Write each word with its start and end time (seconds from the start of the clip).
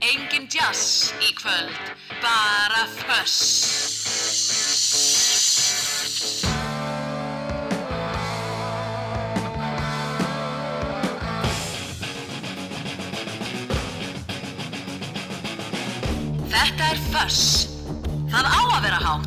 Engin 0.00 0.48
jazz 0.50 1.12
í 1.22 1.32
kvöld, 1.38 1.76
bara 2.22 2.84
þöss. 2.98 3.38
Þetta 16.50 16.90
er 16.90 17.02
Föss 17.10 17.59
Það 18.40 18.54
á 18.56 18.62
að 18.72 18.84
vera 18.86 18.98
hátt. 19.04 19.26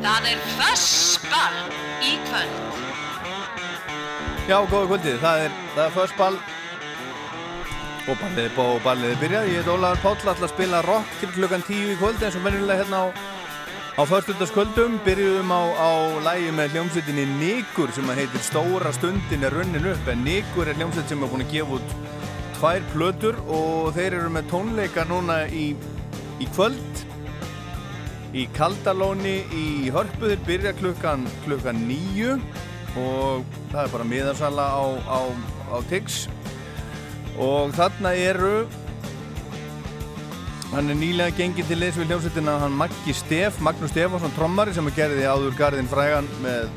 Það 0.00 0.26
er 0.26 0.40
fössball 0.56 1.58
í 2.02 2.16
kvöld. 2.26 2.56
Já, 4.50 4.56
góða 4.66 4.86
kvöldið, 4.90 5.20
það 5.22 5.44
er, 5.44 5.60
er 5.78 5.92
first 5.94 6.18
ball 6.18 6.34
og 8.08 8.16
ballið, 8.20 8.60
og 8.62 8.78
ballið 8.84 9.12
er 9.14 9.20
byrjað. 9.20 9.50
Ég 9.50 9.60
heit 9.60 9.70
Ólaður 9.70 10.00
Páll, 10.04 10.16
ætla 10.20 10.46
að 10.46 10.52
spila 10.54 10.80
rock 10.86 11.18
til 11.20 11.32
klukkan 11.34 11.66
10 11.66 11.92
í 11.92 11.98
kvöld 12.00 12.24
eins 12.24 12.38
og 12.38 12.46
venjulega 12.46 12.80
hérna 12.80 13.02
á, 13.02 13.06
á 14.00 14.02
fyrstundaskvöldum. 14.10 14.96
Byrjuðum 15.04 15.52
á, 15.52 15.62
á 15.76 15.90
lægi 16.28 16.54
með 16.56 16.76
hljómsveitinni 16.76 17.26
Nigur 17.40 17.92
sem 17.96 18.08
að 18.08 18.22
heitir 18.22 18.46
Stóra 18.46 18.94
stundin 18.96 19.44
er 19.46 19.56
runnin 19.56 19.90
upp 19.92 20.08
en 20.12 20.24
Nigur 20.24 20.70
er 20.70 20.80
hljómsveit 20.80 21.12
sem 21.12 21.22
er 21.22 21.32
búin 21.32 21.44
að 21.44 21.54
gefa 21.56 21.78
út 21.78 21.94
tvær 22.60 22.88
plötur 22.92 23.38
og 23.48 23.92
þeir 23.96 24.18
eru 24.18 24.32
með 24.32 24.50
tónleika 24.50 25.06
núna 25.08 25.42
í, 25.48 25.70
í 26.40 26.48
kvöld 26.52 27.04
í 28.36 28.44
Kaldalóni 28.54 29.40
í 29.56 29.90
Hörpu 29.90 30.28
þeir 30.28 30.42
byrja 30.46 30.74
klukkan, 30.78 31.24
klukkan 31.46 31.80
nýju 31.88 32.36
og 33.00 33.48
það 33.70 33.80
er 33.84 33.94
bara 33.94 34.10
miðarsala 34.12 34.66
á, 34.76 34.84
á, 35.08 35.20
á 35.72 35.76
Tix 35.88 36.26
og 37.40 37.74
þarna 37.76 38.12
eru 38.20 38.68
hann 40.70 40.92
er 40.92 40.98
nýlega 41.00 41.34
gengið 41.34 41.72
til 41.72 41.80
leys 41.80 41.98
við 41.98 42.12
hljómsveitina 42.12 42.58
hann 42.62 42.76
Maggi 42.78 43.16
Stef, 43.16 43.58
Magnús 43.64 43.90
Stefánsson 43.94 44.36
trommari 44.36 44.76
sem 44.76 44.86
gerði 44.94 45.26
áður 45.26 45.56
garðin 45.58 45.90
frægan 45.90 46.28
með 46.44 46.70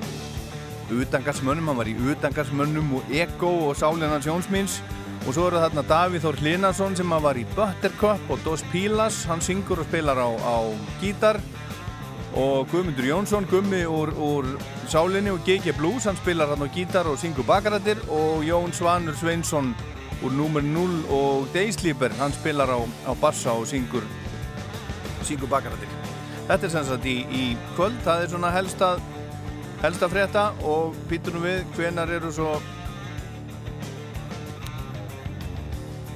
utangarsmönnum, 0.93 1.69
hann 1.69 1.79
var 1.79 1.89
í 1.89 1.95
utangarsmönnum 2.13 2.97
og 2.97 3.13
Ego 3.13 3.51
og 3.69 3.77
Sálinnans 3.77 4.27
Jónsmíns 4.29 4.79
og 5.23 5.35
svo 5.35 5.47
eru 5.47 5.61
þarna 5.61 5.83
Davíð 5.87 6.25
Þór 6.25 6.39
Hlinarsson 6.41 6.97
sem 6.99 7.13
var 7.23 7.37
í 7.39 7.45
Buttercup 7.55 8.31
og 8.33 8.41
Dos 8.43 8.63
Pilas. 8.73 9.21
Hann 9.29 9.43
syngur 9.43 9.79
og 9.79 9.87
spilar 9.87 10.19
á, 10.19 10.27
á 10.27 10.57
gítar. 10.99 11.39
Og 12.35 12.67
Guðmundur 12.71 13.07
Jónsson 13.07 13.47
Gummi 13.47 13.83
úr, 13.87 14.11
úr 14.17 14.49
Sálinni 14.91 15.31
og 15.31 15.45
GG 15.45 15.77
Blues 15.77 16.09
hann 16.09 16.17
spilar 16.19 16.51
hann 16.51 16.65
á 16.65 16.67
gítar 16.75 17.07
og 17.07 17.19
syngur 17.21 17.47
bakarættir 17.47 18.01
og 18.09 18.43
Jón 18.43 18.73
Svanur 18.73 19.15
Sveinsson 19.15 19.71
úr 20.23 20.35
Númer 20.35 20.63
0 20.63 20.99
og 21.13 21.47
Daysleeper 21.53 22.13
hann 22.19 22.35
spilar 22.35 22.71
á, 22.71 22.79
á 22.79 23.13
bassa 23.19 23.53
og 23.53 23.67
syngur 23.67 24.05
syngur 25.23 25.51
bakarættir 25.51 25.91
þetta 26.47 26.67
er 26.67 26.71
sem 26.71 26.87
sagt 26.87 27.07
í, 27.07 27.17
í 27.27 27.43
kvöld 27.75 27.99
það 28.05 28.23
er 28.23 28.31
svona 28.31 28.53
helsta 28.55 28.93
helsta 29.83 30.07
frétta 30.11 30.45
og 30.63 30.95
býtunum 31.09 31.43
við 31.43 31.63
hvenar 31.75 32.11
eru 32.15 32.31
svo 32.31 32.55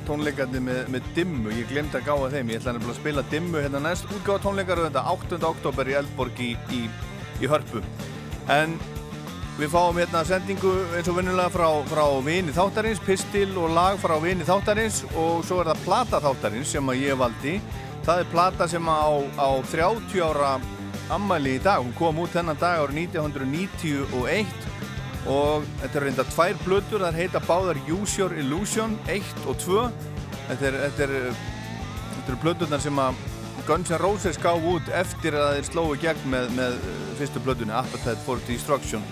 tónleikarnir 0.07 0.63
með, 0.63 0.83
með 0.93 1.07
dimmu, 1.17 1.51
ég 1.51 1.67
glemt 1.67 1.95
að 1.97 2.05
gáða 2.07 2.29
þeim 2.37 2.51
ég 2.53 2.61
ætla 2.61 2.77
að 2.79 2.93
spila 2.95 3.23
dimmu 3.31 3.59
hérna 3.59 3.81
næst 3.83 4.07
útgáða 4.07 4.45
tónleikar 4.45 4.79
og 4.79 4.87
þetta 4.87 5.03
8. 5.11 5.39
oktober 5.49 5.91
í 5.91 5.97
Eldborg 5.99 6.39
í, 6.43 6.53
í, 6.71 6.85
í 7.43 7.49
Hörpu 7.51 7.83
en 8.55 8.77
við 9.57 9.71
fáum 9.73 9.97
hérna 9.97 10.21
sendingu 10.27 10.71
eins 10.93 11.07
og 11.09 11.17
vinnulega 11.17 11.49
frá, 11.49 11.67
frá 11.89 12.03
vini 12.25 12.53
þáttarins, 12.53 13.01
pistil 13.01 13.55
og 13.57 13.71
lag 13.73 13.97
frá 13.97 14.13
vini 14.21 14.45
þáttarins 14.45 15.01
og 15.17 15.41
svo 15.47 15.63
er 15.63 15.71
það 15.71 15.83
plata 15.85 16.19
þáttarins 16.21 16.73
sem 16.75 16.91
að 16.93 17.01
ég 17.01 17.17
valdi. 17.17 17.55
Það 18.05 18.21
er 18.21 18.29
plata 18.31 18.67
sem 18.69 18.85
á, 18.85 19.09
á 19.41 19.49
30 19.71 20.21
ára 20.23 20.51
ammali 21.13 21.55
í 21.57 21.63
dag, 21.63 21.81
hún 21.81 21.95
kom 21.97 22.19
út 22.21 22.35
þennan 22.35 22.59
dag 22.61 22.83
árið 22.83 23.01
1991 23.07 24.67
og 25.27 25.65
þetta 25.81 25.99
er 25.99 26.05
reynda 26.05 26.25
tvær 26.29 26.59
blötur 26.63 27.03
það 27.03 27.17
heita 27.21 27.41
báðar 27.47 27.79
Use 27.87 28.19
Your 28.19 28.35
Illusion 28.37 28.93
1 29.11 29.47
og 29.47 29.57
2 29.63 29.87
þetta 30.51 30.69
er, 30.69 30.77
þetta 30.85 31.07
er, 31.07 31.15
þetta 32.13 32.35
er 32.35 32.39
blöturnar 32.43 32.83
sem 32.83 33.01
að 33.01 33.23
Guns 33.67 33.89
N' 33.91 33.99
Roses 33.99 34.37
gáð 34.39 34.67
út 34.75 34.91
eftir 34.95 35.35
að 35.35 35.57
þeir 35.57 35.67
slói 35.71 35.97
gegn 35.99 36.29
með, 36.31 36.53
með 36.55 36.77
fyrstu 37.19 37.41
blötunni 37.43 37.75
Appetite 37.75 38.21
for 38.23 38.39
Destruction 38.47 39.03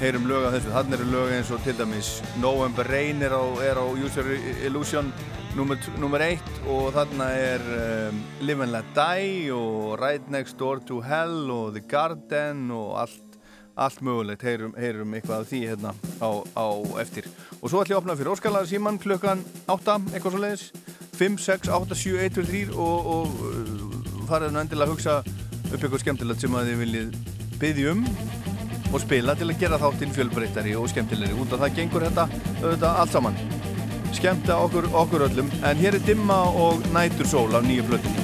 heyrum 0.00 0.26
lög 0.28 0.46
af 0.48 0.56
þessu, 0.56 0.72
þannig 0.74 0.98
eru 0.98 1.10
lög 1.12 1.32
eins 1.36 1.50
og 1.54 1.60
til 1.64 1.76
dæmis 1.78 2.10
November 2.42 2.88
Rain 2.90 3.22
er 3.22 3.34
á, 3.34 3.44
er 3.62 3.78
á 3.78 3.86
Use 3.94 4.20
Your 4.20 4.48
Illusion 4.66 5.12
nummer 5.54 6.22
1 6.24 6.40
og 6.66 6.88
þarna 6.96 7.28
er 7.38 7.62
um, 8.10 8.22
Live 8.42 8.64
and 8.64 8.74
Let 8.74 8.88
Die 8.96 9.52
og 9.54 10.00
Right 10.02 10.26
Next 10.30 10.58
Door 10.58 10.82
to 10.88 10.98
Hell 11.04 11.50
og 11.52 11.76
The 11.76 11.84
Garden 11.88 12.70
og 12.74 12.98
allt 13.04 13.20
allt 13.74 14.02
mögulegt, 14.06 14.42
heyrum, 14.46 14.74
heyrum 14.78 15.14
eitthvað 15.18 15.40
af 15.40 15.48
því 15.50 15.60
hérna 15.66 15.90
á, 16.22 16.30
á 16.54 16.66
eftir. 17.02 17.26
Og 17.58 17.70
svo 17.70 17.82
ætlum 17.82 17.90
ég 17.90 17.96
að 17.96 18.02
opna 18.04 18.14
fyrir 18.18 18.30
Óskalar 18.30 18.68
síman 18.70 19.00
klukkan 19.02 19.42
8, 19.66 19.96
eitthvað 20.12 20.36
svo 20.36 20.42
leiðis 20.44 20.68
5, 21.18 21.40
6, 21.42 21.72
8, 21.74 21.98
7, 21.98 22.14
1, 22.28 22.38
2, 22.38 22.46
3 22.52 22.62
og, 22.70 23.10
og 23.16 23.42
uh, 23.50 24.22
farið 24.30 24.54
nú 24.54 24.62
endilega 24.62 24.86
að 24.86 24.94
hugsa 24.94 25.18
upp 25.26 25.78
eitthvað 25.80 26.02
skemmtilegt 26.04 26.46
sem 26.46 26.54
að 26.54 26.70
þið 26.70 26.82
viljið 26.84 27.20
byggja 27.58 27.94
um 27.96 28.06
og 28.94 29.02
spila 29.02 29.34
til 29.38 29.50
að 29.50 29.60
gera 29.64 29.80
þáttinn 29.82 30.14
fjölbreyttari 30.14 30.74
og 30.78 30.86
skemmtilegri. 30.92 31.38
Út 31.42 31.54
af 31.56 31.64
það 31.64 31.78
gengur 31.80 32.06
þetta 32.06 32.28
auðvitað 32.62 33.00
allt 33.02 33.16
saman. 33.16 33.40
Skemmta 34.14 34.60
okkur, 34.62 34.86
okkur 34.94 35.26
öllum. 35.28 35.50
En 35.66 35.82
hér 35.82 35.98
er 35.98 36.06
Dimma 36.06 36.44
og 36.54 36.86
Nætur 36.94 37.26
Sól 37.26 37.58
af 37.58 37.66
nýju 37.66 37.88
blöttum 37.90 38.23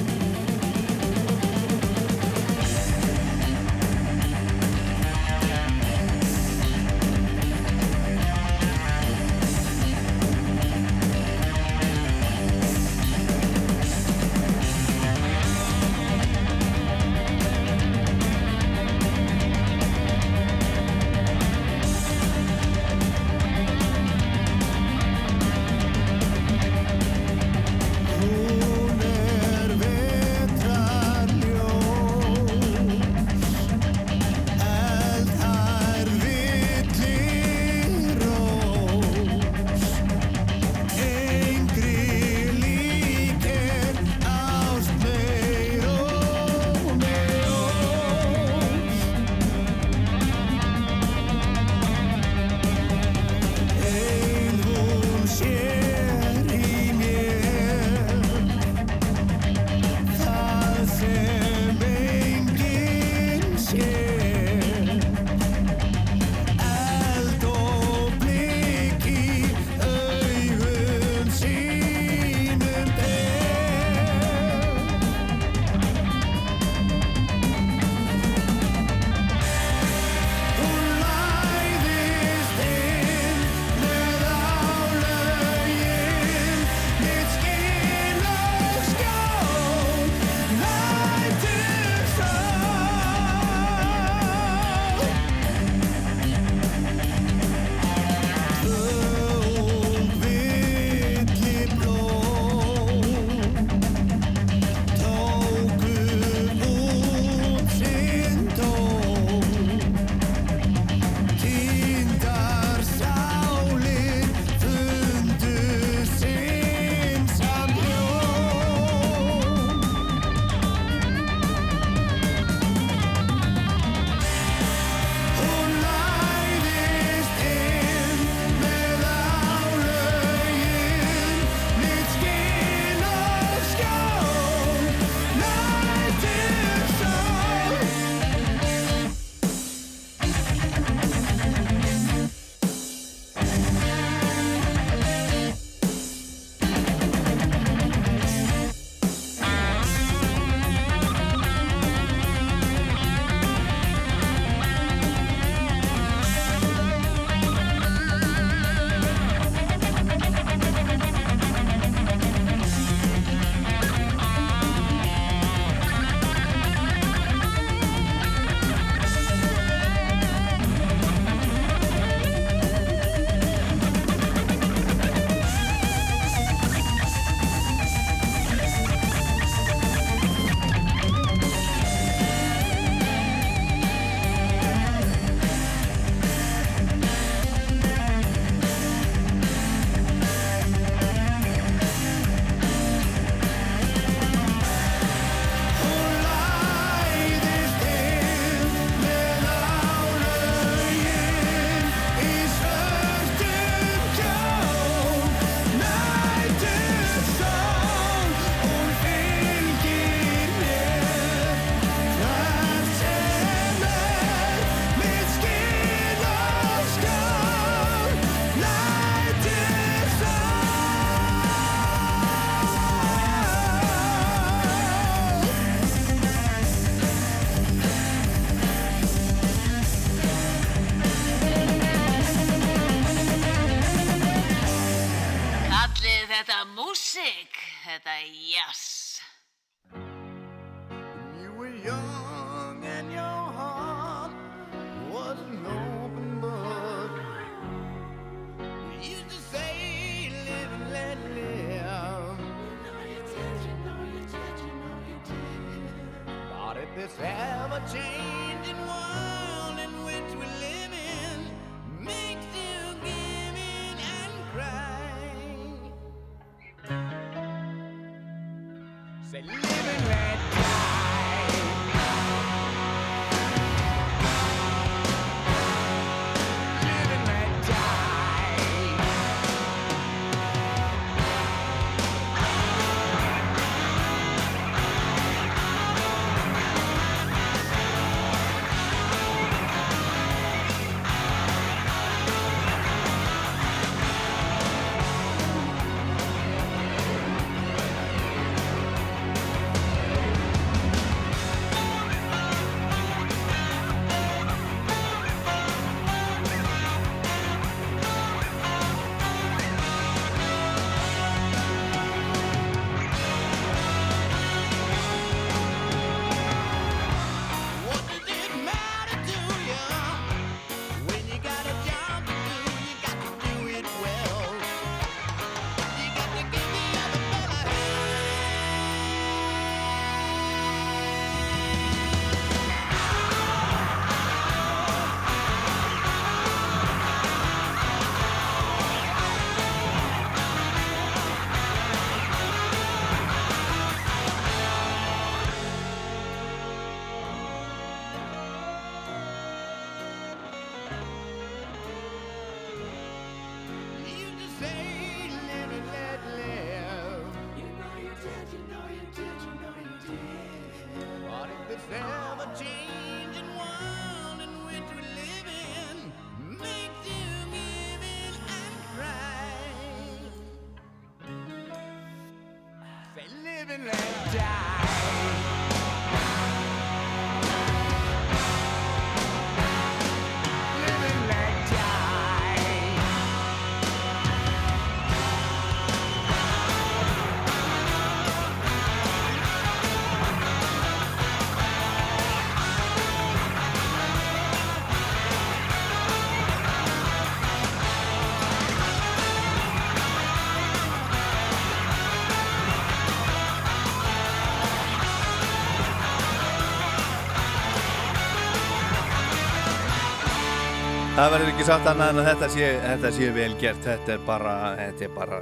Það 411.21 411.33
verður 411.35 411.49
ekki 411.51 411.65
sagt 411.67 411.85
annað 411.85 412.07
en 412.11 412.17
að 412.17 412.27
þetta 412.31 412.47
sé, 412.49 412.67
þetta 412.81 413.09
sé 413.13 413.27
vel 413.35 413.51
gert, 413.61 413.81
þetta 413.85 414.13
er 414.15 414.21
bara, 414.25 414.53
þetta 414.79 415.03
er 415.05 415.11
bara, 415.13 415.39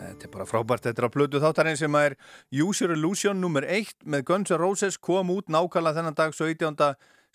þetta 0.00 0.26
er 0.26 0.30
bara 0.32 0.46
frábært, 0.50 0.86
þetta 0.88 0.98
er 0.98 1.06
á 1.06 1.14
plötu 1.14 1.40
þáttarinn 1.44 1.78
sem 1.78 1.98
er 2.00 2.16
User 2.64 2.90
Illusion 2.90 3.38
nr. 3.38 3.68
1 3.70 3.92
með 4.02 4.24
Guns 4.26 4.50
N' 4.50 4.58
Roses 4.58 4.96
kom 4.98 5.30
út 5.30 5.46
nákvæmlega 5.46 6.00
þennan 6.00 6.16
dag 6.18 6.34
17. 6.34 6.74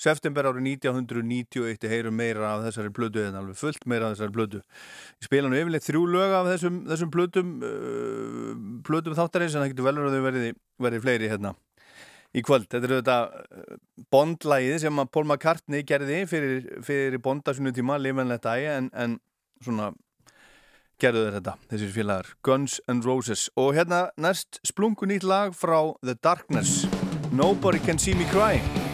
september 0.03 0.49
árið 0.51 0.67
1991, 0.73 1.87
heyrum 1.87 2.19
meira 2.19 2.49
af 2.57 2.65
þessari 2.65 2.91
plötu 2.97 3.23
en 3.23 3.39
alveg 3.39 3.55
fullt 3.61 3.87
meira 3.87 4.09
af 4.09 4.17
þessari 4.17 4.35
plötu. 4.35 4.61
Ég 5.23 5.29
spila 5.29 5.47
nú 5.47 5.55
yfirleitt 5.61 5.87
þrjú 5.87 6.03
lög 6.11 6.35
af 6.41 6.51
þessum, 6.51 6.81
þessum 6.91 7.13
plötum, 7.15 7.55
uh, 7.63 8.51
plötum 8.83 9.15
þáttarins 9.15 9.55
en 9.55 9.63
það 9.63 9.71
getur 9.71 9.87
velur 9.87 10.11
að 10.11 10.19
þau 10.19 10.27
verði 10.89 11.03
fleiri 11.07 11.31
hérna 11.31 11.55
í 12.35 12.43
kvöld. 12.45 12.67
Þetta 12.71 12.87
er 12.87 12.95
auðvitað 12.95 14.07
bondlægið 14.13 14.81
sem 14.83 15.03
að 15.03 15.13
Paul 15.13 15.25
McCartney 15.27 15.85
gerði 15.87 16.23
fyrir, 16.29 16.67
fyrir 16.85 17.21
bondasunni 17.23 17.73
tíma, 17.75 17.97
and 17.97 18.29
Let 18.29 18.43
Die, 18.43 18.67
en, 18.73 18.91
en 18.93 19.19
svona 19.63 19.93
gerðu 21.01 21.27
þeir 21.27 21.37
þetta, 21.39 21.55
þessir 21.69 21.93
félagar, 21.93 22.33
Guns 22.43 22.81
N' 22.89 23.03
Roses. 23.05 23.49
Og 23.55 23.75
hérna 23.77 24.09
næst 24.17 24.61
splungu 24.65 25.05
nýtt 25.05 25.27
lag 25.27 25.53
frá 25.53 25.93
The 26.01 26.17
Darkness, 26.23 26.85
Nobody 27.31 27.79
Can 27.79 27.99
See 27.99 28.15
Me 28.17 28.25
Cry. 28.33 28.86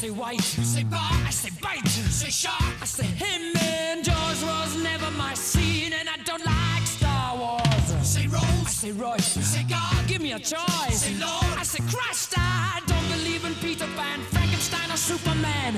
Say 0.00 0.10
white. 0.10 0.56
You 0.56 0.64
say 0.64 0.84
bar, 0.84 1.12
I 1.26 1.30
say 1.30 1.50
bite. 1.60 1.84
You 1.84 2.04
say 2.04 2.30
shark, 2.30 2.74
I 2.80 2.86
say 2.86 3.04
him. 3.04 3.54
And 3.60 4.02
Jaws 4.02 4.42
was 4.42 4.82
never 4.82 5.10
my 5.10 5.34
scene, 5.34 5.92
and 5.92 6.08
I 6.08 6.16
don't 6.24 6.44
like 6.44 6.86
Star 6.86 7.36
Wars. 7.36 7.86
You 7.92 8.04
say 8.04 8.26
Rose, 8.26 8.66
I 8.70 8.70
say 8.82 8.92
Royce. 8.92 9.36
You 9.36 9.42
say 9.42 9.64
God, 9.68 10.08
give 10.08 10.22
me 10.22 10.32
a 10.32 10.38
choice. 10.38 11.02
Say 11.04 11.14
Lord, 11.20 11.52
I 11.62 11.64
say 11.64 11.82
Christ. 11.94 12.32
I 12.38 12.80
don't 12.86 13.08
believe 13.14 13.44
in 13.44 13.54
Peter 13.56 13.88
Pan, 13.94 14.20
Frankenstein, 14.32 14.90
or 14.90 14.96
Superman. 14.96 15.74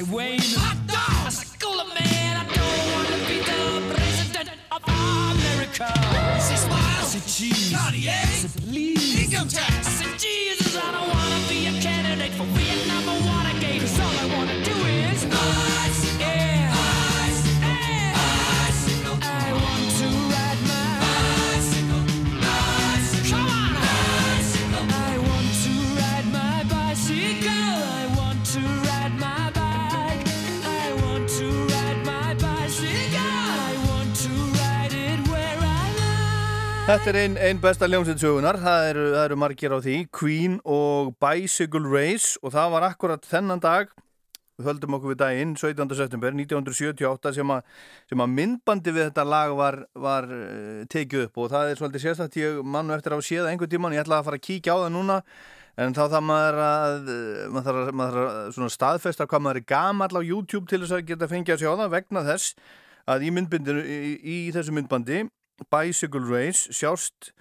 Say 0.00 0.12
Wayne. 0.14 0.40
Hot 0.40 0.76
dog, 0.86 1.26
I 1.26 1.30
say 1.30 1.48
Cooler 1.58 1.84
Man. 1.84 2.36
I 2.36 2.44
don't 2.56 2.84
wanna 2.92 3.18
be 3.28 3.38
the 3.50 3.94
president 3.94 4.50
of 4.72 4.82
America. 4.84 5.88
You 6.34 6.40
say 6.40 6.56
Smile, 6.56 7.00
I 7.00 7.04
say 7.04 7.22
Cheese. 7.26 7.72
Cartier, 7.76 8.10
I 8.10 8.24
say 8.24 8.60
Please. 8.60 9.24
Income 9.24 9.48
tax, 9.48 9.69
Þetta 36.90 37.06
er 37.12 37.16
einn 37.20 37.36
ein 37.38 37.58
besta 37.62 37.86
ljómsveit 37.86 38.18
sögunar, 38.18 38.56
það 38.58 38.84
eru, 38.88 39.02
það 39.12 39.24
eru 39.28 39.36
margir 39.38 39.70
á 39.70 39.78
því, 39.78 39.92
Queen 40.10 40.56
og 40.66 41.12
Bicycle 41.22 41.86
Race 41.86 42.32
og 42.42 42.50
það 42.50 42.72
var 42.72 42.86
akkurat 42.88 43.28
þennan 43.30 43.62
dag, 43.62 43.92
við 44.58 44.66
höldum 44.72 44.96
okkur 44.98 45.12
við 45.12 45.20
daginn, 45.20 45.52
17. 45.54 45.94
september 46.00 46.34
1978 46.34 47.32
sem 47.38 47.54
að, 47.54 47.78
sem 48.10 48.24
að 48.26 48.34
myndbandi 48.34 48.96
við 48.98 49.06
þetta 49.06 49.26
lag 49.36 49.54
var, 49.60 49.78
var 49.94 50.28
uh, 50.34 50.82
tekið 50.90 51.28
upp. 51.28 51.38
Og 51.38 51.54
það 51.54 51.70
er 51.70 51.78
svolítið 51.78 52.06
sérstætt, 52.08 52.42
ég 52.42 52.60
mann 52.66 52.90
nú 52.90 52.98
eftir 52.98 53.14
að 53.14 53.20
hafa 53.20 53.28
séð 53.30 53.44
það 53.44 53.54
einhvern 53.54 53.74
tíman, 53.78 53.94
ég 53.94 54.02
ætla 54.02 54.18
að 54.18 54.28
fara 54.32 54.42
að 54.42 54.46
kíkja 54.50 54.74
á 54.74 54.78
það 54.82 54.92
núna, 54.98 55.22
en 55.86 55.98
þá 56.02 56.04
það 56.10 56.28
maður 56.34 56.62
að 56.66 57.10
eh, 57.14 57.48
maður 57.54 57.68
þarf, 57.70 57.82
að- 57.86 57.98
maður 58.02 58.22
þarf 58.26 58.64
að 58.66 58.78
staðfesta 58.80 59.30
hvað 59.30 59.46
maður 59.46 59.62
er 59.62 59.70
gamall 59.78 60.14
á 60.18 60.22
YouTube 60.26 60.66
til 60.66 60.82
þess 60.82 60.98
að 60.98 61.06
geta 61.14 61.30
fengið 61.30 61.54
að 61.54 61.68
sjá 61.68 61.70
það 61.70 61.98
vegna 62.00 62.30
þess 62.34 62.56
að 63.06 63.30
í 63.30 63.30
í, 63.30 64.16
í 64.26 64.40
þessu 64.50 64.74
myndbandi 64.74 65.28
Bicycle 65.68 66.24
Race 66.28 66.72
sjást 66.74 67.32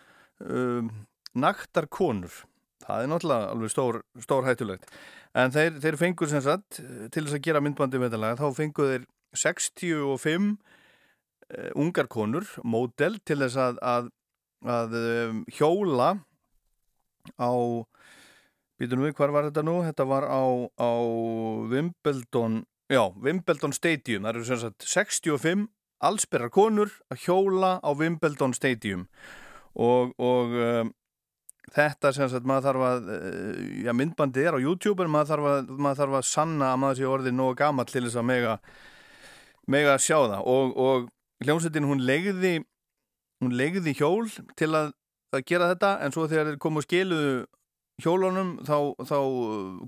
um, 0.44 0.90
naktar 1.38 1.88
konur. 1.92 2.44
Það 2.84 3.04
er 3.04 3.12
náttúrulega 3.12 3.54
alveg 3.54 3.74
stór, 3.74 4.00
stór 4.24 4.48
hættulegt. 4.48 4.90
En 5.38 5.54
þeir, 5.54 5.78
þeir 5.84 5.98
fengur 6.00 6.32
sem 6.32 6.42
sagt 6.44 6.80
til 6.80 7.26
þess 7.26 7.38
að 7.38 7.46
gera 7.46 7.62
myndbandi 7.62 8.00
með 8.02 8.10
þetta 8.10 8.22
lag 8.24 8.40
þá 8.40 8.58
fengur 8.58 8.90
þeir 8.94 9.06
65 9.38 10.50
uh, 10.56 11.70
ungar 11.78 12.10
konur 12.10 12.50
módel 12.66 13.20
til 13.22 13.40
þess 13.44 13.60
að, 13.62 13.84
að, 13.86 14.10
að 14.66 14.98
um, 15.04 15.44
hjóla 15.54 16.16
á 17.38 17.52
býtum 18.80 19.04
við, 19.04 19.14
hvar 19.20 19.36
var 19.36 19.50
þetta 19.50 19.66
nú? 19.68 19.80
Þetta 19.86 20.08
var 20.10 20.26
á, 20.26 20.42
á 20.82 20.92
Wimbledon 21.70 22.64
já, 22.90 23.04
Wimbledon 23.22 23.76
Stadium. 23.76 24.26
Það 24.26 24.34
eru 24.34 24.48
sem 24.48 24.62
sagt 24.64 24.88
65 24.88 25.68
allsperrar 26.06 26.52
konur 26.54 26.92
að 27.12 27.26
hjóla 27.26 27.78
á 27.84 27.90
Wimbledon 27.96 28.56
Stadium. 28.56 29.08
Og, 29.80 30.16
og 30.18 30.56
um, 30.56 30.94
þetta 31.76 32.14
sem 32.16 32.30
sagt 32.32 32.48
maður 32.50 32.70
þarf 32.70 32.86
að 32.88 33.12
uh, 33.16 33.60
já, 33.86 33.92
myndbandi 33.96 34.46
er 34.46 34.58
á 34.58 34.64
YouTube 34.64 35.06
en 35.06 35.14
maður 35.14 35.34
þarf 35.34 35.50
að, 35.52 35.76
maður 35.78 36.02
þarf 36.04 36.18
að 36.20 36.30
sanna 36.32 36.72
að 36.74 36.82
maður 36.84 37.00
sé 37.00 37.12
orðið 37.12 37.38
nógu 37.38 37.60
gamall 37.60 37.90
til 37.90 38.06
þess 38.08 38.20
að 38.20 38.30
mega 38.32 38.58
mega 39.70 40.00
sjá 40.02 40.18
það. 40.18 40.42
Og, 40.50 40.74
og 40.82 41.46
hljómsveitin 41.46 41.88
hún 41.88 42.04
legði 42.08 42.58
hún 43.40 43.56
legði 43.56 43.94
hjól 43.96 44.28
til 44.60 44.74
að, 44.76 44.92
að 45.36 45.46
gera 45.48 45.70
þetta 45.72 45.94
en 46.04 46.16
svo 46.16 46.28
þegar 46.28 46.50
þeir 46.50 46.62
komu 46.64 46.82
og 46.82 46.88
skiluðu 46.88 47.36
hjólunum 48.04 48.52
þá, 48.68 48.78
þá 49.08 49.18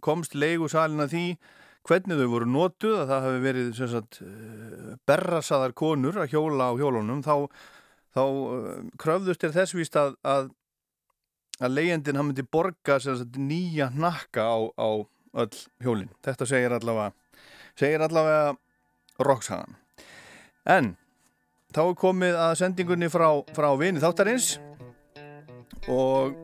komst 0.03 0.35
leigusalina 0.35 1.07
því 1.11 1.25
hvernig 1.87 2.19
þau 2.19 2.29
voru 2.31 2.47
notuð 2.49 2.97
að 3.01 3.11
það 3.11 3.27
hafi 3.27 3.43
verið 3.45 3.69
sagt 3.79 4.19
eh, 4.25 4.95
berrasaðar 5.09 5.75
konur 5.77 6.19
að 6.21 6.35
hjóla 6.35 6.69
á 6.69 6.77
hjólunum 6.77 7.23
þá, 7.25 7.35
þá 8.13 8.23
eh, 8.25 8.83
kröfðust 9.01 9.45
er 9.47 9.55
þess 9.55 9.77
víst 9.77 9.97
að, 9.99 10.17
að 10.21 10.51
að 11.61 11.75
leigendin 11.77 12.17
hann 12.17 12.29
myndi 12.31 12.45
borga 12.45 12.97
sagt, 13.01 13.37
nýja 13.37 13.91
hnakka 13.93 14.45
á, 14.45 14.57
á 14.81 14.89
öll 15.41 15.59
hjólin. 15.83 16.09
Þetta 16.25 16.47
segir 16.49 16.73
allavega 16.75 17.11
segir 17.77 18.03
allavega 18.03 18.55
rocksagan. 19.21 19.77
En 20.69 20.95
þá 21.73 21.83
er 21.85 21.99
komið 22.01 22.39
að 22.45 22.57
sendingunni 22.59 23.11
frá, 23.11 23.29
frá 23.55 23.69
vini 23.79 24.01
þáttarins 24.03 24.55
og 25.89 26.35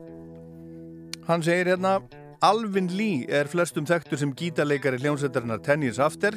hann 1.28 1.44
segir 1.44 1.74
hérna 1.74 1.98
Alvin 2.38 2.86
Lee 2.94 3.24
er 3.34 3.48
flestum 3.50 3.82
þekktur 3.82 4.20
sem 4.20 4.30
gítarleikari 4.38 5.00
hljómsveitarinnar 5.02 5.58
Ten 5.66 5.82
Years 5.82 5.98
After 5.98 6.36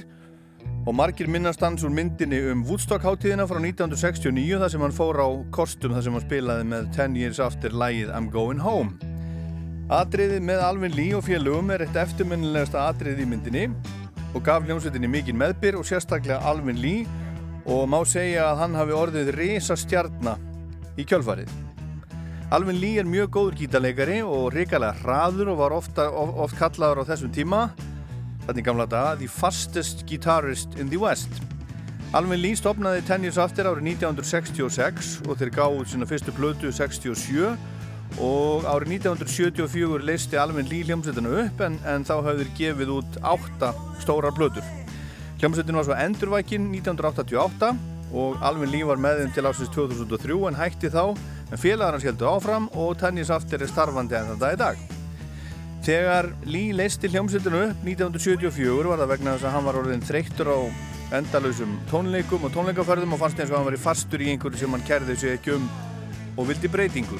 og 0.90 0.96
margir 0.98 1.30
minnast 1.30 1.62
hans 1.62 1.84
úr 1.86 1.94
myndinni 1.94 2.40
um 2.50 2.64
Woodstock 2.66 3.06
hátíðina 3.06 3.46
frá 3.46 3.60
1969 3.62 4.58
þar 4.64 4.74
sem 4.74 4.82
hann 4.82 4.96
fór 4.98 5.22
á 5.22 5.30
kostum 5.54 5.94
þar 5.94 6.08
sem 6.08 6.18
hann 6.18 6.26
spilaði 6.26 6.66
með 6.72 6.90
Ten 6.98 7.20
Years 7.22 7.38
After 7.46 7.70
lægið 7.70 8.10
I'm 8.18 8.32
Going 8.34 8.66
Home. 8.66 8.98
Atriðið 9.94 10.42
með 10.50 10.66
Alvin 10.66 10.98
Lee 10.98 11.14
og 11.14 11.28
félögum 11.28 11.70
er 11.76 11.86
eitt 11.86 12.04
eftirminnilegasta 12.08 12.88
atriðið 12.88 13.22
í 13.22 13.32
myndinni 13.36 13.66
og 14.34 14.42
gaf 14.48 14.66
hljómsveitinni 14.66 15.12
mikinn 15.20 15.38
meðbyr 15.38 15.78
og 15.78 15.86
sérstaklega 15.86 16.42
Alvin 16.50 16.82
Lee 16.82 17.06
og 17.70 17.86
má 17.86 18.00
segja 18.10 18.50
að 18.50 18.64
hann 18.64 18.80
hafi 18.82 18.98
orðið 19.04 19.36
risa 19.38 19.78
stjarnar 19.78 20.42
í 20.98 21.06
kjölfarið. 21.06 21.71
Alvin 22.52 22.82
Lee 22.82 23.00
er 23.00 23.08
mjög 23.08 23.30
góður 23.32 23.54
gítarleikari 23.62 24.18
og 24.28 24.50
ríkalega 24.52 24.98
hraður 25.00 25.54
og 25.54 25.60
var 25.62 25.72
ofta, 25.72 26.10
of, 26.12 26.34
oft 26.44 26.58
kallaður 26.60 27.00
á 27.00 27.04
þessum 27.14 27.32
tíma 27.32 27.62
í 28.52 28.64
gamla 28.66 28.84
daga, 28.92 29.14
the 29.22 29.30
fastest 29.32 30.04
guitarist 30.10 30.76
in 30.76 30.90
the 30.92 31.00
West. 31.00 31.32
Alvin 32.12 32.42
Lee 32.44 32.58
stopnaði 32.60 33.06
Ten 33.08 33.24
Years 33.24 33.40
After 33.40 33.70
árið 33.70 33.94
1966 33.94 35.14
og 35.30 35.40
þeir 35.40 35.54
gáðu 35.56 35.86
sína 35.88 36.10
fyrstu 36.10 36.34
plötu 36.36 36.74
67 36.76 37.56
og 38.20 38.68
árið 38.68 38.98
1974 38.98 40.04
leisti 40.10 40.42
Alvin 40.42 40.68
Lee 40.68 40.84
hljómsveitinu 40.90 41.32
upp 41.46 41.64
en, 41.64 41.80
en 41.88 42.04
þá 42.04 42.18
hafði 42.18 42.50
þeir 42.50 42.54
gefið 42.60 42.94
út 42.98 43.22
átta 43.32 43.72
stórar 44.04 44.36
plötur. 44.36 44.68
Hljómsveitinu 45.40 45.80
var 45.80 45.88
svo 45.88 45.96
endurvækin 46.04 46.68
1988 46.82 47.72
og 48.14 48.40
Alvin 48.44 48.72
Lee 48.72 48.88
var 48.88 49.00
með 49.00 49.22
þeim 49.22 49.36
til 49.36 49.46
ásins 49.48 49.72
2003 49.74 50.38
en 50.50 50.58
hætti 50.60 50.92
þá 50.92 51.04
en 51.52 51.60
félagar 51.60 51.96
hans 51.96 52.08
heldur 52.08 52.32
áfram 52.32 52.68
og 52.80 52.98
Ten 53.00 53.20
Years 53.20 53.32
After 53.34 53.62
er 53.62 53.72
starfandi 53.72 54.18
en 54.18 54.34
þetta 54.34 54.52
í 54.54 54.60
dag. 54.60 54.82
Þegar 55.82 56.30
Lee 56.46 56.76
leisti 56.78 57.10
hljómsveitinu 57.10 57.62
upp 57.72 57.86
1974 57.88 58.90
var 58.92 59.02
það 59.02 59.14
vegna 59.16 59.36
þess 59.36 59.48
að 59.50 59.56
hann 59.56 59.68
var 59.68 59.80
orðin 59.82 60.04
þreyttur 60.06 60.52
á 60.54 60.60
endalausum 61.18 61.78
tónleikum 61.92 62.46
og 62.48 62.54
tónleikaferðum 62.56 63.16
og 63.16 63.24
fannst 63.24 63.40
eins 63.42 63.52
og 63.52 63.58
hann 63.58 63.70
var 63.72 63.78
í 63.78 63.82
fastur 63.82 64.22
í 64.24 64.30
einhverju 64.32 64.62
sem 64.62 64.76
hann 64.76 64.86
kærði 64.88 65.18
sig 65.18 65.38
ekki 65.38 65.56
um 65.58 65.66
og 66.38 66.48
vildi 66.52 66.70
breytingu. 66.72 67.18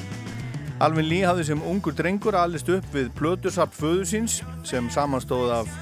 Alvin 0.82 1.06
Lee 1.06 1.26
hafði 1.26 1.48
sem 1.50 1.64
ungur 1.68 1.94
drengur 1.94 2.38
alist 2.38 2.70
upp 2.72 2.86
við 2.94 3.10
plötusapp 3.18 3.74
föðu 3.76 4.06
síns 4.08 4.40
sem 4.66 4.88
samanstóð 4.90 5.52
af 5.60 5.74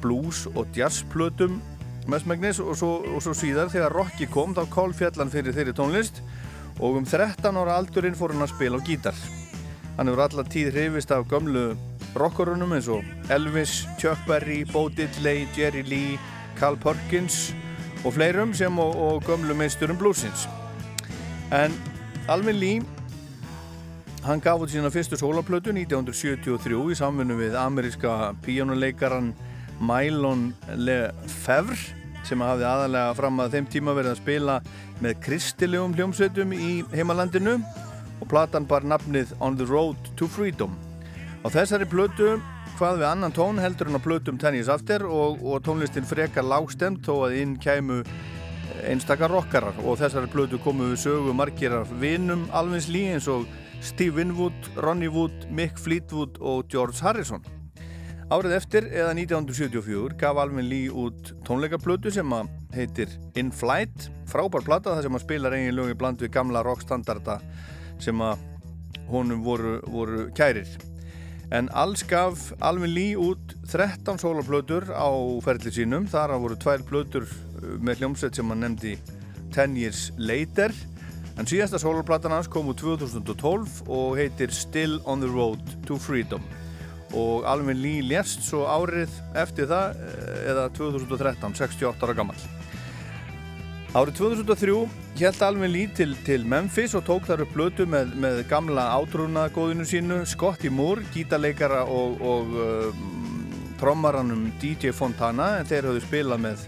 blues 0.00 0.46
og 0.54 0.70
jazzplötum 0.74 1.60
mestmægnis 2.10 2.60
og 2.60 2.74
og 2.82 3.22
svo 3.22 3.34
síðar 3.34 3.70
þegar 3.72 3.94
Rocky 3.94 4.26
kom 4.26 4.54
þá 4.56 4.64
kólfjallan 4.70 5.30
fyrir 5.32 5.54
þeirri 5.56 5.74
tónlist 5.76 6.20
og 6.80 6.96
um 7.00 7.06
13 7.06 7.56
ára 7.60 7.76
aldurinn 7.76 8.16
fór 8.16 8.32
hann 8.34 8.44
að 8.44 8.54
spila 8.54 8.80
á 8.80 8.86
gítar. 8.86 9.16
Hann 9.96 10.08
hefur 10.08 10.24
allar 10.24 10.48
tíð 10.48 10.72
hrifist 10.72 11.10
af 11.12 11.26
gömlu 11.28 11.74
rockarunum 12.16 12.72
eins 12.72 12.88
og 12.88 13.04
Elvis, 13.30 13.84
Chuck 14.00 14.18
Berry, 14.26 14.64
Bo 14.64 14.88
Diddley, 14.88 15.46
Jerry 15.56 15.82
Lee, 15.86 16.18
Carl 16.58 16.78
Perkins 16.80 17.52
og 18.04 18.14
fleirum 18.16 18.54
sem 18.54 18.78
og, 18.78 18.96
og 18.96 19.28
gömlu 19.28 19.54
meisturum 19.54 19.98
bluesins. 20.00 20.48
En 21.52 21.74
Alvin 22.28 22.56
Lee, 22.56 22.82
hann 24.24 24.40
gaf 24.40 24.62
út 24.62 24.72
sína 24.72 24.90
fyrstu 24.90 25.18
sólaplötu 25.20 25.74
1973 25.74 26.80
í 26.92 26.98
samfunnu 26.98 27.36
við 27.38 27.56
ameríska 27.60 28.34
píjónuleikaran 28.44 29.34
Mylon 29.80 30.50
Lefevre 30.76 31.99
sem 32.28 32.42
hafði 32.44 32.66
aðalega 32.68 33.16
fram 33.18 33.42
að 33.42 33.56
þeim 33.56 33.68
tíma 33.72 33.94
verið 33.96 34.14
að 34.14 34.20
spila 34.20 34.56
með 35.00 35.20
kristilegum 35.24 35.94
hljómsveitum 35.96 36.54
í 36.56 36.70
heimalandinu 36.94 37.58
og 38.20 38.28
platan 38.30 38.68
bar 38.68 38.84
nafnið 38.84 39.34
On 39.40 39.56
the 39.56 39.66
Road 39.68 40.10
to 40.16 40.28
Freedom. 40.28 40.74
Á 41.40 41.48
þessari 41.48 41.88
plötu 41.88 42.34
hvað 42.80 43.00
við 43.00 43.08
annan 43.10 43.34
tón 43.36 43.60
heldur 43.60 43.90
en 43.90 44.00
á 44.00 44.02
plötum 44.02 44.38
Ten 44.40 44.56
Years 44.56 44.70
After 44.72 45.04
og, 45.04 45.40
og 45.44 45.64
tónlistin 45.64 46.06
frekar 46.08 46.46
lágstemt 46.48 47.04
þó 47.04 47.26
að 47.26 47.38
inn 47.42 47.56
kæmu 47.60 48.02
einstakar 48.88 49.32
rockarar 49.32 49.76
og 49.84 49.98
þessari 50.00 50.30
plötu 50.32 50.60
komu 50.64 50.90
við 50.92 51.02
sögu 51.04 51.34
margir 51.36 51.74
af 51.76 51.92
vinum 52.00 52.46
Alvins 52.56 52.88
Lee 52.88 53.12
eins 53.14 53.28
og 53.28 53.48
Steve 53.84 54.20
Winwood, 54.20 54.72
Ronnie 54.76 55.08
Wood, 55.08 55.48
Mick 55.50 55.80
Fleetwood 55.80 56.36
og 56.40 56.68
George 56.68 57.00
Harrison. 57.00 57.59
Árið 58.30 58.52
eftir, 58.54 58.84
eða 58.94 59.10
1974, 59.18 60.12
gaf 60.20 60.38
Alvin 60.38 60.68
Lee 60.70 60.86
út 60.86 61.32
tónleikaplötu 61.42 62.12
sem 62.14 62.30
að 62.30 62.52
heitir 62.76 63.10
In 63.40 63.48
Flight, 63.50 64.04
frábær 64.30 64.62
plata 64.62 64.92
þar 64.94 65.02
sem 65.02 65.18
að 65.18 65.24
spila 65.24 65.50
reyngi 65.50 65.72
lögi 65.74 65.96
bland 65.98 66.22
við 66.22 66.30
gamla 66.36 66.62
rockstandarda 66.62 67.40
sem 67.98 68.22
að 68.22 68.44
honum 69.10 69.42
voru, 69.42 69.72
voru 69.90 70.28
kærir. 70.38 70.70
En 71.50 71.72
alls 71.74 72.06
gaf 72.06 72.52
Alvin 72.62 72.94
Lee 72.94 73.18
út 73.18 73.56
13 73.66 74.22
sólarplötur 74.22 74.86
á 74.94 75.10
ferli 75.42 75.74
sínum, 75.74 76.06
þar 76.06 76.36
að 76.36 76.46
voru 76.46 76.62
tvær 76.62 76.86
plötur 76.86 77.26
með 77.82 78.04
hljómsveit 78.04 78.38
sem 78.38 78.54
hann 78.54 78.62
nefndi 78.62 78.94
10 79.58 79.74
Years 79.82 80.06
Later, 80.22 80.70
en 81.34 81.50
síðasta 81.50 81.82
sólarplatan 81.82 82.38
hans 82.38 82.46
kom 82.46 82.70
úr 82.70 82.78
2012 82.78 83.82
og 83.90 84.18
heitir 84.22 84.54
Still 84.54 85.00
on 85.02 85.18
the 85.18 85.34
Road 85.34 85.80
to 85.90 85.98
Freedom 85.98 86.46
og 87.16 87.44
Alvin 87.48 87.80
Lee 87.82 88.04
lérst 88.06 88.44
svo 88.46 88.64
árið 88.70 89.12
eftir 89.38 89.68
það 89.70 90.00
eða 90.50 90.66
2013, 90.76 91.54
68 91.58 92.06
ára 92.06 92.16
gammal. 92.16 92.40
Árið 93.90 94.20
2003 94.20 94.74
held 95.18 95.40
Alvin 95.42 95.72
Lee 95.72 95.90
til, 95.90 96.14
til 96.26 96.44
Memphis 96.46 96.94
og 96.94 97.02
tók 97.08 97.26
þar 97.26 97.42
upp 97.42 97.56
blötu 97.56 97.86
með, 97.90 98.12
með 98.22 98.44
gamla 98.50 98.84
átrúnaðgóðinu 99.00 99.86
sínu 99.88 100.20
Scotty 100.30 100.70
Moore, 100.70 101.02
gítarleikara 101.10 101.82
og, 101.90 102.22
og 102.22 102.54
uh, 102.54 103.00
trommaranum 103.80 104.46
DJ 104.62 104.94
Fontana 104.94 105.56
en 105.58 105.66
þeir 105.66 105.90
hafðu 105.90 106.04
spilað 106.06 106.44
með 106.46 106.64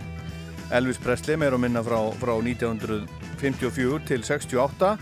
Elvis 0.75 0.99
Presley 1.05 1.39
meir 1.39 1.55
og 1.55 1.63
minna 1.63 1.85
frá, 1.85 2.01
frá 2.19 2.35
1954 2.41 4.03
til 4.09 4.27
68 4.27 4.93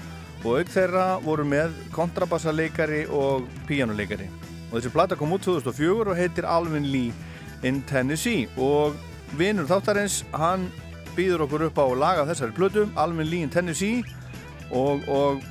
og 0.41 0.53
auk 0.59 0.73
þeirra 0.73 1.09
voru 1.25 1.49
með 1.49 1.77
kontrabassaleikari 1.95 3.07
og 3.15 3.49
píjánuleikari 3.69 4.29
og 4.71 4.79
þessi 4.79 4.93
plata 4.95 5.19
kom 5.19 5.35
út 5.35 5.45
2004 5.45 6.13
og 6.13 6.17
heitir 6.19 6.47
Alvin 6.47 6.87
Lee 6.93 7.13
in 7.67 7.83
Tennessee. 7.89 8.49
Og 8.57 8.97
vinnur 9.39 9.69
þáttarins 9.71 10.23
hann 10.33 10.69
býður 11.17 11.47
okkur 11.47 11.67
upp 11.69 11.81
á 11.83 11.85
að 11.85 12.01
laga 12.01 12.27
þessari 12.31 12.57
plötu 12.57 12.87
Alvin 12.97 13.31
Lee 13.31 13.47
in 13.47 13.51
Tennessee. 13.53 14.05
Og, 14.71 15.03
og 15.11 15.43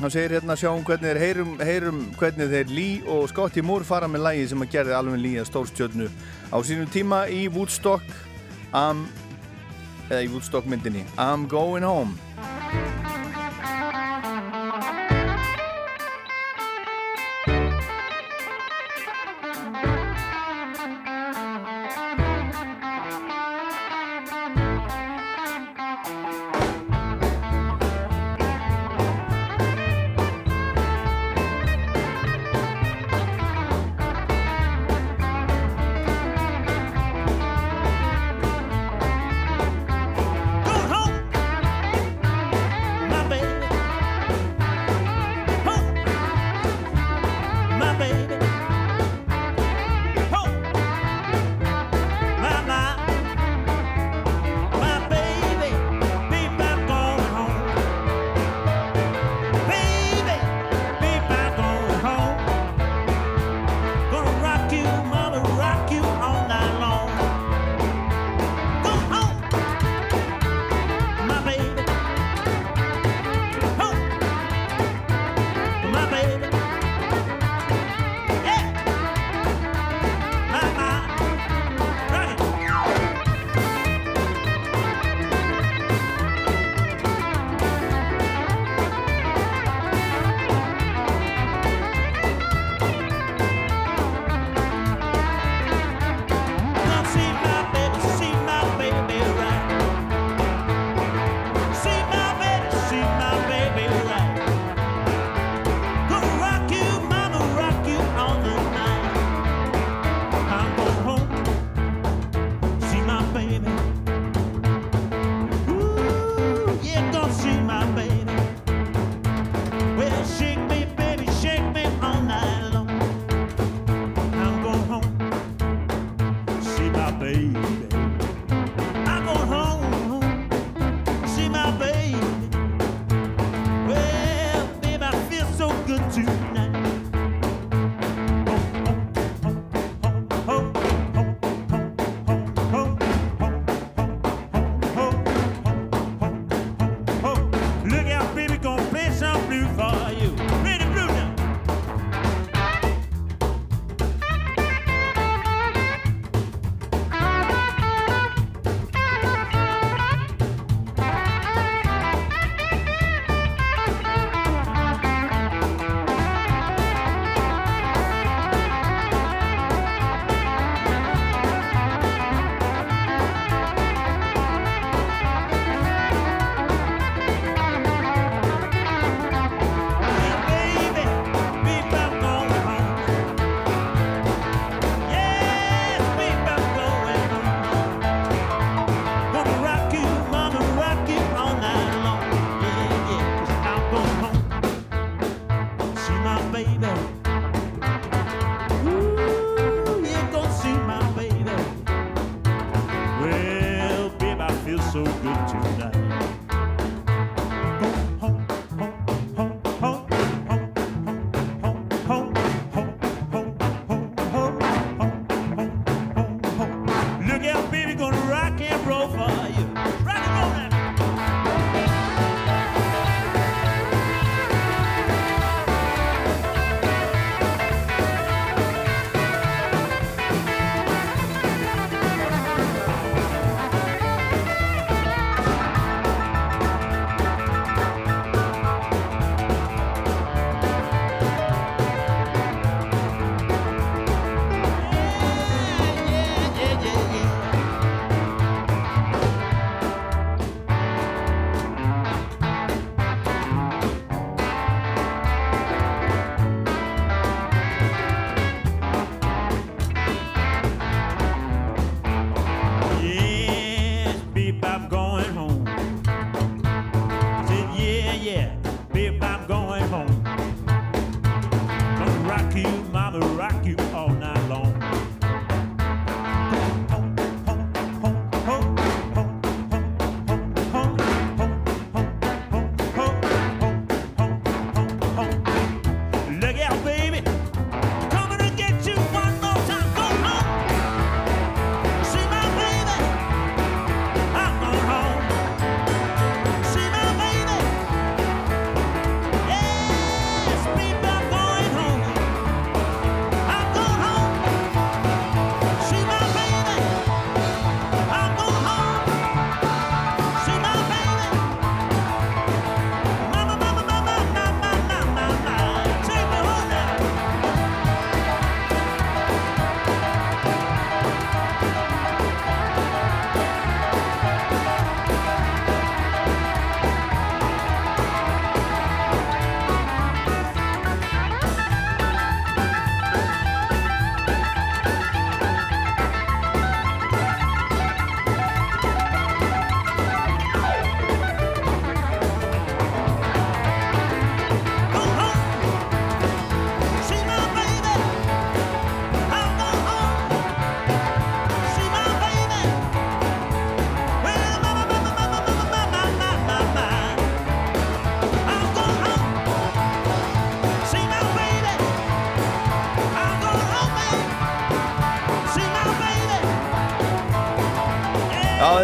hann 0.00 0.12
segir 0.14 0.36
hérna 0.38 0.56
sjáum 0.58 0.84
hvernig 0.86 1.10
þeir 1.10 1.22
heyrum, 1.24 1.54
heyrum 1.58 2.04
hvernig 2.20 2.52
þeir 2.52 2.74
Lee 2.74 3.02
og 3.10 3.26
Scotty 3.32 3.64
Moore 3.66 3.84
fara 3.84 4.08
með 4.08 4.26
lægi 4.28 4.46
sem 4.52 4.62
að 4.62 4.72
gerði 4.76 4.96
Alvin 4.96 5.24
Lee 5.24 5.42
að 5.42 5.50
stórstjötnu 5.50 6.08
á 6.54 6.56
sínum 6.62 6.90
tíma 6.94 7.24
í 7.28 7.46
Woodstock. 7.50 8.06
Um, 8.70 9.06
eða 10.08 10.24
í 10.24 10.30
Woodstock 10.30 10.70
myndinni. 10.70 11.04
I'm 11.18 11.48
Going 11.50 11.86
Home. 11.86 12.99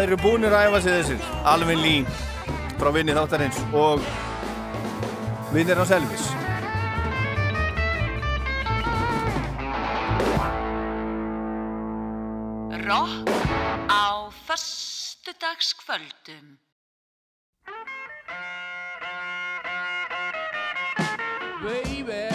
Eru 0.07 0.15
búinir 0.23 0.53
að 0.55 0.69
æfa 0.69 0.79
sig 0.83 0.93
þessir. 0.95 1.19
Alvin 1.51 1.81
Lee 1.83 2.03
frá 2.79 2.89
vinni 2.95 3.13
þáttarins 3.17 3.59
og 3.75 3.99
vinnir 5.51 5.75
hans 5.75 5.91
Elvis. 5.91 6.25
Rock 12.87 13.27
á 13.91 14.31
föstudagskvöldum. 14.47 16.47
Baby, 21.67 21.99
baby, 22.03 22.26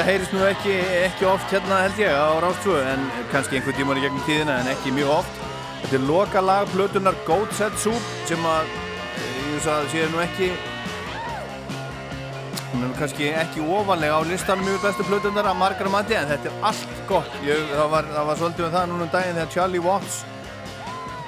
Þetta 0.00 0.12
heyrist 0.14 0.32
nú 0.32 0.44
ekki, 0.48 0.74
ekki 1.04 1.26
oft 1.28 1.50
hérna 1.52 1.82
held 1.82 1.98
ég 2.00 2.08
á 2.08 2.40
Rástfjö 2.40 2.78
en 2.88 3.02
kannski 3.28 3.58
einhvern 3.58 3.76
tíman 3.76 3.98
í 4.00 4.04
gegnum 4.06 4.22
tíðina 4.24 4.54
en 4.62 4.70
ekki 4.72 4.94
mjög 4.96 5.10
oft. 5.18 5.42
Þetta 5.82 5.98
er 5.98 6.06
loka 6.08 6.40
lag 6.40 6.70
plötunar 6.72 7.18
Goat 7.26 7.52
Set 7.58 7.76
Soup 7.82 8.06
sem 8.24 8.46
að 8.48 8.70
eh, 8.70 9.26
ég 9.26 9.50
veist 9.58 9.68
að 9.68 9.90
sé 9.92 10.06
nú 10.08 10.22
ekki 10.24 10.48
kannski 12.96 13.28
ekki 13.42 13.60
ofanlega 13.60 14.16
á 14.16 14.24
listanum 14.24 14.72
yfir 14.72 14.86
bestu 14.86 15.04
plötunar 15.04 15.52
að 15.52 15.60
margar 15.66 15.92
mati 15.92 16.16
en 16.16 16.32
þetta 16.32 16.48
er 16.48 16.66
allt 16.72 17.06
gott. 17.12 17.38
Ég, 17.44 17.60
það, 17.76 17.86
var, 17.98 18.12
það 18.16 18.32
var 18.32 18.42
svolítið 18.42 18.70
um 18.70 18.76
það 18.78 18.90
núna 18.94 19.04
um 19.10 19.14
daginn 19.18 19.40
þegar 19.42 19.54
Charlie 19.58 19.84
Watts 19.84 20.20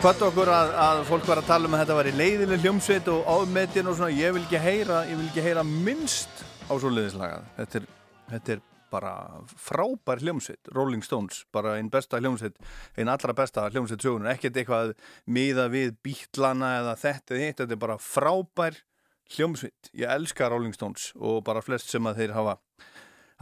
Hvort 0.01 0.29
okkur 0.33 0.57
að, 0.57 0.77
að 0.89 1.07
fólk 1.13 1.29
var 1.29 1.45
að 1.45 1.51
tala 1.53 1.69
um 1.69 1.77
að 1.77 1.85
þetta 1.85 2.01
var 2.01 2.09
í 2.09 2.19
leiðileg 2.25 2.65
hljómsveit 2.65 3.13
og 3.13 3.35
ámetin 3.37 3.93
og 3.93 4.01
svona, 4.01 4.17
ég 4.17 4.33
vil 4.33 4.49
ekki 4.49 4.65
heyra, 4.71 5.05
ég 5.13 5.21
vil 5.21 5.29
ekki 5.29 5.51
heyra 5.51 5.63
minnst 5.69 6.47
á 6.67 6.73
svo 6.73 6.89
leiðislagað. 6.89 7.45
Þetta 7.61 7.85
er, 7.85 7.93
þetta 8.33 8.57
er 8.57 8.63
bara 8.93 9.13
frábær 9.49 10.21
hljómsveit, 10.21 10.69
Rolling 10.77 11.05
Stones, 11.05 11.47
bara 11.55 11.79
einn 11.79 11.89
besta 11.93 12.21
hljómsveit, 12.21 12.59
einn 13.01 13.09
allra 13.09 13.33
besta 13.37 13.65
hljómsveit 13.73 14.05
sögunar, 14.05 14.35
ekkert 14.35 14.59
eitthvað 14.61 14.93
miða 15.33 15.69
við 15.73 15.95
bítlana 16.05 16.75
eða 16.83 16.97
þetta 17.01 17.37
eða 17.37 17.47
hitt, 17.47 17.63
þetta 17.63 17.79
er 17.79 17.83
bara 17.87 17.97
frábær 18.03 18.83
hljómsveit. 19.33 19.93
Ég 19.97 20.13
elska 20.13 20.51
Rolling 20.53 20.77
Stones 20.77 21.13
og 21.17 21.41
bara 21.47 21.65
flest 21.65 21.89
sem 21.89 22.05
að 22.11 22.21
þeir 22.21 22.37
hafa 22.37 22.59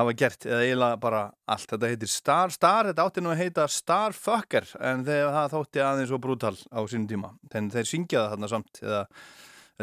hafa 0.00 0.14
gert 0.16 0.46
eða 0.48 0.64
eiginlega 0.64 0.98
bara 1.00 1.22
allt. 1.50 1.68
Þetta 1.74 1.90
heitir 1.92 2.10
Star 2.10 2.54
Star, 2.54 2.90
þetta 2.90 3.06
átti 3.06 3.24
nú 3.24 3.32
að 3.32 3.42
heita 3.42 3.66
Starfucker 3.70 4.68
en 4.78 5.04
þegar 5.06 5.34
það 5.36 5.54
þótti 5.56 5.84
aðeins 5.84 6.14
og 6.14 6.22
brútal 6.24 6.56
á 6.56 6.80
sínum 6.88 7.08
tíma. 7.10 7.32
Þannig 7.52 7.76
þeir 7.76 7.90
syngja 7.90 8.22
það 8.22 8.34
þarna 8.34 8.52
samt 8.54 8.82
eða 8.84 9.02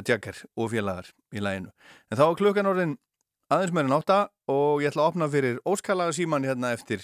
Jagger 0.08 0.40
og 0.54 0.72
félagar 0.72 1.08
í 1.34 1.42
læginu. 1.42 1.72
En 2.12 2.20
þá 2.20 2.26
klukkan 2.38 2.70
orðin 2.70 2.98
aðeins 3.54 3.74
meira 3.76 3.92
nátta 3.92 4.20
og 4.52 4.84
ég 4.84 4.92
ætla 4.92 5.06
að 5.06 5.12
opna 5.14 5.28
fyrir 5.32 5.60
óskalaga 5.68 6.16
síman 6.16 6.48
hérna 6.48 6.74
eftir, 6.76 7.04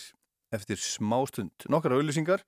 eftir 0.51 0.79
smástund. 0.81 1.67
Nokkara 1.71 1.99
auðlýsingar 1.99 2.43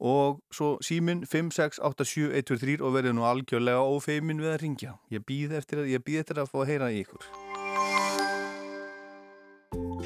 og 0.00 0.40
svo 0.54 0.76
símin 0.84 1.26
5687123 1.26 2.80
og 2.80 2.96
verður 2.96 3.18
nú 3.18 3.26
algjörlega 3.28 3.82
ófeimin 3.82 4.42
við 4.42 4.54
að 4.54 4.60
ringja. 4.64 4.98
Ég 5.12 5.26
býð 5.26 5.58
eftir, 5.60 5.86
ég 5.90 6.04
býð 6.06 6.24
eftir 6.24 6.44
að 6.44 6.52
fá 6.54 6.60
að 6.62 6.68
heyra 6.74 6.92
í 6.94 7.02
ykkur. 7.04 7.49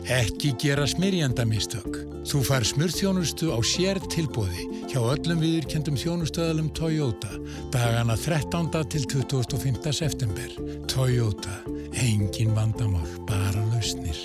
Ekki 0.04 0.50
gera 0.60 0.84
smyrjandamistök. 0.84 1.96
Þú 2.28 2.40
fær 2.44 2.64
smurþjónustu 2.68 3.48
á 3.56 3.58
sér 3.64 3.96
tilbóði 4.12 4.66
hjá 4.90 4.98
öllum 5.00 5.40
viðurkendum 5.40 5.96
þjónustöðalum 5.96 6.68
Toyota 6.76 7.32
dagana 7.72 8.16
13. 8.16 8.68
til 8.92 9.06
25. 9.08 9.92
september. 9.96 10.52
Toyota. 10.92 11.56
Engin 11.96 12.52
vandamál, 12.52 13.08
bara 13.24 13.64
lausnir. 13.72 14.18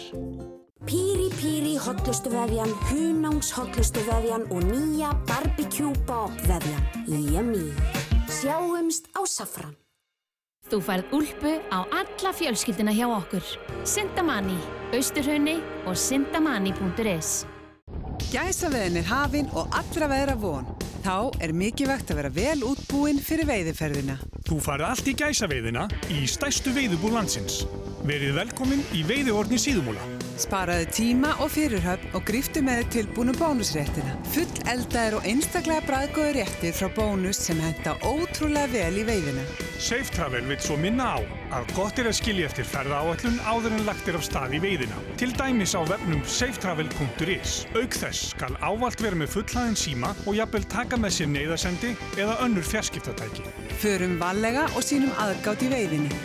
Píri 0.83 1.29
Píri 1.39 1.75
hotlustu 1.79 2.31
vefjan, 2.33 2.71
Hunangs 2.91 3.51
hotlustu 3.55 4.03
vefjan 4.03 4.49
og 4.51 4.63
nýja 4.67 5.13
Barbecue 5.27 5.95
Bob 6.07 6.35
vefjan. 6.43 6.83
Yummy. 7.07 7.71
Sjáumst 8.27 9.07
á 9.15 9.23
Safran. 9.23 9.88
Þú 10.69 10.77
færð 10.85 11.13
úlpu 11.17 11.51
á 11.73 11.79
alla 11.81 12.31
fjölskyldina 12.37 12.93
hjá 12.93 13.07
okkur. 13.09 13.45
Sintamani, 13.89 14.57
Austurhraunni 14.93 15.55
og 15.89 15.97
sintamani.is 15.97 17.31
Gæsaveðin 18.29 18.99
er 19.01 19.09
hafin 19.09 19.49
og 19.57 19.73
allra 19.73 20.11
veðra 20.11 20.37
von. 20.37 20.69
Þá 21.01 21.41
er 21.41 21.55
mikilvægt 21.57 22.13
að 22.13 22.19
vera 22.19 22.33
vel 22.35 22.61
útbúinn 22.67 23.17
fyrir 23.23 23.49
veiðiferðina. 23.49 24.19
Þú 24.45 24.61
farið 24.61 24.89
allt 24.91 25.09
í 25.09 25.17
gæsaveiðina 25.17 25.89
í 26.13 26.21
stæstu 26.29 26.75
veiðubúr 26.75 27.17
landsins. 27.17 27.63
Verið 28.05 28.37
velkomin 28.37 28.85
í 28.93 29.01
veiðihorni 29.09 29.57
síðumúla. 29.57 30.18
Sparaðu 30.39 30.85
tíma 30.95 31.33
og 31.43 31.49
fyrirhöfn 31.51 32.13
og 32.15 32.23
gríftu 32.23 32.61
með 32.63 32.85
tilbúinu 32.93 33.33
bónusréttina. 33.35 34.13
Full 34.31 34.61
eldaðir 34.71 35.17
og 35.17 35.25
einstaklega 35.27 35.83
bræðgóður 35.83 36.37
réttir 36.37 36.75
frá 36.77 36.87
bónus 36.95 37.41
sem 37.43 37.59
henda 37.59 37.97
ótrúlega 38.07 38.69
vel 38.71 39.01
í 39.01 39.03
veiðina. 39.09 39.43
Safe 39.75 40.07
Travel 40.15 40.45
vil 40.47 40.59
svo 40.63 40.77
minna 40.79 41.09
á 41.15 41.19
að 41.55 41.73
gott 41.75 41.99
er 41.99 42.07
að 42.07 42.15
skilja 42.21 42.47
eftir 42.47 42.67
ferðaáallun 42.71 43.39
áður 43.43 43.75
en 43.75 43.83
lagt 43.87 44.07
er 44.07 44.19
af 44.19 44.23
stað 44.27 44.55
í 44.55 44.61
veiðina. 44.63 45.01
Til 45.19 45.33
dæmis 45.35 45.75
á 45.75 45.83
vefnum 45.89 46.21
safetravel.is. 46.23 47.55
Auk 47.75 47.97
þess 47.99 48.29
skal 48.31 48.55
ávalt 48.63 49.03
vera 49.03 49.19
með 49.19 49.33
fullhaðin 49.33 49.75
síma 49.79 50.13
og 50.23 50.37
jafnvel 50.39 50.63
taka 50.71 50.99
með 50.99 51.17
sér 51.17 51.33
neyðasendi 51.33 51.91
eða 52.15 52.37
önnur 52.45 52.63
fjarskiptatæki. 52.69 53.43
Förum 53.83 54.15
vallega 54.23 54.69
og 54.71 54.87
sínum 54.87 55.11
aðgátt 55.19 55.67
í 55.67 55.73
veiðinni. 55.73 56.23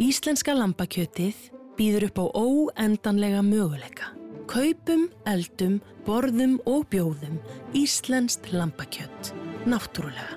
Íslenska 0.00 0.52
lambakjötið 0.56 1.59
býður 1.80 2.10
upp 2.10 2.18
á 2.20 2.26
óendanlega 2.36 3.40
möguleika. 3.40 4.12
Kaupum, 4.50 5.08
eldum, 5.30 5.78
borðum 6.04 6.58
og 6.68 6.88
bjóðum 6.92 7.38
Íslenskt 7.76 8.50
lambakjött. 8.52 9.32
Náttúrulega. 9.64 10.36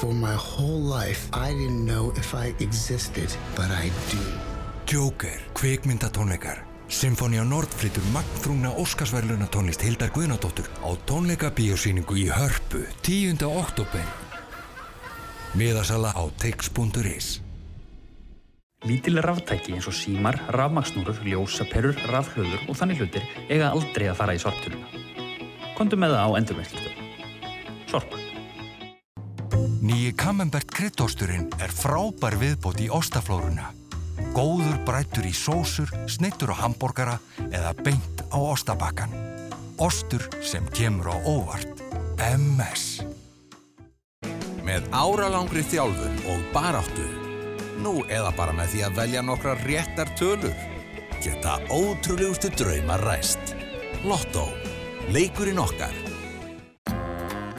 For 0.00 0.12
my 0.12 0.34
whole 0.34 0.82
life, 0.82 1.28
I 1.32 1.52
didn't 1.54 1.86
know 1.86 2.12
if 2.16 2.34
I 2.34 2.54
existed, 2.58 3.30
but 3.54 3.70
I 3.70 3.92
do. 4.10 4.18
Joker, 4.86 5.38
kvikmyndatónleikar. 5.54 6.66
Symfónia 6.88 7.44
Nord 7.44 7.70
flyttur 7.72 8.02
magnþrungna 8.12 8.74
Óskarsverluna 8.76 9.46
tónlist 9.46 9.80
Hildar 9.80 10.10
Guðnadóttur 10.12 10.68
á 10.84 10.90
tónleika 11.06 11.48
bíósýningu 11.54 12.18
í 12.18 12.26
Hörpu 12.28 12.82
10. 13.06 13.46
oktober. 13.46 14.04
Miðasala 15.54 16.12
á 16.12 16.24
tix.is 16.36 17.41
Lítil 18.82 19.20
ráftæki 19.22 19.76
eins 19.76 19.86
og 19.86 19.94
símar, 19.94 20.40
rafmaksnúrur, 20.50 21.20
ljósaperur, 21.22 21.94
rafhlöður 22.10 22.64
og 22.66 22.78
þannig 22.80 22.98
hlutir 22.98 23.28
eiga 23.46 23.70
aldrei 23.70 24.08
að 24.10 24.18
fara 24.18 24.34
í 24.34 24.42
sorptöluna. 24.42 24.88
Kondu 25.78 25.98
með 26.00 26.16
það 26.16 26.26
á 26.26 26.30
endurvinnslustöð. 26.40 26.96
Sorpa. 27.92 28.18
Nýji 29.82 30.10
Camembert 30.18 30.74
kryddosturinn 30.74 31.46
er 31.62 31.70
frábær 31.70 32.34
viðbót 32.42 32.82
í 32.82 32.90
ostaflóruna. 32.90 33.70
Góður 34.34 34.78
brættur 34.86 35.30
í 35.30 35.34
sósur, 35.36 35.90
snittur 36.10 36.50
á 36.50 36.66
hambúrgara 36.66 37.18
eða 37.50 37.74
beint 37.84 38.26
á 38.34 38.38
ostabakkan. 38.38 39.14
Ostur 39.78 40.26
sem 40.42 40.66
kemur 40.74 41.12
á 41.14 41.16
óvart. 41.22 41.82
MS. 42.18 43.02
Með 44.66 44.86
áralangri 44.90 45.62
þjálfun 45.66 46.22
og 46.30 46.46
baráttu. 46.54 47.21
Nú 47.82 47.96
eða 48.06 48.30
bara 48.36 48.52
með 48.54 48.76
því 48.76 48.80
að 48.86 48.98
velja 49.00 49.20
nokkra 49.26 49.52
réttar 49.64 50.10
tölur. 50.18 50.54
Geta 51.22 51.56
ótrúlegustu 51.66 52.52
drauma 52.54 52.98
ræst. 53.02 53.56
Lotto. 54.06 54.44
Leikurinn 55.10 55.58
okkar. 55.58 55.94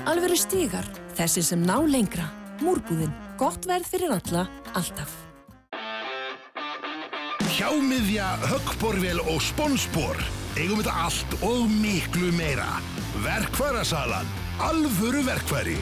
Alvöru 0.07 0.37
stígar. 0.39 0.87
Þessi 1.17 1.43
sem 1.43 1.63
ná 1.67 1.75
lengra. 1.83 2.29
Múrbúðin. 2.63 3.11
Gott 3.39 3.67
verð 3.67 3.89
fyrir 3.91 4.13
alla. 4.15 4.45
Alltaf. 4.79 5.11
Hjámiðja, 7.53 8.29
höggborvél 8.47 9.19
og 9.27 9.43
spónspor. 9.43 10.19
Eigum 10.55 10.79
þetta 10.79 10.95
allt 11.07 11.35
og 11.43 11.67
miklu 11.67 12.31
meira. 12.37 12.79
Verkværasalan. 13.25 14.31
Alvöru 14.63 15.25
verkværi. 15.27 15.77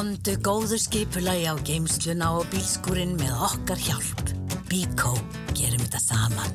Kondu 0.00 0.32
góðu 0.40 0.78
skipulagi 0.80 1.44
á 1.44 1.60
geimsluna 1.60 2.30
og 2.32 2.46
bílskúrin 2.48 3.10
með 3.20 3.34
okkar 3.44 3.76
hjálp. 3.84 4.30
Bíkó, 4.70 5.10
gerum 5.52 5.82
þetta 5.82 5.98
saman. 6.00 6.54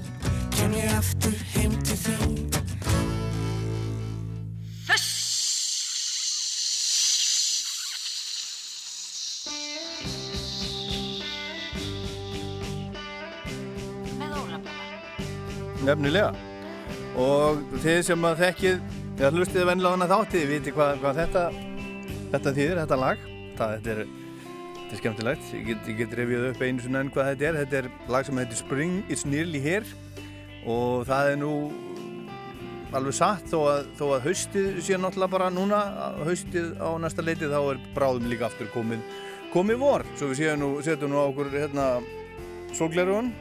Kem 0.56 0.74
ég 0.74 0.90
aftur 0.90 1.36
heim 1.52 1.76
til 1.86 1.98
þín. 2.02 2.40
Nefnilega. 15.86 16.34
Og 17.14 17.62
þið 17.86 18.02
sem 18.10 18.28
að 18.32 18.42
þekkið, 18.42 18.82
eða 19.20 19.32
hlustið 19.38 19.70
vennilega 19.70 19.94
á 19.94 19.96
hana 20.00 20.12
þáttið, 20.16 20.42
þið 20.42 20.52
viti 20.56 20.76
hvað, 20.82 21.00
hvað 21.06 21.24
þetta, 21.24 21.48
þetta 22.34 22.58
þýðir, 22.58 22.78
þetta 22.82 23.02
lag. 23.06 23.32
Það, 23.60 23.74
þetta, 23.78 23.96
er, 23.96 24.08
þetta 24.78 24.98
er 24.98 25.02
skemmtilegt. 25.02 25.52
Ég 25.56 25.70
get, 25.70 25.90
ég 25.92 26.02
get 26.04 26.18
revið 26.20 26.50
upp 26.52 26.64
einu 26.66 26.84
svona 26.84 27.04
enn 27.04 27.14
hvað 27.16 27.32
þetta 27.34 27.50
er. 27.50 27.60
Þetta 27.64 27.82
er 27.82 27.90
lag 28.16 28.28
sem 28.28 28.42
heitir 28.42 28.62
Spring 28.62 29.02
It's 29.10 29.26
Nearly 29.28 29.62
Here 29.64 30.04
og 30.66 31.06
það 31.06 31.32
er 31.32 31.40
nú 31.44 31.52
alveg 32.96 33.16
satt 33.18 33.50
þó 33.52 33.58
að, 33.70 33.88
þó 34.00 34.06
að 34.16 34.28
haustið 34.30 34.78
sé 34.86 34.98
náttúrulega 34.98 35.34
bara 35.34 35.52
núna, 35.54 35.80
haustið 36.24 36.76
á 36.80 36.90
næsta 37.02 37.26
leiti 37.26 37.50
þá 37.52 37.60
er 37.60 37.82
bráðum 37.96 38.30
líka 38.32 38.48
aftur 38.48 38.70
komið, 38.74 39.02
komið 39.54 39.82
vor. 39.82 40.06
Svo 40.16 40.30
við 40.32 40.42
séum 40.42 40.62
nú, 40.62 40.70
setjum 40.86 41.12
nú 41.12 41.20
á 41.20 41.26
okkur 41.28 41.52
hérna 41.54 41.88
sólglerugun. 42.76 43.34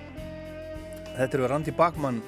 Þetta 1.14 1.38
eru 1.38 1.50
Randy 1.50 1.74
Bachman 1.76 2.22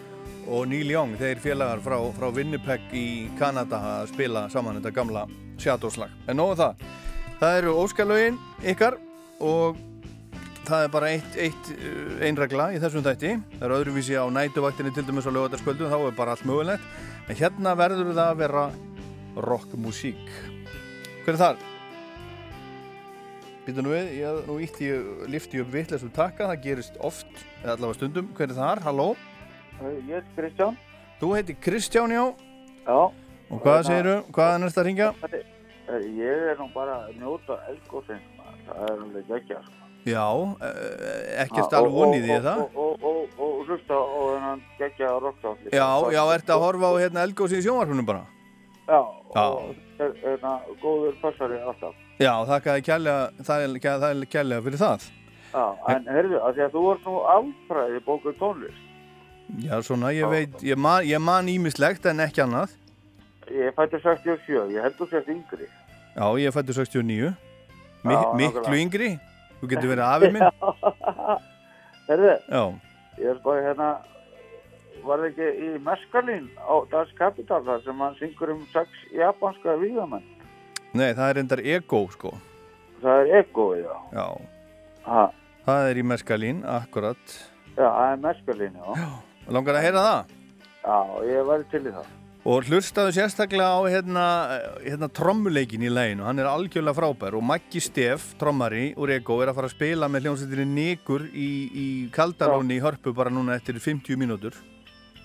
og 0.46 0.68
Neil 0.70 0.92
Young, 0.92 1.16
þeir 1.18 1.42
félagar 1.42 1.82
frá, 1.82 1.96
frá 2.14 2.28
Winnipeg 2.34 2.94
í 2.94 3.06
Kanada 3.40 3.80
að 3.96 4.12
spila 4.12 4.46
saman 4.52 4.78
þetta 4.78 4.94
gamla 4.94 5.26
Shadows-lag. 5.58 6.12
En 6.30 6.38
nógu 6.38 6.54
það, 6.60 6.84
það 7.40 7.58
eru 7.60 7.74
óskalögin 7.82 8.38
ykkar 8.72 8.96
og 9.44 9.76
það 10.66 10.82
er 10.86 10.90
bara 10.94 11.12
eitt, 11.14 11.38
eitt 11.38 11.70
uh, 11.76 12.16
einregla 12.26 12.70
í 12.74 12.80
þessum 12.82 13.04
þætti. 13.06 13.36
Það 13.56 13.68
eru 13.68 13.78
öðruvísi 13.80 14.18
á 14.18 14.24
nætuvaktinni 14.32 14.92
til 14.96 15.06
dæmis 15.06 15.28
á 15.28 15.32
lögataskvöldu, 15.36 15.88
þá 15.92 15.98
er 16.00 16.18
bara 16.18 16.34
allt 16.34 16.46
mögulegt. 16.48 16.90
En 17.26 17.38
hérna 17.38 17.74
verður 17.78 18.12
það 18.12 18.26
að 18.26 18.42
vera 18.42 18.66
rockmusík. 19.46 20.28
Hver 21.24 21.34
er 21.34 21.40
þar? 21.42 21.64
Býta 23.66 23.82
nú 23.82 23.90
við, 23.90 24.12
ég 24.20 24.44
nú 24.46 24.60
ítti 24.62 24.90
lifti 25.30 25.58
upp 25.58 25.72
vittlesum 25.74 26.12
takka, 26.14 26.46
það 26.52 26.62
gerist 26.62 26.98
oft, 27.02 27.30
eða 27.64 27.74
allavega 27.74 27.98
stundum. 27.98 28.28
Hver 28.38 28.52
er 28.52 28.58
þar? 28.60 28.82
Halló? 28.86 29.08
Ég 29.82 30.12
heiti 30.14 30.36
Kristján. 30.36 30.78
Þú 31.18 31.32
heiti 31.34 31.56
Kristján, 31.66 32.14
já. 32.14 32.24
Já. 32.86 33.00
Og 33.50 33.62
hvað 33.62 33.84
segiru? 33.88 34.16
Hvað 34.34 34.54
er 34.54 34.62
næst 34.62 34.78
að 34.78 34.88
ringja? 34.90 35.10
Ég 35.86 36.46
er 36.50 36.58
nú 36.58 36.66
bara 36.74 37.02
að 37.06 37.18
njóta 37.20 37.58
elgóðsins, 37.70 38.30
það 38.66 38.86
er 38.90 39.02
alveg 39.04 39.28
geggja, 39.30 39.60
sko. 39.62 39.86
Já, 40.06 40.26
eh, 40.62 41.42
ekkert 41.42 41.74
alveg 41.74 41.94
vonið 41.94 42.28
í 42.30 42.38
það. 42.44 42.60
Og, 42.78 43.02
og, 43.02 43.36
og, 43.42 43.54
hlusta 43.66 43.98
á 43.98 44.18
þennan 44.22 44.62
geggjaða 44.78 45.18
rocktátt. 45.24 45.68
Já, 45.74 45.88
já, 46.14 46.22
ertu 46.36 46.54
að 46.54 46.62
horfa 46.62 46.90
á 46.90 46.94
hérna 47.02 47.24
Elgósi 47.26 47.58
í 47.58 47.64
sjónvarpunum 47.66 48.06
bara? 48.06 48.22
Já, 48.86 49.00
og 49.34 49.74
hérna 49.98 50.52
góður 50.82 51.16
passari 51.22 51.58
alltaf. 51.58 51.98
Já, 52.22 52.32
þakka 52.46 52.76
er, 52.78 53.08
er 53.58 54.26
kærlega 54.30 54.62
fyrir 54.68 54.82
það. 54.82 55.10
Já, 55.50 55.64
en 55.90 56.10
heyrðu, 56.10 56.38
að 56.38 56.54
því 56.54 56.66
að 56.66 56.74
þú 56.76 56.84
ert 56.92 57.06
nú 57.06 57.18
alfræði 57.34 58.02
bókuð 58.06 58.38
tónlist. 58.38 58.82
Já, 59.62 59.76
svona, 59.82 60.14
ég 60.14 60.30
veit, 60.30 60.62
ég 60.62 61.22
man 61.22 61.50
ímislegt 61.50 62.06
en 62.06 62.22
ekki 62.22 62.46
annað. 62.46 62.74
Ég 63.50 63.74
fættu 63.76 64.00
67, 64.02 64.72
ég 64.74 64.82
held 64.82 64.96
þú 64.98 65.06
sért 65.10 65.28
yngri. 65.30 65.68
Já, 66.16 66.26
ég 66.42 66.54
fættu 66.54 66.74
69. 66.74 67.32
Mi 68.06 68.14
Já, 68.14 68.22
miklu 68.38 68.78
yngri. 68.80 69.10
Þú 69.60 69.68
getur 69.70 69.92
verið 69.92 70.06
afið 70.06 70.34
minn. 70.36 70.50
Heyrðu, 72.08 72.34
Já. 72.52 72.62
ég 73.18 73.30
er 73.32 73.38
bara 73.44 73.62
hérna, 73.64 73.86
var 75.06 75.22
það 75.22 75.28
ekki 75.30 75.46
í 75.66 75.70
Meskalín 75.86 76.44
á 76.60 76.74
Das 76.92 77.10
Capital 77.18 77.62
þar 77.66 77.80
sem 77.86 78.02
hann 78.04 78.18
syngur 78.20 78.52
um 78.54 78.60
sex 78.74 79.00
japanska 79.14 79.74
víðamenn. 79.80 80.26
Nei, 80.96 81.10
það 81.16 81.30
er 81.30 81.40
endar 81.42 81.62
ego, 81.64 82.02
sko. 82.12 82.34
Það 83.02 83.22
er 83.24 83.32
egoið, 83.42 83.82
já. 83.86 83.96
Já. 84.16 84.26
Ha. 85.06 85.24
Það 85.66 85.90
er 85.90 85.98
í 86.02 86.06
Meskalín, 86.12 86.62
akkurat. 86.76 87.34
Já, 87.76 87.86
það 87.88 88.12
er 88.12 88.22
Meskalín, 88.28 88.78
já. 88.78 89.00
Já. 89.02 89.10
Langar 89.56 89.78
að 89.78 89.84
heyra 89.86 90.04
það? 90.06 90.36
Já, 90.86 90.96
ég 91.32 91.50
væri 91.50 91.68
til 91.72 91.82
í 91.82 91.96
það. 91.96 92.14
Og 92.46 92.62
hlustaðu 92.70 93.10
sérstaklega 93.10 93.74
á 93.74 93.82
hérna, 93.90 94.24
hérna 94.78 95.08
trommuleikin 95.10 95.82
í 95.82 95.88
læginu, 95.90 96.22
hann 96.28 96.38
er 96.38 96.46
algjörlega 96.46 96.94
frábær 96.94 97.34
og 97.34 97.42
Maggi 97.42 97.80
Steff, 97.82 98.36
trommari 98.38 98.92
úr 98.94 99.10
Ego, 99.16 99.40
er 99.42 99.50
að 99.50 99.56
fara 99.56 99.66
að 99.66 99.74
spila 99.74 100.06
með 100.06 100.28
hljómsveitinni 100.28 100.66
Nikur 100.76 101.24
í, 101.26 101.48
í 101.66 101.86
Kaldaróni 102.14 102.76
í 102.78 102.84
Hörpu 102.84 103.10
bara 103.18 103.32
núna 103.34 103.56
eftir 103.58 103.80
50 103.82 104.20
mínútur. 104.20 104.54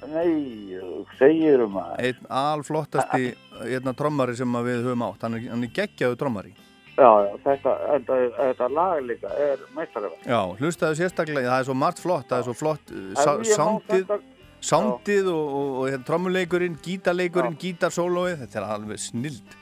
Nei, 0.09 0.74
segir 1.19 1.61
um 1.67 1.78
að. 1.84 1.93
Einn 2.07 2.26
alflottasti 2.41 3.30
hérna, 3.67 3.93
trommari 4.01 4.34
sem 4.41 4.59
við 4.65 4.82
höfum 4.88 5.05
átt, 5.11 5.28
hann 5.28 5.38
er, 5.38 5.47
hann 5.53 5.69
er 5.69 5.74
geggjaðu 5.78 6.17
trommari. 6.24 6.57
Já, 6.97 7.05
já, 7.05 7.32
þetta, 7.45 7.78
þetta, 7.86 8.22
þetta 8.39 8.74
lag 8.74 9.05
líka 9.05 9.38
er 9.45 9.61
meistarverk. 9.78 10.26
Já, 10.26 10.41
hlustaðu 10.57 11.03
sérstaklega, 11.03 11.53
það 11.53 11.61
er 11.61 11.69
svo 11.69 11.80
margt 11.86 12.01
flott, 12.01 12.32
það 12.34 12.41
er 12.41 12.49
svo 12.49 12.57
flott 12.65 12.97
uh, 12.97 14.17
sá- 14.62 14.78
Ef 14.78 14.82
ég 14.82 14.86
má 14.86 14.91
soundið, 14.91 15.01
þetta- 15.01 15.01
soundið 15.01 15.28
og, 15.34 15.53
og, 15.57 15.80
og 15.82 15.89
hérna, 15.89 16.05
trommuleikurinn, 16.05 16.76
gítarleikurinn, 16.86 17.57
gítarsólóið, 17.57 18.38
þetta 18.45 18.55
er 18.62 18.68
alveg 18.76 18.99
snild. 18.99 19.57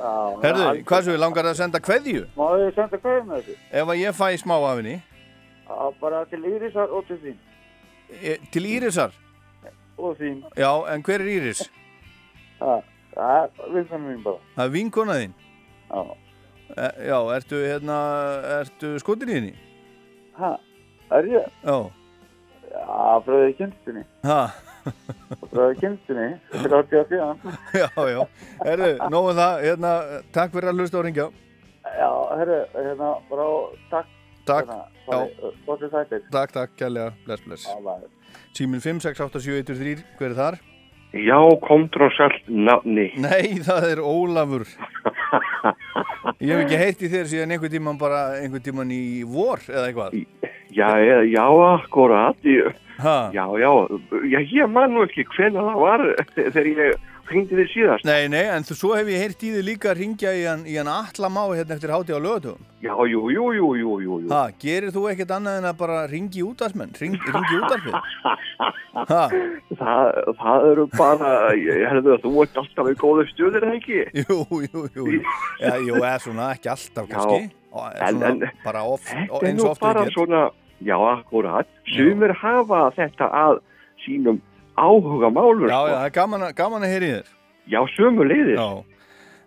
Já, 0.00 0.12
Herðu, 0.42 0.84
hvað 0.88 1.02
svo 1.04 1.12
við 1.12 1.18
langar 1.20 1.44
að 1.50 1.56
senda 1.58 1.78
kveðju? 1.80 2.22
Má 2.36 2.46
ég 2.62 2.74
senda 2.74 2.96
hvað 3.02 3.26
með 3.26 3.42
þessu? 3.42 3.56
Ef 3.72 3.86
að 3.92 3.98
ég 4.00 4.14
fæ 4.16 4.28
smá 4.40 4.54
af 4.70 4.78
henni, 4.78 5.02
bara 6.00 6.24
til 6.30 6.40
Írisar 6.44 6.88
og 6.90 7.04
til 7.06 7.18
þín. 7.18 7.36
e, 8.22 8.36
til 8.50 8.64
Írisar, 8.66 9.12
Og 9.98 10.16
þín. 10.16 10.42
já, 10.56 10.70
en 10.94 11.02
hver 11.02 11.20
er 11.20 11.26
Íris? 11.28 11.68
Það 12.60 12.82
er 13.16 13.50
vinsan 13.74 14.00
mín 14.06 14.22
bara. 14.24 14.38
Það 14.56 14.64
er 14.64 14.70
vinkona 14.70 15.12
þín? 15.20 15.32
Já. 15.90 16.16
E, 16.70 16.88
já, 17.10 17.18
ertu, 17.36 17.56
hérna, 17.66 17.98
ertu 18.60 18.98
skotin 19.02 19.28
í 19.28 19.34
henni? 19.34 19.54
Hæ, 20.38 20.56
er 21.10 21.24
ég? 21.28 21.46
Já. 21.64 21.90
Já, 22.80 23.20
fröðið 23.26 23.54
kynstinni. 23.60 24.02
Ha, 24.26 24.40
Fröðið 25.50 25.80
kynstinni, 25.82 26.28
þetta 26.54 26.68
er 26.70 26.76
að 26.78 26.88
síðan. 27.10 27.42
já, 27.76 27.88
já, 28.14 28.20
herðu, 28.64 28.90
nógu 29.12 29.34
það, 29.36 29.64
hérna, 29.66 29.90
takk 30.36 30.54
fyrir 30.56 30.72
að 30.72 30.80
hlusta 30.80 31.00
og 31.00 31.04
ringja. 31.06 31.26
Já, 31.90 32.10
herru, 32.40 32.58
hérna, 32.78 33.10
bara 33.30 33.50
takk. 33.92 34.16
Takk, 34.48 34.70
Hérna, 34.70 34.78
þættir. 35.92 36.22
Takk, 36.32 36.52
takk, 36.56 36.72
kærlega, 36.80 37.12
bless, 37.26 37.44
bless. 37.44 37.66
Já, 37.68 37.76
bæ. 37.84 38.08
Síminn 38.56 38.82
5, 38.82 39.02
6, 39.04 39.20
8, 39.28 39.42
7, 39.44 39.58
1, 39.60 39.74
3, 39.78 39.94
hver 40.18 40.32
er 40.32 40.38
þar? 40.38 40.58
Já, 41.10 41.38
á 42.06 42.08
sælt 42.16 42.48
nafni. 42.48 43.08
Nei, 43.20 43.60
það 43.66 43.86
er 43.92 44.02
Ólafur. 44.06 44.64
Ég 46.40 46.50
hef 46.52 46.64
ekki 46.64 46.80
heyrt 46.80 47.04
í 47.04 47.10
þér 47.12 47.28
síðan 47.30 47.54
einhvern 47.54 47.72
tíman 47.74 48.00
bara, 48.00 48.20
einhvern 48.40 48.64
tíman 48.64 48.90
í 48.92 49.02
vor 49.24 49.62
eða 49.68 49.86
eitthvað. 49.88 50.18
Já, 50.70 50.88
já, 51.26 51.44
akkurat. 51.74 52.36
Já, 53.32 53.44
já, 53.56 53.70
já, 54.28 54.40
ég 54.44 54.68
man 54.68 54.92
nú 54.92 55.06
ekki 55.06 55.24
hvenær 55.32 55.70
það 55.70 55.78
var 55.80 56.02
þegar 56.36 56.68
ég 56.68 57.08
hringdi 57.30 57.56
þið 57.58 57.68
síðast. 57.72 58.06
Nei, 58.08 58.28
nei, 58.32 58.42
en 58.50 58.66
þú, 58.66 58.76
svo 58.78 58.90
hef 58.98 59.08
ég 59.10 59.22
heyrt 59.22 59.44
í 59.46 59.52
þið 59.54 59.66
líka 59.66 59.90
að 59.92 60.00
ringja 60.00 60.32
í 60.34 60.42
hann, 60.48 60.64
hann 60.66 60.90
Atlamá 60.92 61.44
hérna 61.52 61.76
eftir 61.76 61.92
hátíð 61.94 62.18
á 62.18 62.20
lögatugum. 62.24 62.66
Já, 62.80 62.94
jú, 63.12 63.22
jú, 63.30 63.44
jú, 63.54 63.68
jú, 63.76 63.98
jú. 64.02 64.18
Ha, 64.32 64.42
gerir 64.62 64.94
þú 64.94 65.04
ekkert 65.10 65.34
annað 65.36 65.58
en 65.60 65.68
að 65.70 65.78
bara 65.82 66.00
ringi 66.10 66.44
útastmenn? 66.46 66.94
Ring, 67.00 67.16
ringi 67.16 67.60
útarfið? 67.60 67.98
Ha? 69.10 69.22
Það, 69.80 70.08
það 70.40 70.64
eru 70.66 70.84
bara, 70.96 71.28
ég 71.56 71.84
hefði 71.88 72.10
að 72.16 72.24
þú 72.24 72.32
ert 72.42 72.56
alltaf 72.60 72.88
í 72.90 72.94
góðu 73.00 73.24
eða 73.60 73.70
ekki? 73.76 74.00
Jú, 74.20 74.38
jú, 74.66 74.82
jú. 74.96 75.04
jú. 75.14 75.20
Já, 75.62 75.76
jú, 75.78 75.94
eða 76.00 76.16
svona 76.24 76.50
ekki 76.56 76.72
alltaf 76.74 77.08
kannski. 77.10 77.52
Og, 77.70 77.86
en, 77.94 78.18
svona, 78.18 78.30
en 78.50 78.62
bara 78.64 78.82
of, 78.82 79.04
þetta 79.06 79.38
er 79.38 79.48
eins 79.48 79.60
nú 79.60 79.66
og 79.68 79.72
ofta 79.76 79.86
bara 79.86 80.02
ég 80.02 80.10
get. 80.10 80.16
svona, 80.18 80.42
já, 80.82 80.96
akkurat. 81.14 81.70
Sumir 81.94 82.34
hafa 82.42 82.82
þetta 82.98 83.30
að 83.40 83.60
sínum 84.04 84.40
áhuga 84.80 85.30
málur. 85.34 85.68
Já, 85.68 85.80
já, 85.88 85.94
það 85.98 86.06
er 86.08 86.14
gaman, 86.16 86.46
gaman 86.56 86.86
að 86.86 86.92
heyri 86.94 87.10
þér. 87.14 87.30
Já, 87.70 87.80
sömu 87.96 88.26
leiðis. 88.26 88.56
Já. 88.58 88.68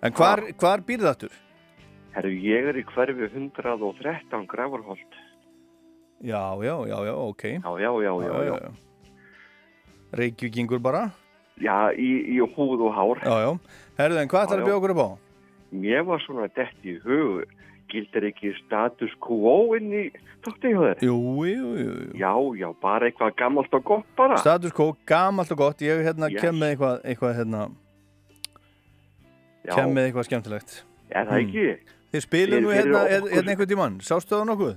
En 0.04 0.16
hvar, 0.18 0.42
hvar 0.60 0.84
býr 0.88 1.02
það 1.04 1.12
aftur? 1.16 1.36
Herru, 2.14 2.32
ég 2.46 2.68
er 2.70 2.78
í 2.78 2.86
hverfi 2.94 3.28
113 3.34 4.48
Grafarholt. 4.52 5.20
Já, 6.24 6.44
já, 6.64 6.76
já, 6.88 6.98
já, 7.10 7.14
ok. 7.16 7.44
Já, 7.58 7.72
já, 7.84 7.92
já, 8.06 8.14
já, 8.24 8.44
já. 8.54 8.72
Reykjavíkingur 10.14 10.80
bara? 10.84 11.08
Já, 11.62 11.92
í, 11.94 12.10
í 12.34 12.40
húð 12.56 12.88
og 12.88 12.94
hár. 12.96 13.22
Já, 13.26 13.36
já. 13.48 13.52
Herðu, 14.00 14.20
en 14.22 14.30
hvað 14.32 14.46
ætlar 14.48 14.60
að 14.60 14.62
Já, 14.62 14.64
já. 14.64 14.70
bjóða 14.70 14.80
okkur 14.82 14.94
upp 14.96 15.04
á? 15.04 15.10
Mér 15.74 16.04
var 16.06 16.22
svona 16.22 16.48
dett 16.54 16.86
í 16.86 16.94
hug, 17.02 17.44
gildir 17.94 18.26
ekki 18.32 18.52
status 18.66 19.14
quo 19.24 19.76
inn 19.78 19.92
í 19.94 20.04
þátti 20.44 20.74
hjá 20.74 20.82
þér? 20.84 21.04
Jú, 21.08 21.18
jú, 21.48 21.70
jú, 21.80 21.94
jú. 22.10 22.18
Já, 22.20 22.34
já, 22.60 22.68
bara 22.82 23.08
eitthvað 23.10 23.36
gammalt 23.40 23.74
og 23.80 23.84
gott 23.88 24.10
bara. 24.18 24.38
Status 24.42 24.74
quo, 24.76 24.92
gamalt 25.08 25.52
og 25.56 25.58
gott. 25.64 25.80
Ég 25.86 26.04
hérna 26.04 26.30
Yes. 26.32 26.42
kem 26.42 26.56
með 26.60 26.74
eitthvað, 26.76 27.02
eitthvað 27.06 27.36
hérna, 27.40 27.62
Já. 29.64 29.76
kem 29.78 29.94
með 29.96 30.10
eitthvað 30.10 30.28
skemmtilegt. 30.30 30.84
Er 31.14 31.26
það 31.26 31.40
Hmm. 31.40 31.48
ekki? 31.48 31.78
Þið 32.14 32.22
spilum 32.28 32.64
nú 32.64 32.72
hérna, 32.74 33.00
okkur. 33.06 33.30
hérna 33.34 33.50
einhvern 33.54 33.70
tímann. 33.70 33.96
Sástu 34.02 34.36
það 34.36 34.48
nokkuð? 34.50 34.76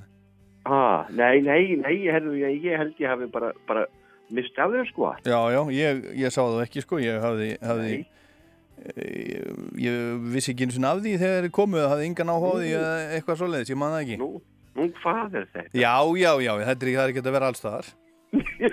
Ah, 0.66 1.06
nei, 1.10 1.40
nei, 1.40 1.76
nei, 1.76 1.96
herru, 2.10 2.32
ég, 2.34 2.62
ég 2.64 2.76
held 2.78 2.94
ég 2.98 3.06
hafi 3.08 3.26
bara, 3.30 3.52
bara 3.68 3.86
mist 4.30 4.58
af 4.58 4.70
þér 4.70 4.86
sko. 4.90 5.14
Já, 5.24 5.40
já, 5.54 5.60
ég, 5.70 6.04
ég 6.16 6.30
sá 6.34 6.42
það 6.42 6.62
ekki 6.66 6.82
sko, 6.82 6.96
ég 6.98 7.20
hafði, 7.22 7.58
hafði 7.60 7.90
ég, 7.98 8.06
ég 8.94 10.24
vissi 10.32 10.52
ekki 10.52 10.66
eins 10.66 10.78
og 10.78 10.86
af 10.88 11.02
því 11.04 11.14
þegar 11.20 11.46
þið 11.46 11.54
komuð, 11.58 11.86
hafði 11.90 12.08
engan 12.10 12.32
áhuga 12.32 12.50
á 12.50 12.56
því 12.56 12.66
Nú. 12.66 12.80
eða 12.80 12.92
eitthvað 13.16 13.40
svoleiðis, 13.42 13.70
ég 13.72 13.80
man 13.80 13.94
það 13.94 14.02
ekki. 14.04 14.18
Nú, 14.22 14.28
nú 14.76 14.88
hvað 15.02 15.38
er 15.40 15.46
þetta? 15.54 15.80
Já, 15.82 15.94
já, 16.22 16.32
já, 16.46 16.52
þetta 16.62 16.86
er 16.86 16.90
ekki, 16.90 16.98
það 16.98 17.04
er 17.06 17.14
ekki 17.14 17.24
að 17.24 17.36
vera 17.38 17.52
allstaðar. 17.52 17.94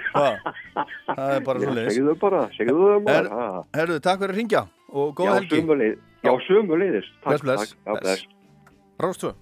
Það 1.13 1.29
er 1.29 1.43
bara 1.45 1.61
svoleiðis. 1.61 1.95
segðu 1.95 2.13
bara, 2.19 2.39
segðu 2.57 2.87
það 2.89 3.03
bara. 3.05 3.43
Herðu, 3.77 3.97
takk 4.03 4.23
fyrir 4.23 4.33
að 4.33 4.39
ringja 4.41 4.61
og 4.89 5.11
góða 5.17 5.35
helgi. 5.37 5.89
Já, 6.23 6.31
sömu 6.47 6.77
leiðis. 6.79 7.09
Bless, 7.23 7.43
bless. 7.43 7.75
Já, 7.85 7.93
bless. 7.99 8.23
Rástu. 9.03 9.33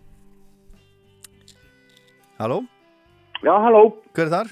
Halló? 2.41 2.63
Já, 3.45 3.53
halló. 3.63 3.83
Hver 4.17 4.27
er 4.27 4.33
þar? 4.33 4.51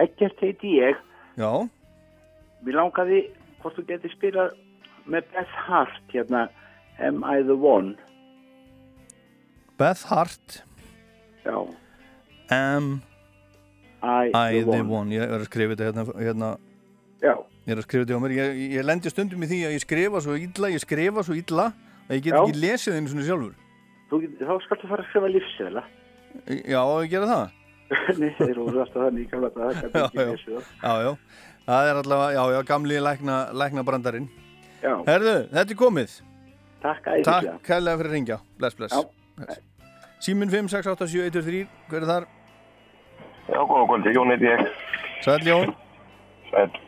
Ekkert 0.00 0.42
heiti 0.44 0.74
ég. 0.80 0.98
Já. 1.40 1.50
Mér 2.64 2.78
langaði 2.80 3.20
hvort 3.60 3.76
þú 3.76 3.84
getur 3.88 4.12
spilað 4.14 4.54
með 5.10 5.28
Beth 5.34 5.54
Hart 5.66 6.14
hérna 6.14 6.46
Am 7.00 7.22
I 7.24 7.40
the 7.42 7.56
One? 7.56 7.94
Beth 9.80 10.02
Hart. 10.10 10.62
Já. 11.44 11.56
Am 12.52 13.00
I, 14.02 14.30
I 14.34 14.60
the, 14.60 14.64
the 14.64 14.80
One. 14.82 14.90
one. 14.92 15.14
Ég 15.14 15.22
er 15.24 15.38
að 15.40 15.46
skrifa 15.48 15.76
þetta 15.76 15.88
hérna, 15.90 16.04
hérna. 16.20 16.50
Já. 17.20 17.32
Ég 17.66 17.72
er 17.74 17.80
að 17.80 17.86
skrifa 17.86 18.04
þetta 18.06 18.18
á 18.20 18.22
mér. 18.24 18.34
Ég, 18.36 18.60
ég 18.76 18.84
lendi 18.88 19.12
stundum 19.12 19.44
í 19.44 19.48
því 19.50 19.60
að 19.68 19.74
ég 19.76 19.84
skrifa 19.84 20.22
svo 20.24 20.36
illa, 20.40 20.72
ég 20.74 20.82
skrifa 20.84 21.24
svo 21.24 21.36
illa 21.38 21.70
að 22.08 22.18
ég 22.18 22.26
get 22.26 22.34
Já. 22.36 22.40
ekki 22.42 22.60
lesið 22.64 22.98
einu 22.98 23.12
svona 23.12 23.26
sjálfur. 23.28 23.56
Þú, 24.10 24.20
þá 24.42 24.52
skaltu 24.66 24.90
fara 24.90 25.04
að 25.04 25.10
skrifa 25.12 25.32
lífsela. 25.36 25.84
Já, 26.50 26.80
ég 27.04 27.10
gera 27.12 27.30
það? 27.30 27.56
Nei, 28.20 28.28
þeir 28.38 28.58
voru 28.60 28.82
alltaf 28.84 29.06
þannig 29.08 29.32
gamla. 29.32 29.50
Já, 29.96 30.04
já. 30.14 30.60
Já, 30.84 30.92
já. 31.06 31.12
Það 31.70 31.88
er 31.90 31.98
allavega, 32.00 32.30
já, 32.34 32.42
já, 32.56 32.60
gamli 32.66 33.00
lækna, 33.04 33.34
lækna 33.54 33.82
brandarinn. 33.86 34.28
Já. 34.80 34.92
Herðu, 35.06 35.34
þetta 35.52 35.74
er 35.74 35.78
komið. 35.80 36.14
Takk 36.80 37.08
æðislega. 37.12 37.54
Takk 37.54 37.66
kærlega 37.66 38.00
fyrir 38.00 38.10
að 38.10 38.16
ringja. 38.16 38.38
Bless, 38.60 38.76
bless. 38.78 38.94
Já. 38.96 39.58
Símin 40.24 40.52
5, 40.52 40.70
6, 40.72 40.88
8, 40.94 41.08
7, 41.14 41.26
1, 41.28 41.44
3. 41.48 41.60
Hver 41.90 42.00
er 42.00 42.08
þar? 42.08 42.28
Já, 43.50 43.60
góða 43.60 43.84
kvöldi, 43.90 44.14
Jón 44.16 44.32
heiti 44.32 44.48
ég. 44.48 44.66
Sæll 45.24 45.46
Jón. 45.48 45.74
Sæll. 46.50 46.82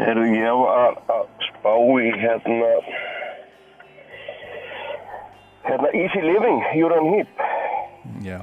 Herru, 0.00 0.26
ég 0.32 0.60
var 0.64 1.00
að 1.12 1.24
spá 1.50 1.72
í 2.00 2.10
hérna... 2.22 2.74
Hérna 5.68 5.90
Easy 5.92 6.20
Living, 6.24 6.62
Júran 6.78 7.08
Hýp. 7.12 7.42
Já. 8.24 8.40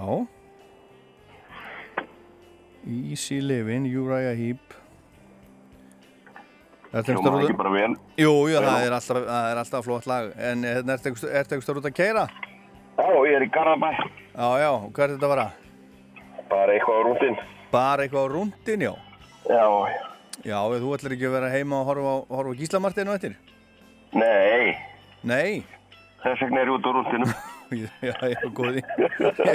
Easy 2.88 3.41
Living, 3.41 3.89
Uriah 3.89 4.38
Heep 4.38 4.77
Einhvers 6.93 7.43
ekki 7.43 7.57
bara 7.59 7.71
vel? 7.73 7.95
Jú, 8.15 8.31
jú, 8.47 8.59
það 8.63 8.85
er 8.88 8.93
alltaf, 8.95 9.17
það 9.27 9.47
er 9.51 9.59
alltaf 9.61 9.83
flott 9.85 10.05
lag 10.07 10.29
En 10.39 10.61
hérna, 10.63 10.95
ertu 10.95 11.09
einhvers 11.11 11.25
ertu 11.27 11.55
einhvers 11.57 11.65
staðar 11.67 11.81
út 11.81 11.89
að 11.89 11.95
keira? 11.97 12.23
Já, 12.97 13.09
ég 13.27 13.35
er 13.38 13.43
í 13.45 13.49
Garðabæ. 13.53 13.89
Já, 14.38 14.47
já, 14.63 14.69
hvað 14.95 15.03
er 15.03 15.11
þetta 15.15 15.27
að 15.27 15.33
vara? 15.33 15.47
Bara 16.47 16.73
eitthvað 16.77 16.97
á 16.97 17.01
rúndin. 17.07 17.35
Bara 17.73 18.05
eitthvað 18.05 18.23
á 18.23 18.33
rúndin, 18.33 18.85
já 18.88 18.93
Já, 19.47 19.65
Já, 20.47 20.57
þú 20.79 20.93
ætlar 20.95 21.15
ekki 21.17 21.27
að 21.27 21.35
vera 21.35 21.49
heima 21.51 21.81
og 21.81 21.89
horfa 21.91 22.13
horfa 22.38 22.55
Gíslamartinu 22.61 23.13
eftir? 23.17 23.35
nei, 24.15 24.77
Nei 25.27 25.65
þess 26.23 26.41
vegna 26.41 26.61
er 26.63 26.69
ég 26.71 26.77
út 26.77 26.88
á 26.88 26.91
rúndinum. 26.95 27.33
Já, 27.99 28.13
já, 28.31 28.47
góði 28.55 28.79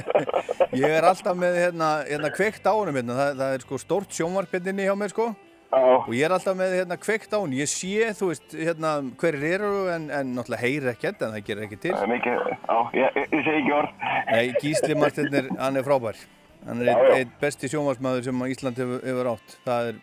Ég 0.82 0.84
er 0.92 1.06
alltaf 1.08 1.32
með 1.32 1.54
hérna, 1.56 1.86
hérna 2.04 2.28
kveikt 2.34 2.66
á 2.68 2.72
honum 2.76 2.98
hérna. 2.98 3.14
það, 3.16 3.38
það 3.40 3.54
er 3.56 3.64
sko 3.64 3.78
stórt 3.80 4.12
sjónvarpinninni 4.12 4.84
hjá 4.84 4.92
mér 5.00 5.14
sko 5.14 5.30
Já. 5.32 5.51
Og 5.72 6.12
ég 6.12 6.26
er 6.26 6.34
alltaf 6.36 6.56
með 6.56 6.74
hérna 6.76 6.98
kveikt 7.00 7.32
á 7.32 7.38
honum. 7.38 7.56
Ég 7.56 7.70
sé, 7.70 8.10
þú 8.18 8.28
veist, 8.32 8.54
hérna 8.56 8.92
hverjir 9.20 9.56
eru 9.56 9.72
en, 9.92 10.08
en 10.12 10.34
náttúrulega 10.36 10.60
heyrir 10.66 10.92
ekkert 10.92 11.24
en 11.24 11.32
það 11.32 11.46
gerir 11.46 11.66
ekki 11.68 11.78
til. 11.86 11.94
Er 11.96 12.10
mikið, 12.10 12.42
já, 12.52 12.76
ég, 12.98 13.18
ég, 13.22 13.32
segi 13.32 13.54
ekki 13.62 13.74
orð. 13.78 14.06
Nei, 14.28 14.44
Gísli 14.60 14.98
Martin 15.00 15.38
er, 15.40 15.48
hann 15.60 15.80
er 15.80 15.86
frábær. 15.86 16.20
Hann 16.66 16.84
er 16.84 16.92
einn 17.16 17.32
besti 17.40 17.70
sjónvarsmaður 17.72 18.28
sem 18.28 18.44
Ísland 18.52 18.82
hefur, 18.82 19.00
hefur 19.08 19.32
átt. 19.32 19.56
Það 19.64 19.88
er, 19.92 20.02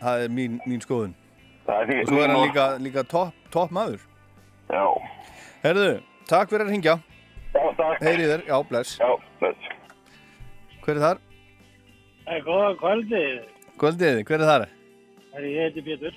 það 0.00 0.24
er 0.24 0.34
mín, 0.40 0.56
mín 0.64 0.82
skoðun. 0.82 1.14
Það 1.68 1.84
er 1.84 1.92
því. 1.92 2.00
og 2.00 2.10
svo 2.10 2.24
er 2.24 2.32
hann 2.32 2.48
líka, 2.48 2.66
líka 2.82 3.06
topp 3.12 3.52
top 3.54 3.76
maður. 3.76 4.02
Já. 4.70 4.84
Herðu, 5.60 5.92
takk 6.30 6.50
fyrir 6.50 6.64
að 6.64 6.74
ringja 6.74 6.98
Já, 7.50 7.62
takk. 7.76 8.02
Heyri 8.06 8.26
þér, 8.30 8.42
já, 8.46 8.56
bless. 8.68 8.98
Já, 9.02 9.08
bless. 9.40 9.70
Hver 10.80 10.96
er 10.96 11.04
þar? 11.04 11.24
Góða 12.46 12.68
kvöldið, 12.78 13.40
Kvöldið, 13.80 14.20
hver 14.28 14.42
er 14.44 14.48
þar? 14.48 14.70
Er 15.36 15.46
ég 15.46 15.62
heiti 15.68 15.84
Pétur. 15.86 16.14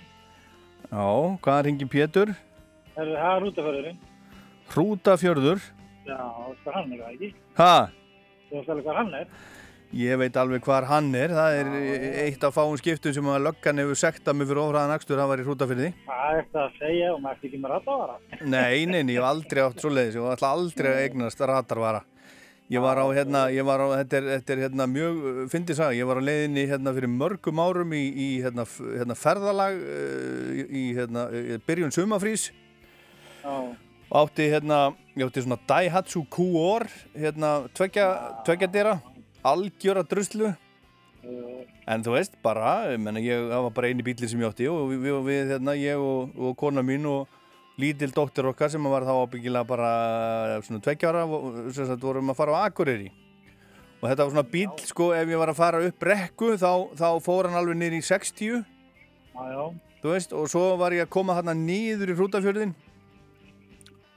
Já, 0.90 1.06
hvaðan 1.44 1.66
ringir 1.70 1.90
Pétur? 1.92 2.34
Er 2.94 3.10
það 3.16 3.40
rútaförðurinn? 3.48 3.98
Hrútafjörður 4.74 5.64
Já, 6.08 6.20
hvað 6.64 6.76
hann 6.76 6.94
er 6.94 7.02
það 7.02 7.12
ekki? 7.16 7.30
Ha? 7.58 7.74
Þú 8.50 8.58
veist 8.60 8.72
alveg 8.74 8.88
hvað 8.88 9.00
hann 9.00 9.18
er? 9.18 9.34
Ég 9.94 10.18
veit 10.18 10.38
alveg 10.42 10.66
hvar 10.66 10.88
hann 10.90 11.10
er 11.18 11.34
Það 11.34 11.58
er 11.60 11.72
eitt 12.24 12.46
af 12.48 12.56
fáum 12.56 12.78
skiptum 12.82 13.14
sem 13.14 13.28
að 13.30 13.44
löggan 13.48 13.82
hefur 13.82 14.00
sektað 14.02 14.38
mig 14.40 14.50
fyrir 14.50 14.64
ofraðan 14.64 14.96
akstur 14.96 15.22
það 15.22 15.32
var 15.32 15.42
í 15.44 15.48
Hrútafjörði 15.48 15.90
Hvað 16.06 16.24
er 16.30 16.40
þetta 16.42 16.64
að 16.64 16.80
segja 16.80 17.12
og 17.14 17.22
maður 17.26 17.50
ekki 17.50 17.62
með 17.64 17.74
ratavara? 17.76 18.18
Nei, 18.42 18.86
nei, 18.90 19.02
nei, 19.02 19.14
ég 19.16 19.22
hef 19.22 19.30
aldrei 19.30 19.64
átt 19.66 19.84
svo 19.84 19.94
leiðis, 19.94 20.18
ég 20.18 20.30
alltaf 20.34 20.50
aldrei 20.50 20.90
að 20.94 21.02
eignast 21.08 21.46
ratarvara. 21.54 22.02
Ég 22.72 22.80
var 22.80 22.96
á, 22.96 23.06
hérna, 23.12 23.42
ég 23.52 23.66
var 23.68 23.82
á, 23.84 23.88
þetta 24.00 24.18
er, 24.18 24.28
þetta 24.38 24.54
er 24.54 24.62
hérna 24.64 24.86
mjög, 24.88 25.18
fyndið 25.52 25.78
sagði, 25.78 25.98
ég 26.00 26.08
var 26.08 26.20
á 26.24 26.24
leiðinni 26.24 26.64
hérna 26.70 26.94
fyrir 26.96 27.12
mörgum 27.12 27.60
árum 27.60 27.92
í, 27.94 28.04
í 28.08 28.28
hérna, 28.42 28.64
hérna 28.64 29.18
ferðalag 29.20 29.82
uh, 29.84 30.62
í 30.64 30.84
hérna, 30.96 31.26
í 31.36 31.58
byrjun 31.68 31.92
sumafrís 31.94 32.48
Já, 33.44 33.52
og 34.14 34.16
átti 34.24 34.48
hérna, 34.48 34.80
ég 35.18 35.28
átti 35.28 35.44
svona 35.44 35.60
Daihatsu 35.68 36.24
Q-Or, 36.32 36.88
hérna, 37.18 37.54
tveggja, 37.76 38.08
tveggja 38.48 38.72
dýra, 38.72 38.98
algjöra 39.44 40.06
druslu. 40.08 40.54
En 41.90 42.04
þú 42.04 42.14
veist, 42.16 42.36
bara, 42.44 42.94
ég 42.94 43.02
menna, 43.04 43.22
ég, 43.24 43.48
það 43.52 43.66
var 43.68 43.74
bara 43.76 43.90
eini 43.92 44.06
bíli 44.06 44.30
sem 44.30 44.40
ég 44.44 44.54
átti 44.54 44.68
og 44.72 44.92
við, 44.92 45.18
við 45.28 45.54
hérna, 45.56 45.76
ég 45.80 46.00
og, 46.00 46.32
og 46.38 46.56
kona 46.60 46.84
mín 46.86 47.08
og 47.10 47.28
lítil 47.82 48.12
dóttir 48.14 48.48
okkar 48.52 48.70
sem 48.70 48.86
var 48.92 49.06
þá 49.08 49.14
ábyggilega 49.24 49.68
bara 49.68 49.92
svona 50.66 50.84
tveggjára, 50.84 51.24
sem 51.74 51.88
sagt, 51.90 52.04
vorum 52.04 52.30
að 52.34 52.40
fara 52.40 52.60
á 52.60 52.66
Akureyri. 52.68 53.10
Og 54.02 54.10
þetta 54.10 54.26
var 54.26 54.34
svona 54.34 54.46
bíl, 54.52 54.70
sko, 54.84 55.10
ef 55.16 55.30
ég 55.32 55.40
var 55.40 55.54
að 55.54 55.60
fara 55.62 55.84
upp 55.88 56.08
rekku, 56.10 56.54
þá, 56.60 56.72
þá 57.00 57.08
fór 57.24 57.50
hann 57.50 57.60
alveg 57.62 57.80
niður 57.80 57.98
í 57.98 58.02
60, 58.04 58.64
já, 59.34 59.64
veist, 60.04 60.34
og 60.36 60.50
svo 60.52 60.74
var 60.82 60.94
ég 60.94 61.08
að 61.08 61.14
koma 61.16 61.38
hérna 61.38 61.56
niður 61.58 62.12
í 62.12 62.18
hrútafjörðin 62.20 62.74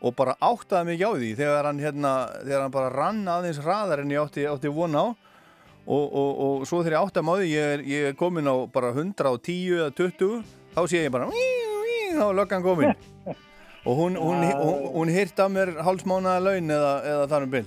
og 0.06 0.14
bara 0.18 0.36
áttaði 0.44 0.90
mig 0.90 1.02
á 1.02 1.10
því 1.14 1.30
þegar 1.38 1.68
hann, 1.70 1.78
hérna, 1.82 2.10
þegar 2.42 2.64
hann 2.64 2.74
bara 2.74 2.90
rann 2.92 3.22
aðeins 3.30 3.62
hraðar 3.64 4.02
en 4.02 4.12
ég 4.12 4.22
átti, 4.22 4.44
átti 4.48 4.72
von 4.72 4.98
á. 4.98 5.06
Og, 5.86 6.04
og, 6.18 6.30
og 6.42 6.66
svo 6.66 6.82
þegar 6.82 6.98
ég 6.98 7.06
áttaði 7.06 7.26
mig 7.26 7.32
á 7.32 7.38
því 7.40 7.52
ég 7.52 7.76
er, 7.76 7.86
ég 7.86 8.10
er 8.10 8.18
komin 8.18 8.50
á 8.50 8.56
bara 8.74 8.90
110 8.92 9.78
eða 9.78 9.94
20 9.94 10.42
þá 10.74 10.82
sé 10.90 11.06
ég 11.06 11.14
bara 11.14 11.30
þá 12.14 12.24
er 12.26 12.38
löggan 12.40 12.66
komin. 12.66 12.94
Og 13.86 13.94
hún, 14.00 14.16
hún, 14.18 14.40
hún, 14.42 14.78
hún 14.96 15.10
hýrt 15.14 15.38
af 15.38 15.50
mér 15.54 15.76
hálsmánaða 15.86 16.42
laun 16.42 16.70
eða, 16.74 16.94
eða 17.06 17.26
þar 17.30 17.44
um 17.46 17.50
bil. 17.52 17.66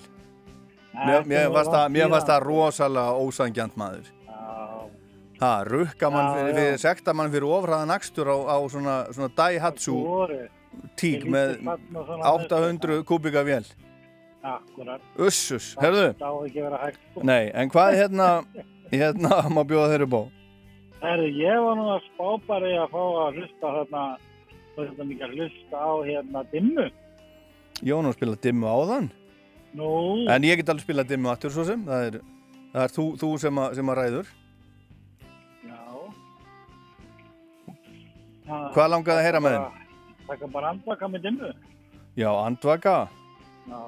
Mér, 0.99 1.27
mér, 1.31 1.45
fannst 1.55 1.71
það, 1.71 2.15
það 2.27 2.41
rosalega 2.43 3.13
ósangjant 3.23 3.77
maður. 3.79 4.09
Ha, 5.39 5.51
rukka 5.63 6.09
mann 6.11 6.33
fyrir, 6.35 6.55
fyrir 6.57 6.79
sekta 6.81 7.13
mann 7.15 7.31
fyrir 7.31 7.47
ofraðan 7.47 7.93
akstur 7.95 8.27
á, 8.27 8.37
á 8.51 8.57
svona, 8.67 8.95
svona 9.15 9.29
Daihatsu 9.37 9.95
tík 10.99 11.23
með 11.31 11.61
800 12.27 13.05
kubika 13.07 13.45
vél. 13.47 13.63
Akkurat. 14.43 15.03
Ussus, 15.19 15.73
herðu 15.79 16.13
Það 16.19 16.27
á 16.31 16.35
ekki 16.47 16.59
að 16.59 16.65
vera 16.69 16.77
hægt. 16.85 16.99
sko. 17.11 17.23
Nei, 17.27 17.49
en 17.51 17.71
hvað 17.71 17.95
hérna 17.99 18.27
hérna 19.01 19.39
má 19.51 19.65
bjóða 19.67 19.89
þeirra 19.93 20.07
bó 20.11 20.21
Herðu, 20.99 21.27
ég 21.39 21.59
var 21.63 21.75
nú 21.79 21.87
að 21.95 22.05
spá 22.05 22.29
bara 22.47 22.69
í 22.71 22.77
að 22.79 22.93
fá 22.93 23.01
að 23.23 23.39
hlusta 23.39 23.73
hérna, 23.75 24.03
veist 24.81 24.91
þetta 24.95 25.07
mikið 25.09 25.25
að 25.27 25.37
hlusta 25.37 25.79
á 25.79 25.91
hérna 26.07 26.43
dimmu. 26.53 26.85
Jón 27.89 28.07
á 28.07 28.09
að 28.09 28.17
spila 28.17 28.35
dimmu 28.43 28.67
áðan 28.67 29.07
Nú, 29.79 29.89
En 30.33 30.43
ég 30.43 30.57
get 30.59 30.69
alveg 30.73 30.83
spila 30.87 31.03
dimmu 31.07 31.29
aftur 31.31 31.53
svo 31.53 31.63
sem 31.67 31.83
Það 31.85 32.05
er, 32.07 32.15
það 32.73 32.83
er 32.87 32.93
þú, 32.95 33.03
þú 33.21 33.29
sem, 33.39 33.59
að, 33.61 33.75
sem 33.77 33.91
að 33.93 33.99
ræður 33.99 34.31
já. 35.69 35.77
Hvað 38.73 38.89
langaði 38.95 39.21
að 39.21 39.27
heyra 39.27 39.41
með 39.45 39.55
þeim? 39.55 39.85
Það 40.29 40.41
kan 40.41 40.51
bara 40.53 40.71
andvaka 40.73 41.09
með 41.09 41.23
dimmu. 41.27 41.51
Já, 42.17 42.29
andvaka 42.33 42.95
Já, 43.69 43.79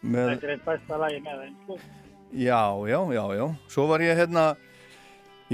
með, 0.00 0.30
þetta 0.30 0.46
er 0.46 0.54
eitt 0.54 0.64
besta 0.68 1.00
lagi 1.02 1.20
með 1.26 1.42
þeim, 1.42 1.56
sko. 1.64 1.78
Já, 2.34 2.62
já, 2.90 2.98
já, 3.14 3.24
já 3.38 3.44
Svo 3.70 3.86
var 3.90 4.02
ég 4.02 4.18
hérna 4.18 4.46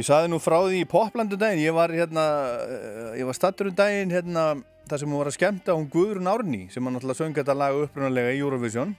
Ég 0.01 0.07
saði 0.09 0.31
nú 0.33 0.39
frá 0.41 0.57
því 0.63 0.81
í 0.81 0.89
poplandu 0.89 1.37
daginn 1.37 1.61
Ég 1.61 1.77
var 1.77 1.93
hérna 1.93 2.25
eh, 2.65 3.21
Ég 3.21 3.29
var 3.29 3.37
stattur 3.37 3.69
um 3.69 3.77
daginn 3.77 4.13
hérna 4.15 4.45
Það 4.89 5.03
sem 5.03 5.13
hún 5.13 5.21
var 5.21 5.29
að 5.29 5.37
skemmta 5.37 5.77
Hún 5.77 5.91
Guðrún 5.93 6.31
Árný 6.31 6.63
Sem 6.73 6.87
hann 6.87 6.97
náttúrulega 6.97 7.21
söng 7.21 7.37
þetta 7.37 7.57
lag 7.59 7.77
upprunalega 7.85 8.33
í 8.33 8.41
Eurovision 8.41 8.95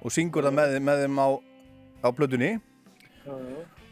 Og 0.00 0.14
syngur 0.14 0.48
það 0.48 0.56
með, 0.56 0.76
með 0.86 1.02
þeim 1.04 1.20
á, 1.20 1.28
á 2.00 2.08
plötunni 2.16 2.54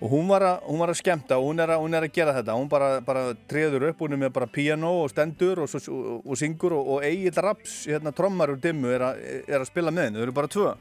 Og 0.05 0.11
hún 0.11 0.27
var, 0.29 0.45
að, 0.45 0.65
hún 0.69 0.81
var 0.83 0.91
að 0.93 0.99
skemmta 0.99 1.39
og 1.41 1.47
hún 1.49 1.63
er 1.63 1.71
að, 1.73 1.81
hún 1.81 1.97
er 1.97 2.05
að 2.05 2.13
gera 2.13 2.35
þetta. 2.37 2.57
Hún 2.59 2.69
bara, 2.69 2.89
bara 3.07 3.23
treður 3.49 3.87
upp, 3.89 4.03
hún 4.05 4.17
er 4.17 4.21
með 4.21 4.33
bara 4.37 4.49
piano 4.53 4.91
og 5.01 5.09
stendur 5.09 5.63
og, 5.65 5.71
svo, 5.71 5.81
og, 5.97 6.27
og 6.29 6.37
syngur 6.37 6.75
og, 6.77 6.91
og 6.97 7.07
Egil 7.09 7.41
Raps, 7.47 7.79
hérna 7.89 8.13
trommar 8.13 8.53
úr 8.53 8.61
dimmu, 8.61 8.91
er, 8.93 9.07
er 9.47 9.63
að 9.63 9.71
spila 9.71 9.95
með 9.95 10.11
henni. 10.11 10.21
Þau 10.21 10.27
eru 10.27 10.37
bara 10.37 10.53
tvö. 10.53 10.75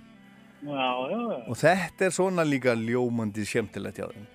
Já, 0.63 0.89
já, 1.13 1.17
já. 1.17 1.39
Og 1.45 1.59
þetta 1.61 2.07
er 2.09 2.15
svona 2.19 2.47
líka 2.47 2.75
ljómandi 2.75 3.47
skemmtilegt 3.47 4.01
hjá 4.01 4.09
þeim. 4.11 4.27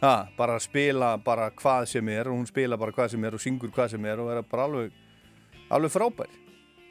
Ha, 0.00 0.14
bara 0.36 0.54
að 0.56 0.62
spila 0.64 1.16
bara 1.24 1.50
hvað 1.50 1.86
sem 1.90 2.08
er 2.08 2.28
og 2.30 2.38
hún 2.38 2.46
spila 2.48 2.76
bara 2.80 2.92
hvað 2.96 3.10
sem 3.12 3.24
er 3.24 3.34
og 3.36 3.40
syngur 3.42 3.70
hvað 3.74 3.90
sem 3.94 4.04
er 4.08 4.20
og 4.22 4.30
er 4.32 4.42
bara 4.48 4.64
alveg, 4.68 4.92
alveg 5.70 5.92
frábær. 5.92 6.30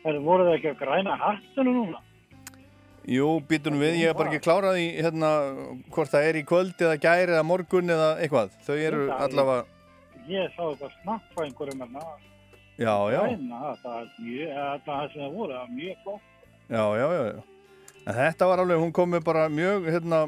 Herðu, 0.05 0.21
voru 0.23 0.45
það 0.45 0.57
ekki 0.59 0.69
að 0.73 0.77
græna 0.83 1.15
hattunum 1.19 1.79
núna? 1.79 2.01
Jú, 3.09 3.27
býtum 3.49 3.79
við, 3.81 3.95
ég 4.03 4.11
er 4.11 4.17
bara 4.19 4.29
ekki 4.29 4.43
klárað 4.45 4.77
í 4.77 4.87
hérna, 5.01 5.29
hvort 5.89 6.11
það 6.13 6.27
er 6.29 6.37
í 6.37 6.43
kvöld 6.45 6.83
eða 6.85 6.99
gæri 7.01 7.33
eða 7.33 7.45
morgun 7.47 7.89
eða 7.89 8.09
eitthvað. 8.21 8.51
Þau 8.67 8.75
eru 8.77 9.05
Þetta- 9.07 9.21
allavega, 9.25 9.65
Ég 10.29 10.51
sá 10.53 10.61
eitthvað 10.61 10.91
snapp 11.01 11.23
á 11.33 11.39
einhverjum 11.41 11.79
hérna. 11.81 12.03
já, 12.77 12.93
já. 13.11 13.21
Græna, 13.25 13.77
það 13.83 14.09
mjög, 14.19 14.83
það 14.85 15.13
sem 15.13 15.21
það 15.23 15.33
voru, 15.33 15.53
það 15.53 15.63
er 15.63 15.73
mjög 15.79 16.03
flott. 16.03 16.21
Já, 16.69 16.83
já, 16.99 17.07
já, 17.17 17.23
já. 17.33 17.41
En 18.07 18.13
þetta 18.15 18.45
var 18.47 18.57
alveg, 18.59 18.77
hún 18.83 18.93
kom 18.93 19.09
mér 19.11 19.23
bara 19.25 19.49
mjög, 19.49 19.89
hérna, 19.89 20.21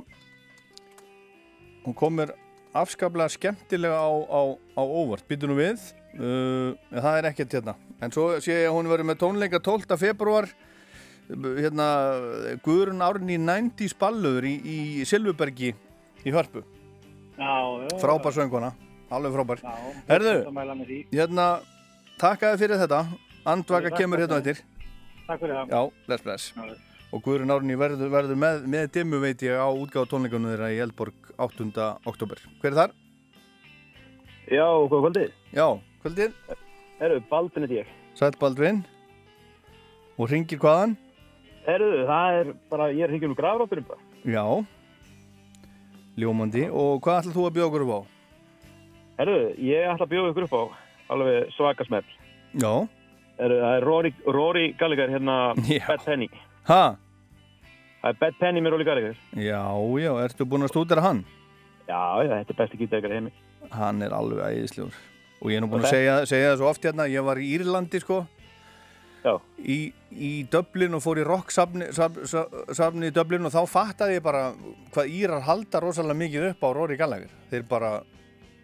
hún 1.86 1.95
kom 1.97 2.17
mér 2.19 2.34
afskaplega 2.77 3.32
skemmtilega 3.34 3.97
á, 3.97 4.09
á, 4.09 4.41
á 4.77 4.82
óvart. 4.82 5.25
Býtu 5.27 5.49
nú 5.49 5.57
við, 5.59 5.82
uh, 6.17 6.75
það 6.93 7.17
er 7.17 7.29
ekkert 7.32 7.55
hérna. 7.57 7.75
En 8.01 8.13
svo 8.13 8.27
sé 8.41 8.63
ég 8.63 8.69
að 8.69 8.77
hún 8.77 8.91
verður 8.91 9.09
með 9.11 9.21
tónleika 9.21 9.61
12. 9.63 9.97
februar, 10.01 10.49
hérna, 11.32 11.88
Guðrun 12.65 13.03
Árni 13.05 13.38
90 13.39 13.91
spalluður 13.93 14.47
í, 14.49 14.55
í 14.61 14.77
Silvubergi 15.07 15.73
í 16.25 16.34
Hörpu. 16.34 16.63
Frábær 18.01 18.36
sönguna, 18.36 18.73
alveg 19.13 19.36
frábær. 19.38 19.63
Herðu, 20.09 20.38
hérna, 21.13 21.47
takkaði 22.21 22.63
fyrir 22.65 22.82
þetta. 22.84 23.05
Andvaka 23.51 23.89
kemur 23.95 24.21
hérna 24.21 24.38
á 24.38 24.41
eftir. 24.41 24.61
Takk 25.25 25.41
fyrir 25.41 25.57
það. 25.57 25.73
Já, 25.73 26.07
bless, 26.07 26.25
bless. 26.25 26.90
Og 27.12 27.20
Guðrun 27.26 27.51
Árni 27.51 27.76
verður, 27.76 28.07
verður 28.12 28.38
með, 28.39 28.62
með 28.72 28.86
dimmu 28.95 29.20
veit 29.20 29.41
ég 29.43 29.59
á 29.59 29.68
útgáð 29.68 30.07
tónleikunum 30.14 30.53
þeirra 30.53 30.70
í 30.72 30.80
Eldborg 30.80 31.32
8. 31.36 31.88
oktober. 32.07 32.39
Hver 32.62 32.72
er 32.72 32.78
þar? 32.78 32.93
Já, 34.51 34.68
hvað 34.88 35.01
kvöldið? 35.05 35.34
Já, 35.55 35.66
kvöldið. 36.03 36.38
Herru, 37.01 37.18
Baldvin 37.32 37.68
er 37.68 37.74
ég. 37.82 37.89
Sætt 38.16 38.38
Baldvin. 38.39 38.84
Og 40.16 40.32
ringir 40.32 40.59
hvaðan? 40.62 40.95
Herru, 41.66 41.89
það 42.07 42.38
er 42.39 42.53
bara, 42.72 42.88
ég 42.95 43.03
er 43.05 43.12
hringið 43.14 43.34
um 43.34 43.36
grafrátturinn 43.38 43.88
bara. 43.89 44.07
Já. 44.24 44.45
Ljómandi. 46.20 46.66
Og 46.72 47.03
hvað 47.03 47.22
ætlað 47.22 47.38
þú 47.38 47.45
að 47.47 47.55
bjóða 47.57 47.70
okkur 47.72 47.86
upp 47.86 47.91
á? 47.91 47.99
Herru, 49.20 49.38
ég 49.59 49.91
ætla 49.91 50.07
að 50.07 50.14
bjóða 50.16 50.32
ykkur 50.32 50.47
upp 50.47 50.55
á 50.55 50.64
alveg 51.12 51.51
svaka 51.57 51.88
smell. 51.88 52.07
Já. 52.55 52.74
Herru, 53.41 53.59
það 53.66 53.76
er 53.76 53.88
Rory, 53.88 54.14
Rory 54.28 54.66
Gallagher 54.80 55.12
hérna, 55.12 55.38
Bad 55.88 56.05
Penny. 56.07 56.32
Ha? 56.70 56.84
Það 58.02 58.10
er 58.10 58.20
Bad 58.24 58.38
Penny 58.41 58.62
með 58.66 58.74
Rory 58.74 58.86
Gallagher. 58.88 59.18
Já, 59.38 59.62
já, 60.02 60.12
ertu 60.26 60.45
búinn 60.49 60.66
að 60.66 60.74
stúdera 60.74 61.04
hann? 61.06 61.24
Já, 61.86 62.02
já, 62.26 62.32
þetta 62.34 62.54
er 62.54 62.60
besti 62.64 62.80
gítarleikari 62.80 63.18
heimi. 63.20 63.32
Hann 63.76 64.02
er 64.02 64.14
alveg 64.18 64.41
æðislegur. 64.47 64.95
Og 65.41 65.52
ég 65.52 65.60
er 65.60 65.64
nú 65.64 65.70
búinn 65.70 65.86
Og 65.86 65.89
að 65.89 65.95
segja, 65.95 66.16
segja 66.30 66.52
það 66.52 66.62
svo 66.62 66.70
oft 66.72 66.86
hérna, 66.88 67.06
ég 67.12 67.26
var 67.26 67.41
í 67.41 67.49
Írlandi 67.58 68.02
sko. 68.02 68.24
Já. 69.22 69.36
Í, 69.62 69.78
í 70.18 70.32
Dublin 70.49 70.97
og 70.97 71.04
fór 71.06 71.20
í 71.22 71.26
rock-safni 71.28 71.91
safni, 71.93 72.26
safni 72.74 73.12
í 73.12 73.14
Dublin 73.14 73.45
og 73.45 73.54
þá 73.54 73.60
fattaði 73.70 74.16
ég 74.18 74.24
bara 74.26 74.47
hvað 74.95 75.12
Írar 75.14 75.45
halda 75.45 75.82
rosalega 75.84 76.18
mikið 76.24 76.47
upp 76.49 76.66
á 76.66 76.70
Rory 76.74 76.97
Gallagher. 76.97 77.36
Þeir 77.52 77.68
bara, 77.70 77.91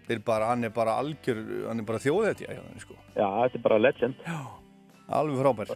þeir 0.07 0.23
bara, 0.25 0.47
hann 0.49 0.65
er 0.65 0.73
bara 0.73 0.97
algjör, 1.03 1.43
hann 1.67 1.83
er 1.83 1.85
bara 1.85 2.01
þjóðetja 2.01 2.55
þeim 2.57 2.81
sko. 2.81 2.97
Já, 3.13 3.27
þetta 3.43 3.61
er 3.61 3.65
bara 3.67 3.77
legend. 3.83 4.25
Já. 4.25 4.39
Alveg 5.19 5.43
frábær. 5.43 5.75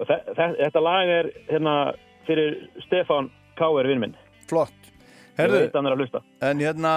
Og 0.00 0.08
þe 0.08 0.48
þetta 0.62 0.82
lag 0.82 1.12
er 1.18 1.28
hérna 1.50 1.76
fyrir 2.28 2.58
Stefan 2.86 3.30
K.R. 3.58 3.88
vinn 3.90 4.02
minn. 4.02 4.16
Flott. 4.50 4.74
Er 5.40 5.48
að 5.48 5.96
hlusta. 5.96 6.20
En 6.44 6.60
hérna, 6.60 6.92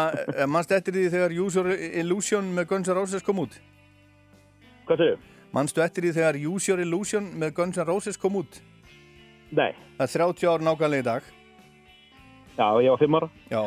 mannst 0.52 0.74
eftir 0.76 0.96
því 0.96 1.06
þegar 1.14 1.36
Use 1.40 1.60
Your 1.60 1.72
Illusion 2.02 2.52
með 2.56 2.68
Guns 2.74 2.90
N' 2.92 2.98
Roses 2.98 3.24
kom 3.24 3.40
út? 3.46 3.56
Hvað 4.86 5.02
segir 5.02 5.16
þú? 5.16 5.32
Mannstu 5.56 5.84
eftir 5.86 6.04
því 6.04 6.14
þegar 6.18 6.40
Use 6.52 6.72
Your 6.72 6.84
Illusion 6.84 7.30
með 7.40 7.54
Guns 7.56 7.80
N' 7.80 7.88
Roses 7.88 8.20
kom 8.20 8.36
út? 8.42 8.60
Nei. 9.56 9.72
Það 9.96 10.08
er 10.08 10.14
30 10.20 10.50
ár 10.52 10.66
nákvæmlega 10.68 11.06
í 11.06 11.08
dag. 11.08 11.30
Já, 12.58 12.68
ég 12.84 12.92
var 12.92 13.00
5 13.00 13.20
ára. 13.20 13.30
Já. 13.52 13.62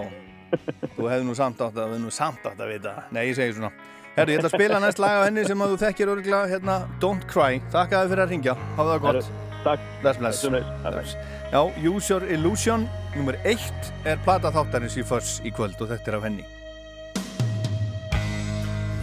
þú 0.96 1.08
hefði 1.08 1.28
nú 1.28 1.36
samt 1.36 1.64
átt 1.64 1.80
að, 1.80 1.96
nú 2.02 2.12
samt 2.12 2.44
átt 2.44 2.60
að 2.60 2.74
vita. 2.74 2.94
Nei, 3.12 3.24
ég 3.30 3.36
segi 3.40 3.56
svona. 3.56 3.72
Herru, 4.18 4.34
ég 4.34 4.40
ætla 4.40 4.50
að 4.50 4.56
spila 4.58 4.80
næst 4.82 5.00
lag 5.00 5.20
á 5.22 5.26
henni 5.28 5.44
sem 5.48 5.60
að 5.64 5.74
þú 5.74 5.82
þekkir 5.84 6.14
örgulega, 6.14 6.46
hérna, 6.52 6.78
Don't 7.00 7.28
Cry. 7.30 7.60
Þakka 7.72 8.02
þið 8.02 8.14
fyrir 8.14 8.24
að 8.24 8.32
ringja. 8.34 8.56
Hafa 8.76 8.88
það 8.92 9.04
gott. 9.04 9.20
Herru, 9.20 9.47
takk. 9.64 9.80
Bless, 10.02 10.16
bless. 10.18 10.44
Bless. 10.82 11.16
Já, 11.52 11.62
Use 11.76 12.12
Your 12.12 12.24
Illusion, 12.28 12.88
nummer 13.16 13.36
1 13.44 13.92
er 14.04 14.18
plata 14.24 14.52
þáttarins 14.52 14.98
í 15.00 15.04
Fuss 15.06 15.40
í 15.44 15.52
kvöld 15.54 15.80
og 15.80 15.88
þetta 15.92 16.12
er 16.12 16.18
af 16.18 16.26
henni. 16.28 16.44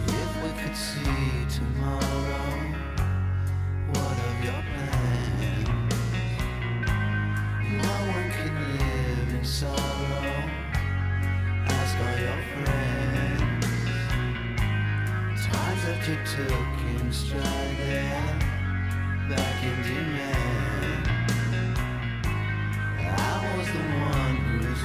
If 0.06 0.30
we 0.42 0.50
could 0.62 0.76
see 0.76 1.26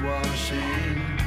washing. 0.03 1.21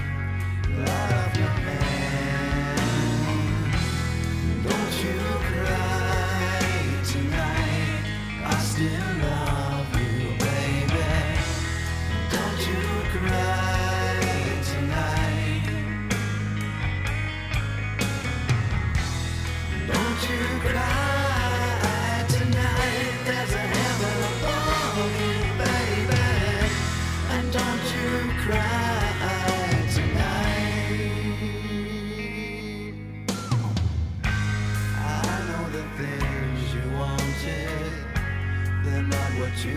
With 39.65 39.73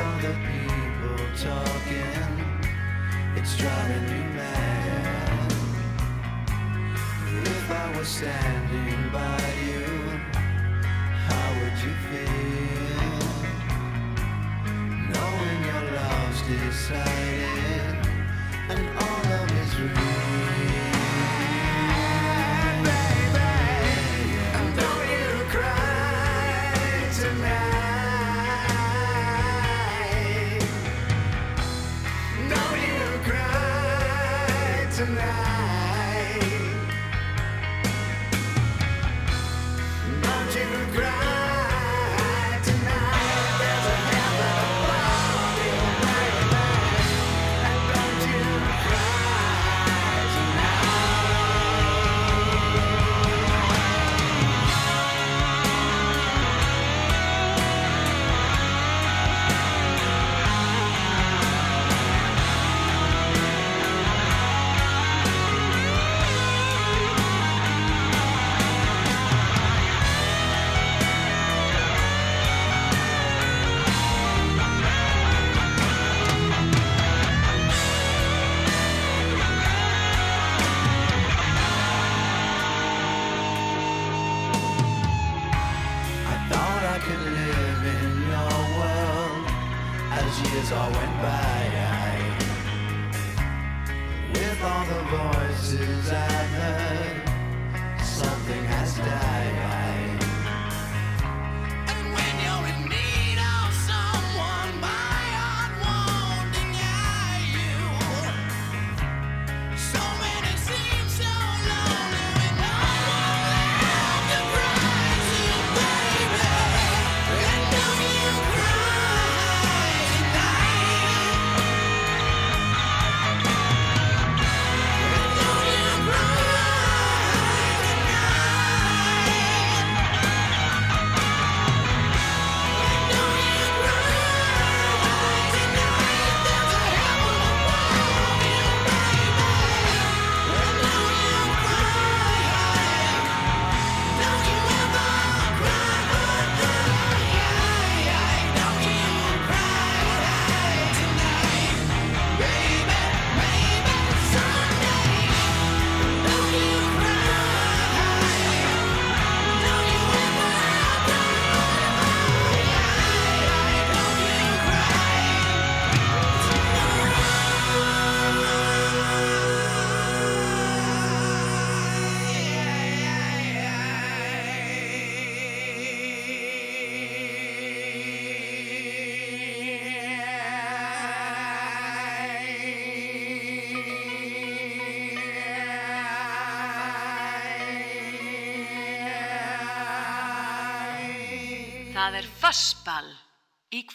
all 0.00 0.18
the 0.20 0.34
people 0.46 1.18
talking, 1.36 2.32
it's 3.34 3.56
driving 3.56 4.06
you 4.06 4.24
mad. 4.36 5.52
If 7.44 7.70
I 7.72 7.98
was 7.98 8.06
standing 8.06 9.10
by 9.10 9.42
you, 9.66 9.86
how 11.26 11.48
would 11.58 11.78
you 11.82 11.94
feel? 12.06 13.10
Knowing 15.10 15.60
your 15.64 15.84
love's 15.98 16.40
decided 16.42 17.96
and 18.68 18.82
all 19.00 19.20
love 19.30 19.50
is 19.60 19.72
real. 19.80 20.17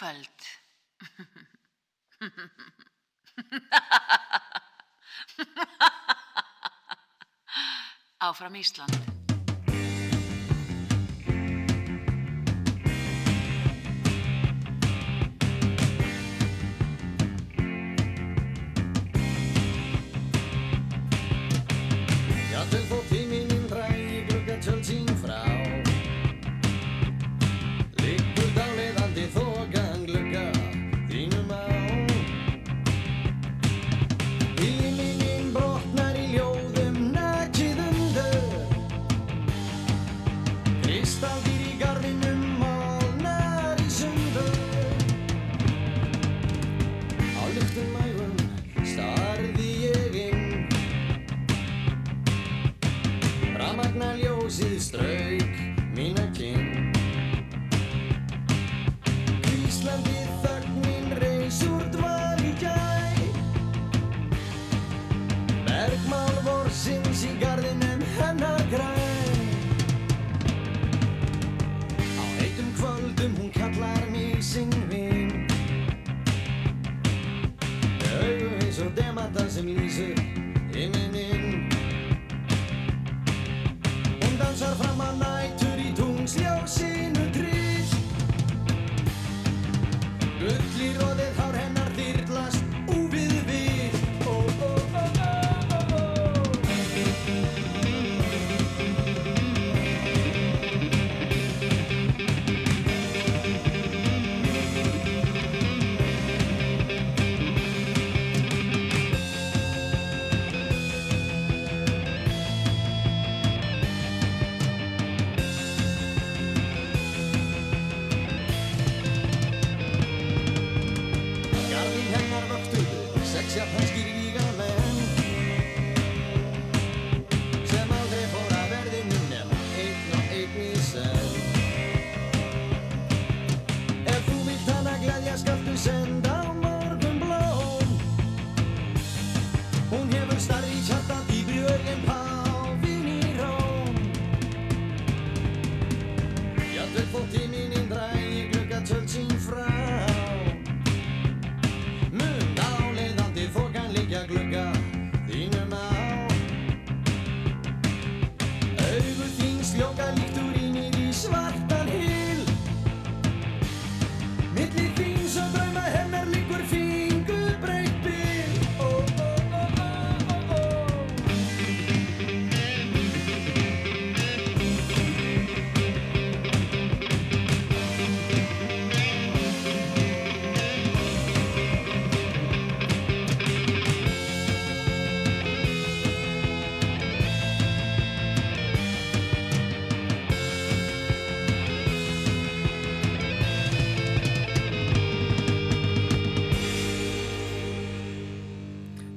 Kvöld. 0.04 0.30
Áfram 8.18 8.54
Ísland. 8.56 9.13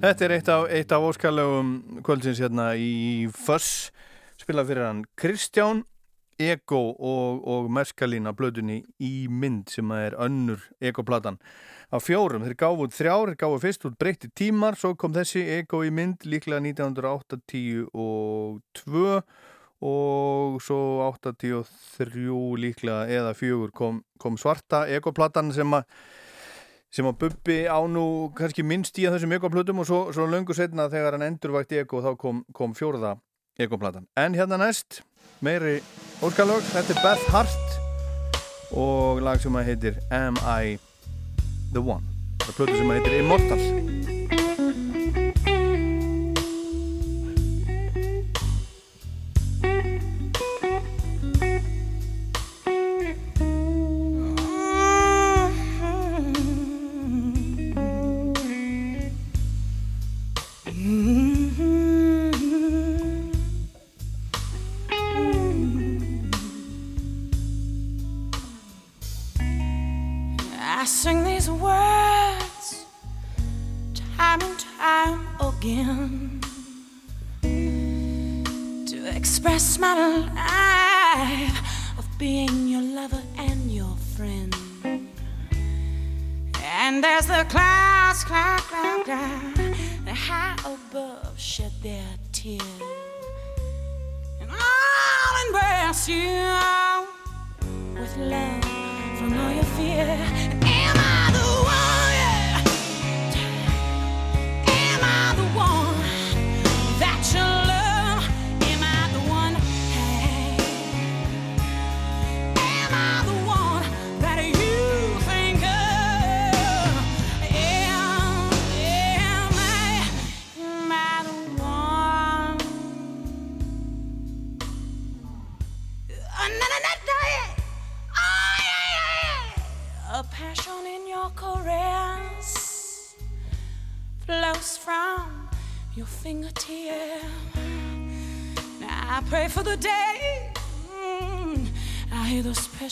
Þetta 0.06 0.22
er 0.22 0.32
eitt 0.36 0.48
af, 0.52 0.64
eitt 0.70 0.92
af 0.94 1.02
óskallegum 1.02 1.70
kvöldsins 2.06 2.38
hérna 2.38 2.68
í 2.78 3.26
Fuss 3.34 3.88
spilað 4.38 4.68
fyrir 4.68 4.84
hann 4.86 5.00
Kristján 5.18 5.80
Ego 6.38 6.92
og, 6.94 7.40
og 7.42 7.66
Meskalín 7.74 8.30
af 8.30 8.36
blöðunni 8.38 8.84
í 9.02 9.26
mynd 9.26 9.72
sem 9.74 9.90
er 9.96 10.14
önnur 10.22 10.62
Ego-platan. 10.78 11.40
Af 11.90 12.06
fjórum, 12.06 12.44
þeir 12.46 12.54
gáfu 12.60 12.86
þrjár, 12.94 13.32
þeir 13.32 13.40
gáfu 13.40 13.58
fyrst 13.64 13.88
út 13.90 13.96
breytti 13.98 14.30
tímar, 14.30 14.78
svo 14.78 14.92
kom 14.94 15.10
þessi 15.16 15.42
Ego 15.56 15.82
í 15.82 15.90
mynd 15.90 16.22
líklega 16.22 16.62
1982 16.62 17.82
og 19.90 20.60
svo 20.62 20.80
83 21.08 22.30
líklega 22.62 23.10
eða 23.10 23.34
fjögur 23.34 23.74
kom, 23.74 23.98
kom 24.22 24.38
svarta 24.38 24.84
Ego-platan 24.86 25.50
sem 25.56 25.74
að 25.74 25.90
sem 26.94 27.06
að 27.08 27.18
Bubbi 27.24 27.58
á 27.66 27.78
nú 27.90 28.32
kannski 28.36 28.64
minnst 28.66 28.98
í 29.00 29.06
að 29.06 29.18
þessum 29.18 29.36
ekoplutum 29.36 29.82
og 29.82 29.88
svo, 29.88 30.00
svo 30.14 30.26
löngu 30.30 30.56
setna 30.56 30.88
þegar 30.92 31.16
hann 31.16 31.26
endurvægt 31.28 31.74
eko 31.82 32.02
þá 32.04 32.12
kom, 32.20 32.44
kom 32.56 32.74
fjórða 32.76 33.16
ekoplatan. 33.58 34.06
En 34.16 34.36
hérna 34.36 34.60
næst 34.60 35.02
meiri 35.44 35.80
óskalög, 36.24 36.64
þetta 36.72 36.96
er 36.96 37.02
Beth 37.04 37.32
Hart 37.34 37.80
og 38.76 39.22
lag 39.24 39.40
sem 39.42 39.56
að 39.56 39.72
heitir 39.72 40.00
Am 40.14 40.38
I 40.42 40.78
The 41.72 41.82
One? 41.82 42.04
Það 42.42 42.48
er 42.48 42.58
plutu 42.60 42.78
sem 42.78 42.90
að 42.90 43.00
heitir 43.00 43.20
Immortal. 43.20 43.75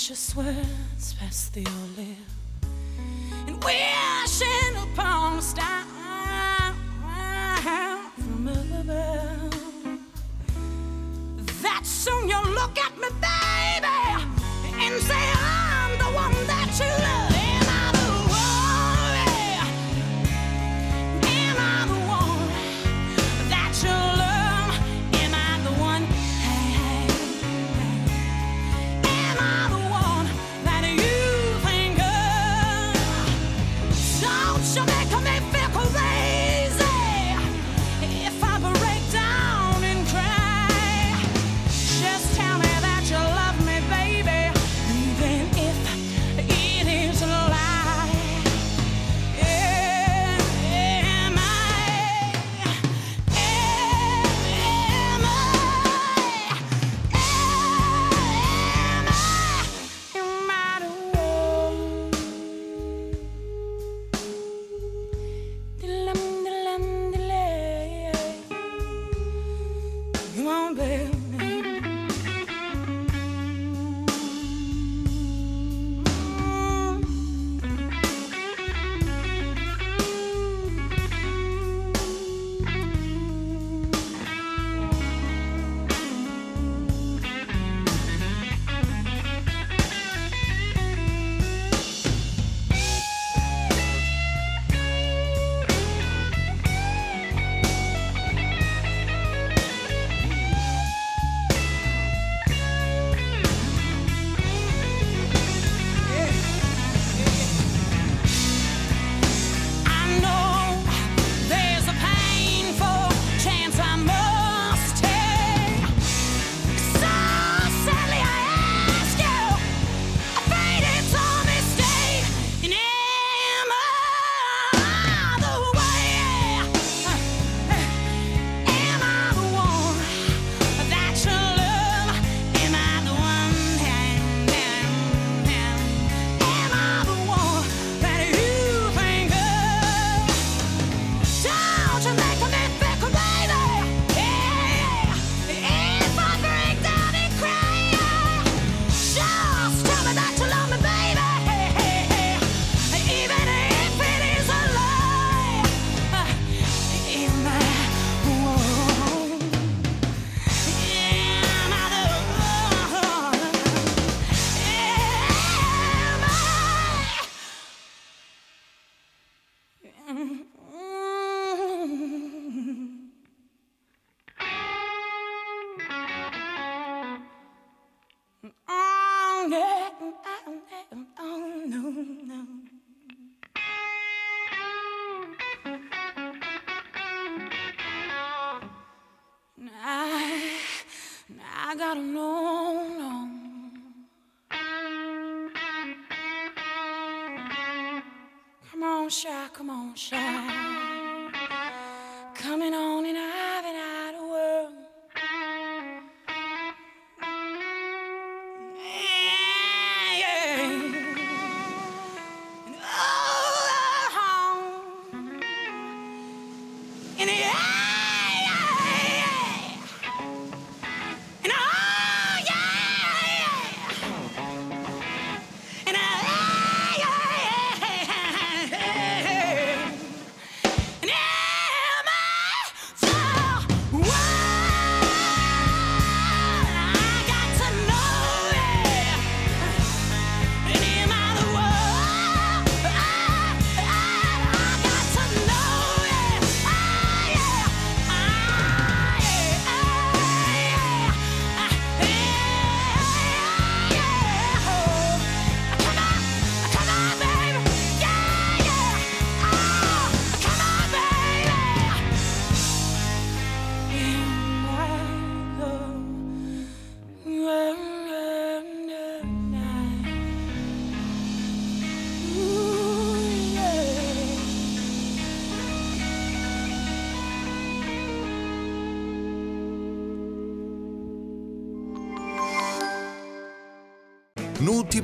Precious 0.06 0.36
words 0.36 1.14
pass 1.14 1.48
through 1.48 1.62
your 1.62 1.96
lips 1.96 2.33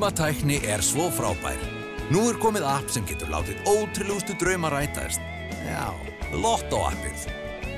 Nútíma 0.00 0.16
tækni 0.16 0.56
er 0.64 0.80
svo 0.80 1.10
frábær. 1.12 1.60
Nú 2.08 2.22
er 2.30 2.38
komið 2.40 2.64
app 2.64 2.88
sem 2.88 3.04
getur 3.04 3.28
látið 3.28 3.58
ótrúlegustu 3.68 4.32
drauma 4.40 4.70
rætast. 4.72 5.20
Já, 5.60 5.92
Lotto 6.32 6.78
appið. 6.88 7.26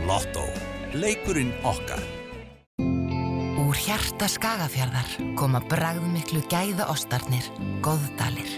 Lotto. 0.07 0.45
Leikurinn 0.95 1.51
okkar. 1.67 1.99
Úr 3.59 3.75
hjarta 3.75 4.29
skagafjarðar 4.31 5.11
koma 5.35 5.59
bragðmiklu 5.67 6.45
gæða 6.47 6.87
ostarnir, 6.95 7.49
góðdalir. 7.83 8.55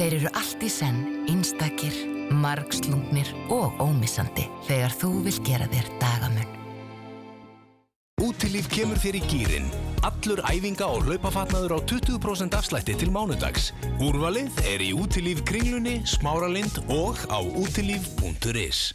Þeir 0.00 0.16
eru 0.22 0.32
allt 0.32 0.64
í 0.64 0.70
senn, 0.72 1.02
einstakir, 1.28 1.98
margslungnir 2.32 3.34
og 3.52 3.76
ómissandi 3.84 4.48
þegar 4.64 4.96
þú 4.96 5.12
vil 5.28 5.36
gera 5.44 5.68
þér 5.74 5.92
dagamun. 6.00 6.56
Útilíf 8.24 8.72
kemur 8.72 9.04
þér 9.04 9.20
í 9.20 9.22
gýrin. 9.28 9.68
Allur 10.06 10.38
æfinga 10.46 10.86
og 10.86 11.06
hlaupafatnaður 11.06 11.72
á 11.74 11.78
20% 11.90 12.54
afslætti 12.54 12.94
til 13.00 13.10
mánudags. 13.10 13.72
Úrvalið 13.98 14.60
er 14.70 14.84
í 14.84 14.92
Útilíf 14.94 15.40
kringlunni, 15.48 15.98
smáralind 16.06 16.78
og 16.86 17.18
á 17.26 17.42
útilíf.is. 17.42 18.92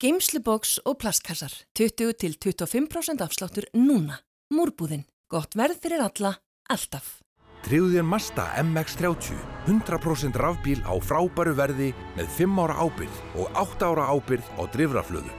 Geimsluboks 0.00 0.78
og 0.88 0.96
plastkassar. 1.02 1.52
20-25% 1.76 3.24
afsláttur 3.26 3.68
núna. 3.76 4.22
Múrbúðin. 4.52 5.04
Gott 5.28 5.56
verð 5.56 5.82
fyrir 5.82 6.04
alla, 6.04 6.34
alltaf. 6.70 7.20
Þér 7.64 8.04
Mazda 8.04 8.44
MX-30, 8.60 9.36
100% 9.66 10.36
rafbíl 10.36 10.84
á 10.84 10.92
frábæru 11.00 11.54
verði 11.56 11.92
með 12.16 12.28
5 12.36 12.60
ára 12.60 12.76
ábyrð 12.84 13.22
og 13.40 13.62
8 13.64 13.88
ára 13.88 14.10
ábyrð 14.12 14.50
á 14.60 14.62
drifraflöðu. 14.68 15.32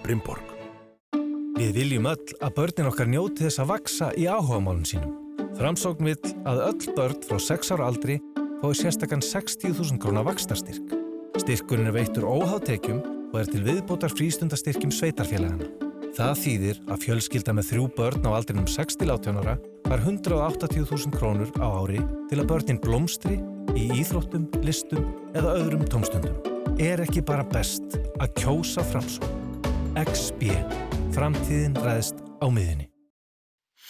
Brimborg. 0.00 0.49
Við 1.58 1.72
viljum 1.76 2.06
öll 2.10 2.34
að 2.40 2.54
börnin 2.56 2.88
okkar 2.90 3.08
njóti 3.10 3.46
þess 3.46 3.60
að 3.62 3.70
vaksa 3.72 4.10
í 4.18 4.26
áhugamálum 4.30 4.86
sínum. 4.86 5.16
Framsókn 5.58 6.06
vill 6.08 6.34
að 6.48 6.62
öll 6.68 6.94
börn 6.96 7.18
frá 7.26 7.38
6 7.42 7.72
ára 7.74 7.88
aldri 7.90 8.18
fái 8.60 8.72
sérstakann 8.76 9.24
60.000 9.24 10.00
krónar 10.00 10.26
vakstarstyrk. 10.28 10.94
Styrkurinn 11.40 11.90
er 11.90 11.96
veittur 11.96 12.28
óháðtekjum 12.28 13.00
og 13.30 13.38
er 13.40 13.50
til 13.50 13.62
viðbótar 13.66 14.12
frístundastyrkjum 14.12 14.92
sveitarfélagana. 14.94 15.68
Það 16.16 16.32
þýðir 16.42 16.80
að 16.90 17.02
fjölskylda 17.04 17.54
með 17.54 17.68
þrjú 17.70 17.86
börn 17.96 18.26
á 18.26 18.30
aldrinum 18.34 18.66
6-18 18.70 19.40
ára 19.40 19.56
var 19.86 20.02
180.000 20.04 21.14
krónur 21.14 21.50
á 21.62 21.66
ári 21.70 22.02
til 22.30 22.40
að 22.42 22.48
börnin 22.50 22.82
blómstri 22.82 23.38
í 23.78 23.88
íþróttum, 24.02 24.48
listum 24.66 25.06
eða 25.34 25.56
öðrum 25.62 25.86
tómstundum. 25.86 26.36
Er 26.82 27.02
ekki 27.06 27.22
bara 27.26 27.46
best 27.46 27.98
að 28.18 28.32
kjósa 28.42 28.86
framsókn? 28.90 29.36
XB. 30.00 30.54
Framtíðin 31.10 31.74
ræðist 31.74 32.20
á 32.38 32.46
miðinni. 32.54 32.86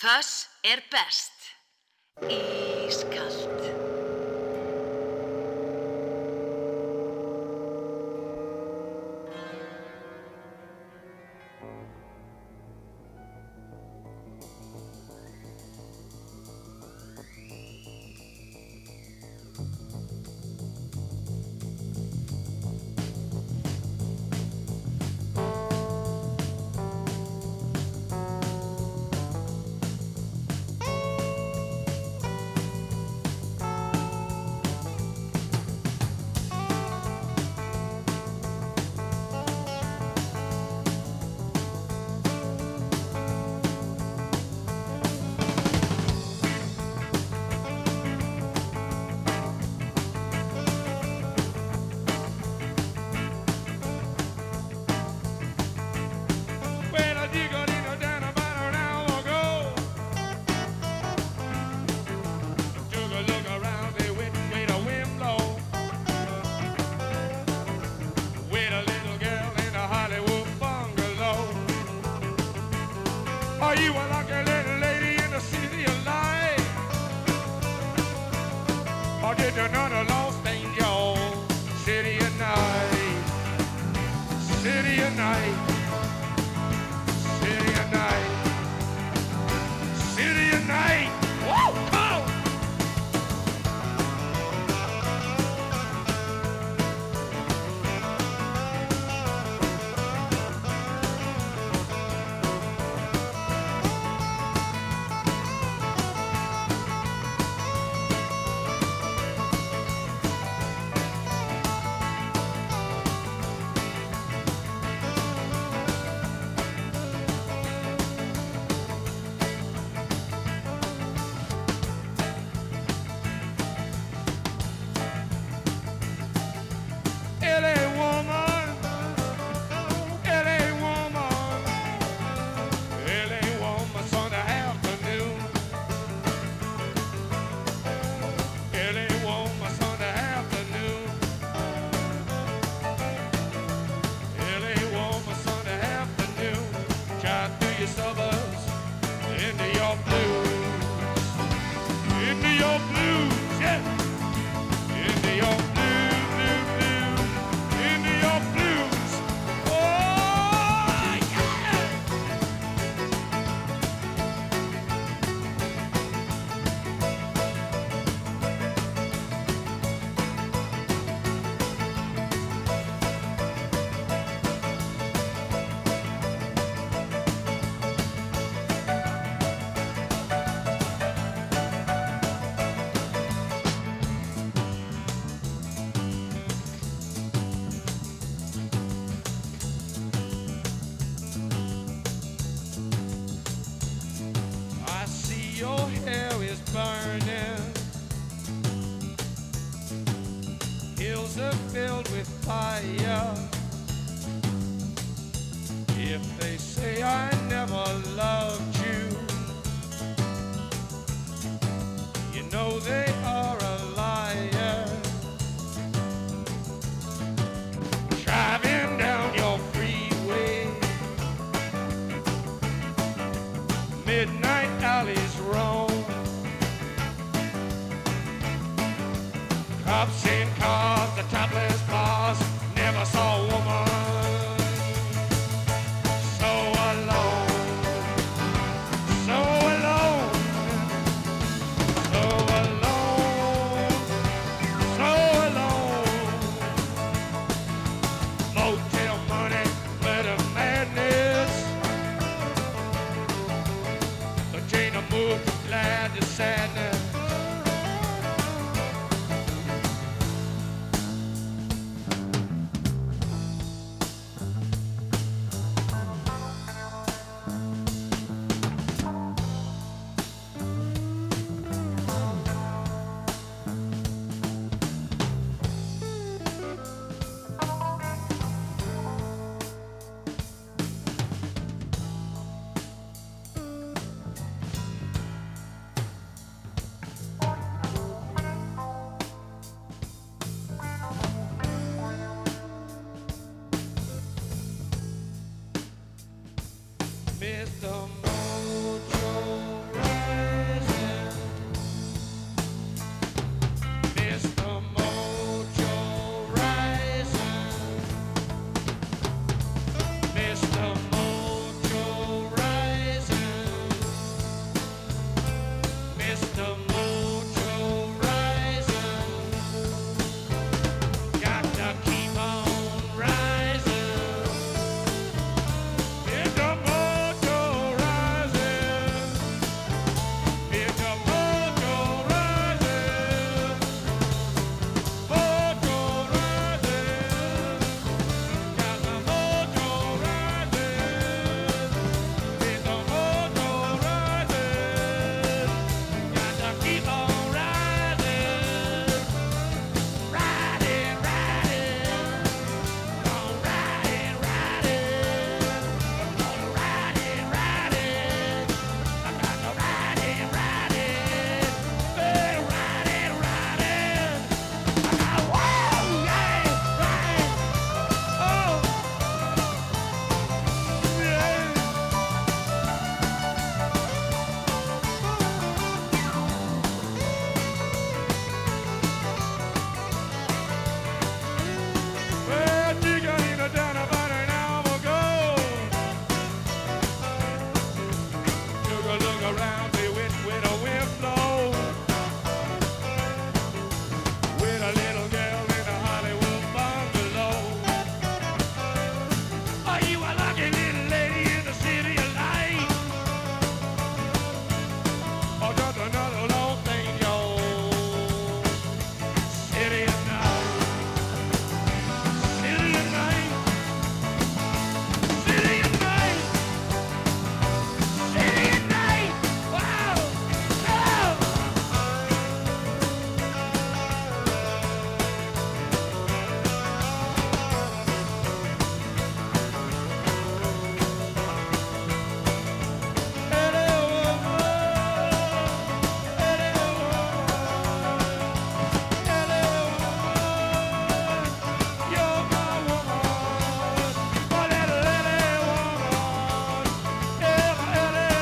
Þess 0.01 0.49
er 0.65 0.81
best. 0.89 1.37
Ískalt. 2.25 3.61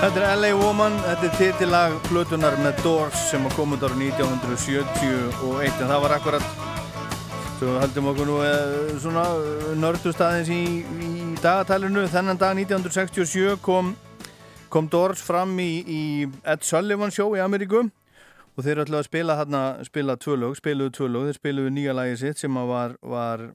Þetta 0.09 0.25
er 0.25 0.39
LA 0.41 0.49
Woman, 0.57 0.95
þetta 1.05 1.27
er 1.27 1.35
titillag 1.37 1.95
Plutunar 2.07 2.55
með 2.65 2.79
Doors 2.81 3.27
sem 3.29 3.43
að 3.45 3.59
koma 3.59 3.77
út 3.77 3.83
ára 3.85 3.99
1971 4.01 5.83
en 5.83 5.91
það 5.91 6.01
var 6.01 6.15
akkurat 6.15 6.47
svo 7.59 7.75
heldum 7.83 8.09
okkur 8.15 8.31
nú 8.31 8.39
eh, 8.47 8.95
svona 9.05 9.27
nördust 9.77 10.25
aðeins 10.25 10.49
í, 10.49 10.81
í 10.81 11.13
dagatælinu 11.45 12.07
þennan 12.09 12.41
dag 12.41 12.57
1967 12.57 13.61
kom, 13.61 13.93
kom 14.73 14.89
Doors 14.89 15.21
fram 15.21 15.53
í, 15.61 15.71
í 15.85 16.03
Ed 16.41 16.65
Sullivan 16.65 17.13
show 17.13 17.37
í 17.37 17.45
Ameríku. 17.45 17.85
Og 18.57 18.65
þeir 18.65 18.87
ætlaði 18.87 19.03
að 19.03 19.09
spila 19.13 19.41
þarna 19.43 19.65
spila 19.93 20.17
tvö 20.17 20.41
lög, 20.41 20.57
spiluðu 20.57 20.97
tvö 20.97 21.13
lög. 21.13 21.29
Þeir 21.29 21.43
spiluðu 21.43 21.77
nýja 21.77 22.01
lagi 22.01 22.17
sitt 22.25 22.41
sem 22.41 22.57
að 22.57 22.73
var, 22.73 23.01
var 23.05 23.51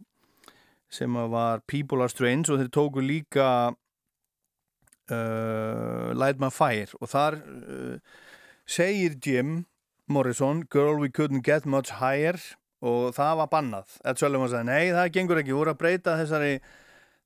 sem 0.94 1.18
að 1.18 1.34
var 1.34 1.66
People 1.66 2.06
Are 2.06 2.14
Strange 2.14 2.54
og 2.54 2.62
þeir 2.62 2.76
tóku 2.78 3.02
líka 3.02 3.48
uh, 5.12 6.12
Light 6.16 6.40
My 6.40 6.52
Fire. 6.54 6.92
Og 7.02 7.10
þar 7.12 7.40
uh, 7.44 7.98
segir 8.70 9.18
Jim 9.24 9.64
Morrison 10.08 10.64
Girl 10.72 11.00
we 11.02 11.10
couldn't 11.10 11.44
get 11.48 11.66
much 11.66 11.92
higher. 12.00 12.38
Og 12.84 13.14
það 13.16 13.38
var 13.40 13.52
bannað. 13.52 13.98
Ed 14.04 14.20
Sullivan 14.20 14.50
sagði 14.52 14.68
nei 14.68 14.92
það 14.92 15.12
gengur 15.16 15.40
ekki, 15.40 15.54
voru 15.56 15.72
að 15.72 15.80
breyta 15.80 16.18
þessari, 16.20 16.58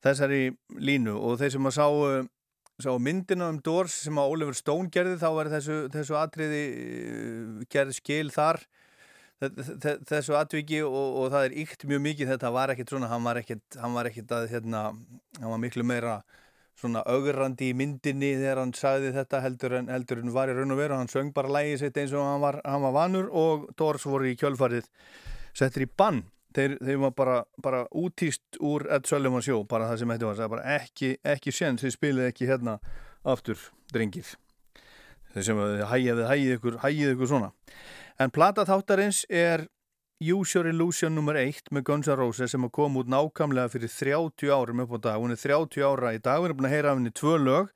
þessari 0.05 0.41
línu. 0.77 1.15
Og 1.17 1.39
þeir 1.41 1.55
sem 1.55 1.69
að 1.69 1.73
sáu, 1.79 1.95
sáu 2.85 2.99
myndina 3.01 3.47
um 3.49 3.57
Doors 3.65 3.95
sem 4.05 4.19
að 4.21 4.35
Oliver 4.35 4.57
Stone 4.57 4.91
gerði 4.93 5.17
þá 5.23 5.29
er 5.31 5.49
þessu, 5.55 5.77
þessu 5.95 6.19
atriði 6.21 6.63
uh, 6.77 7.63
gerði 7.73 7.97
skil 7.97 8.29
þar. 8.35 8.61
Þe- 9.41 9.65
þe- 9.81 9.97
þessu 10.09 10.33
atviki 10.37 10.83
og, 10.85 10.93
og 11.23 11.27
það 11.33 11.43
er 11.49 11.57
ykt 11.65 11.83
mjög 11.89 12.05
mikið. 12.05 12.31
Þetta 12.35 12.53
var 12.53 12.73
ekkert 12.73 12.93
svona, 12.93 13.09
var 13.09 13.41
hann 13.81 13.97
var 13.97 14.09
ekkert 14.09 14.31
að 14.37 14.47
hérna, 14.53 14.83
hann 15.41 15.51
var 15.55 15.61
miklu 15.61 15.85
meira 15.85 16.19
svona 16.77 17.01
augrandi 17.09 17.71
í 17.71 17.75
myndinni 17.77 18.35
þegar 18.37 18.61
hann 18.61 18.73
sagði 18.77 19.13
þetta 19.15 19.41
heldur 19.41 19.75
en, 19.79 19.91
heldur 19.91 20.21
en 20.21 20.33
var 20.35 20.51
í 20.51 20.55
raun 20.57 20.75
og 20.75 20.81
veru. 20.81 20.97
Hann 20.99 21.11
söng 21.11 21.33
bara 21.35 21.51
lægi 21.51 21.79
sitt 21.81 21.97
eins 21.97 22.13
og 22.13 22.25
hann 22.25 22.41
var, 22.43 22.59
hann 22.65 22.83
var 22.85 22.95
vanur 22.95 23.29
og 23.33 23.69
Doors 23.77 24.05
voru 24.05 24.29
í 24.29 24.37
kjölfarið 24.37 24.89
settir 25.57 25.87
í 25.87 25.89
bann. 25.89 26.23
Þeir, 26.57 26.77
þeir 26.81 26.99
var 27.03 27.13
bara, 27.17 27.37
bara 27.61 27.83
útýst 27.93 28.57
úr 28.65 28.87
Ed 28.93 29.05
Sullivan 29.09 29.43
sjó, 29.45 29.59
bara 29.69 29.89
það 29.91 30.01
sem 30.01 30.13
þetta 30.13 30.29
var. 30.29 30.51
Var 30.55 30.65
ekki, 30.77 31.13
ekki 31.35 31.53
séns, 31.53 31.83
þið 31.83 31.95
spilið 31.97 32.29
ekki 32.31 32.49
hérna 32.49 32.77
aftur, 33.27 33.59
drengir. 33.93 34.31
Þeir 35.33 35.45
sem 35.45 35.63
hægið, 35.91 36.23
hægið 36.29 36.53
ykkur 36.57 36.77
hægið 36.85 37.13
ykkur 37.13 37.29
svona. 37.33 37.51
En 38.17 38.33
plata 38.33 38.65
þáttarins 38.65 39.25
er 39.29 39.67
Use 40.19 40.55
Your 40.55 40.65
Illusion 40.65 41.13
nr. 41.13 41.37
1 41.37 41.69
með 41.69 41.83
Guns 41.85 42.07
N' 42.09 42.17
Roses 42.17 42.49
sem 42.49 42.63
að 42.65 42.71
koma 42.73 43.03
út 43.03 43.09
nákvæmlega 43.13 43.69
fyrir 43.69 43.91
30 43.93 44.49
árum 44.49 44.79
upp 44.81 44.95
á 44.97 44.99
dag, 45.03 45.17
hún 45.21 45.35
er 45.35 45.37
30 45.37 45.83
ára 45.85 46.13
í 46.15 46.17
dag, 46.17 46.41
við 46.41 46.49
erum 46.49 46.57
búin 46.57 46.69
að 46.69 46.73
heyra 46.73 46.89
af 46.89 46.97
henni 46.97 47.13
tvö 47.13 47.33
lög. 47.37 47.67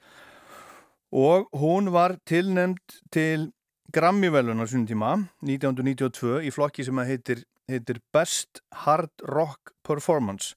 Og 1.13 1.51
hún 1.61 1.91
var 1.93 2.15
tilnæmt 2.25 2.97
til 3.13 3.51
Grammy-velun 3.93 4.57
á 4.57 4.65
svona 4.65 4.89
tíma 4.89 5.11
1992 5.45 6.41
í 6.47 6.53
flokki 6.55 6.87
sem 6.87 7.03
heitir, 7.05 7.45
heitir 7.69 8.01
Best 8.09 8.63
Hard 8.87 9.13
Rock 9.21 9.75
Performance. 9.85 10.55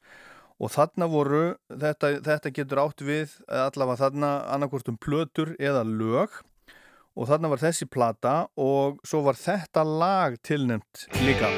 Og 0.56 0.73
þarna 0.73 1.11
voru, 1.12 1.44
þetta, 1.69 2.15
þetta 2.24 2.55
getur 2.62 2.81
átt 2.81 3.05
við 3.05 3.36
allavega 3.44 4.06
þarna 4.06 4.35
annarkvort 4.56 4.89
um 4.89 4.97
plötur 4.97 5.52
eða 5.61 5.85
lög 5.85 6.40
og 7.15 7.28
þarna 7.31 7.51
var 7.53 7.62
þessi 7.62 7.86
plata 7.91 8.35
og 8.61 8.99
svo 9.07 9.23
var 9.27 9.39
þetta 9.39 9.85
lag 9.86 10.36
tilnæmt 10.43 11.07
líka. 11.23 11.51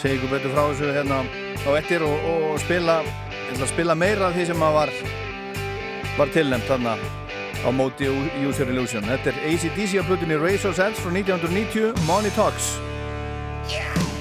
Segi 0.00 0.16
ykkur 0.18 0.32
betur 0.32 0.54
frá 0.54 0.64
þessu 0.70 0.90
hérna 0.96 1.22
á 1.66 1.70
ettir 1.76 2.04
og, 2.06 2.16
og 2.30 2.58
spila, 2.64 3.00
ég 3.04 3.54
ætla 3.54 3.68
að 3.68 3.72
spila 3.74 3.98
meira 3.98 4.30
af 4.30 4.36
því 4.36 4.48
sem 4.50 4.66
var 4.78 4.92
var 6.16 6.32
tilnæmt 6.32 6.68
þarna 6.70 6.96
á 7.66 7.68
móti 7.72 8.08
User 8.46 8.68
Illusion. 8.72 9.04
Þetta 9.04 9.34
er 9.34 9.40
ACDC 9.52 10.00
á 10.00 10.04
plutinni 10.08 10.40
Razor's 10.40 10.80
Edge 10.80 11.00
frá 11.00 11.12
1990 11.12 12.06
Money 12.08 12.32
Talks. 12.36 12.76
Tailored 13.68 14.15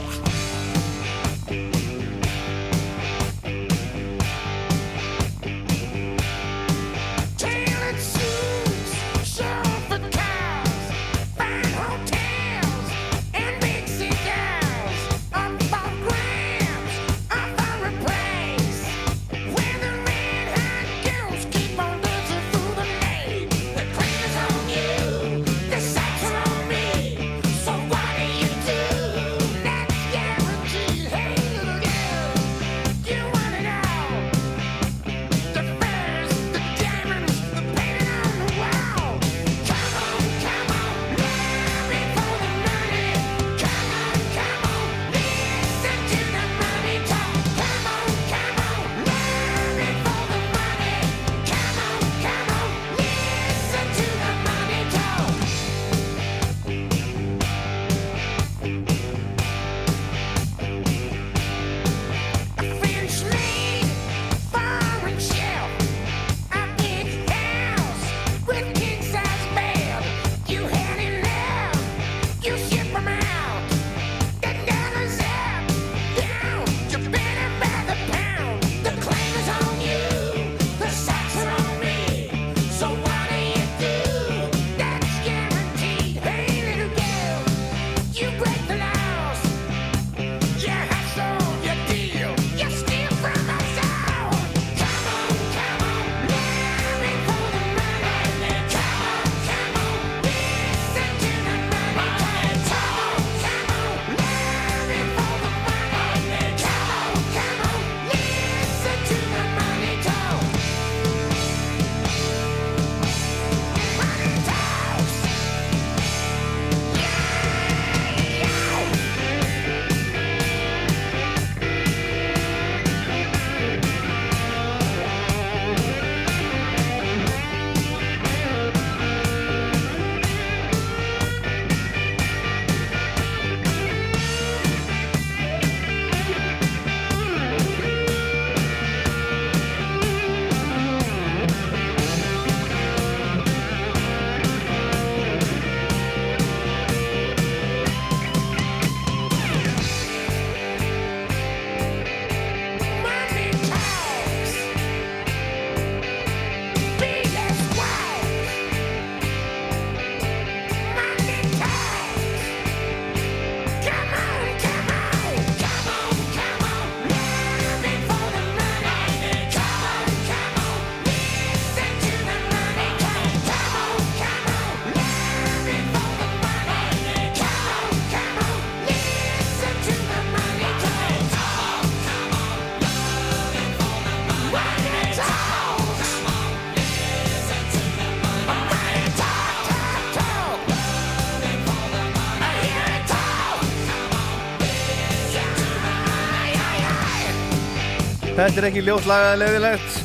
Þetta 198.55 198.69
er 198.69 198.71
ekki 198.71 198.81
ljótt 198.87 199.07
lagað 199.09 199.33
leiðilegt. 199.41 199.95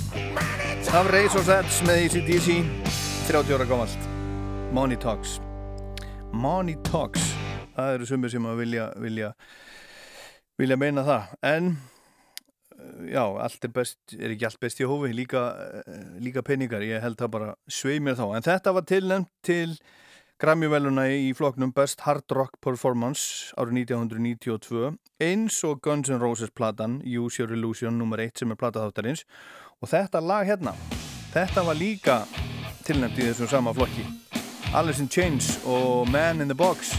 Af 0.98 1.08
Razor's 1.14 1.50
Edge 1.54 1.84
með 1.86 2.00
ACDC 2.02 2.48
30 3.28 3.54
ára 3.54 3.66
gamalt. 3.70 4.08
Money 4.74 4.98
Talks. 4.98 5.36
Money 6.34 6.74
Talks. 6.88 7.28
Það 7.76 7.92
eru 7.92 8.08
sumir 8.10 8.32
sem 8.32 8.48
að 8.50 8.58
vilja 8.64 8.88
vilja, 9.04 9.28
vilja 10.58 10.78
meina 10.82 11.06
það. 11.06 11.30
En 11.46 11.70
uh, 12.74 13.06
já, 13.12 13.22
allt 13.22 13.68
er 13.70 13.74
best 13.78 14.16
er 14.18 14.34
ekki 14.34 14.50
allt 14.50 14.62
best 14.66 14.82
í 14.82 14.90
hófi, 14.90 15.12
líka, 15.14 15.44
uh, 15.86 16.02
líka 16.18 16.42
peningar, 16.42 16.82
ég 16.82 17.06
held 17.06 17.22
það 17.22 17.34
bara 17.36 17.54
svei 17.70 18.02
mér 18.02 18.18
þá. 18.18 18.26
En 18.34 18.48
þetta 18.48 18.74
var 18.80 18.90
tilnæmt 18.90 19.30
til 19.46 19.78
Grammy-veluna 20.40 21.02
í 21.12 21.34
floknum 21.36 21.68
Best 21.76 22.00
Hard 22.06 22.32
Rock 22.32 22.54
Performance 22.64 23.52
árið 23.60 23.82
1992 23.82 24.94
eins 25.20 25.58
og 25.68 25.82
Guns 25.84 26.08
N' 26.08 26.22
Roses 26.22 26.48
platan 26.56 26.94
Use 27.04 27.42
Your 27.42 27.52
Illusion 27.52 27.98
nr. 28.00 28.22
1 28.24 28.40
sem 28.40 28.54
er 28.54 28.56
plataþáttarins 28.56 29.26
og 29.84 29.90
þetta 29.92 30.22
lag 30.24 30.48
hérna 30.48 30.72
þetta 31.34 31.66
var 31.66 31.76
líka 31.76 32.16
tilnæmt 32.88 33.20
í 33.20 33.26
þessum 33.28 33.50
sama 33.52 33.76
flokki 33.76 34.06
Alice 34.72 35.04
in 35.04 35.12
Chains 35.12 35.58
og 35.68 36.08
Man 36.08 36.40
in 36.40 36.48
the 36.48 36.56
Box 36.56 36.94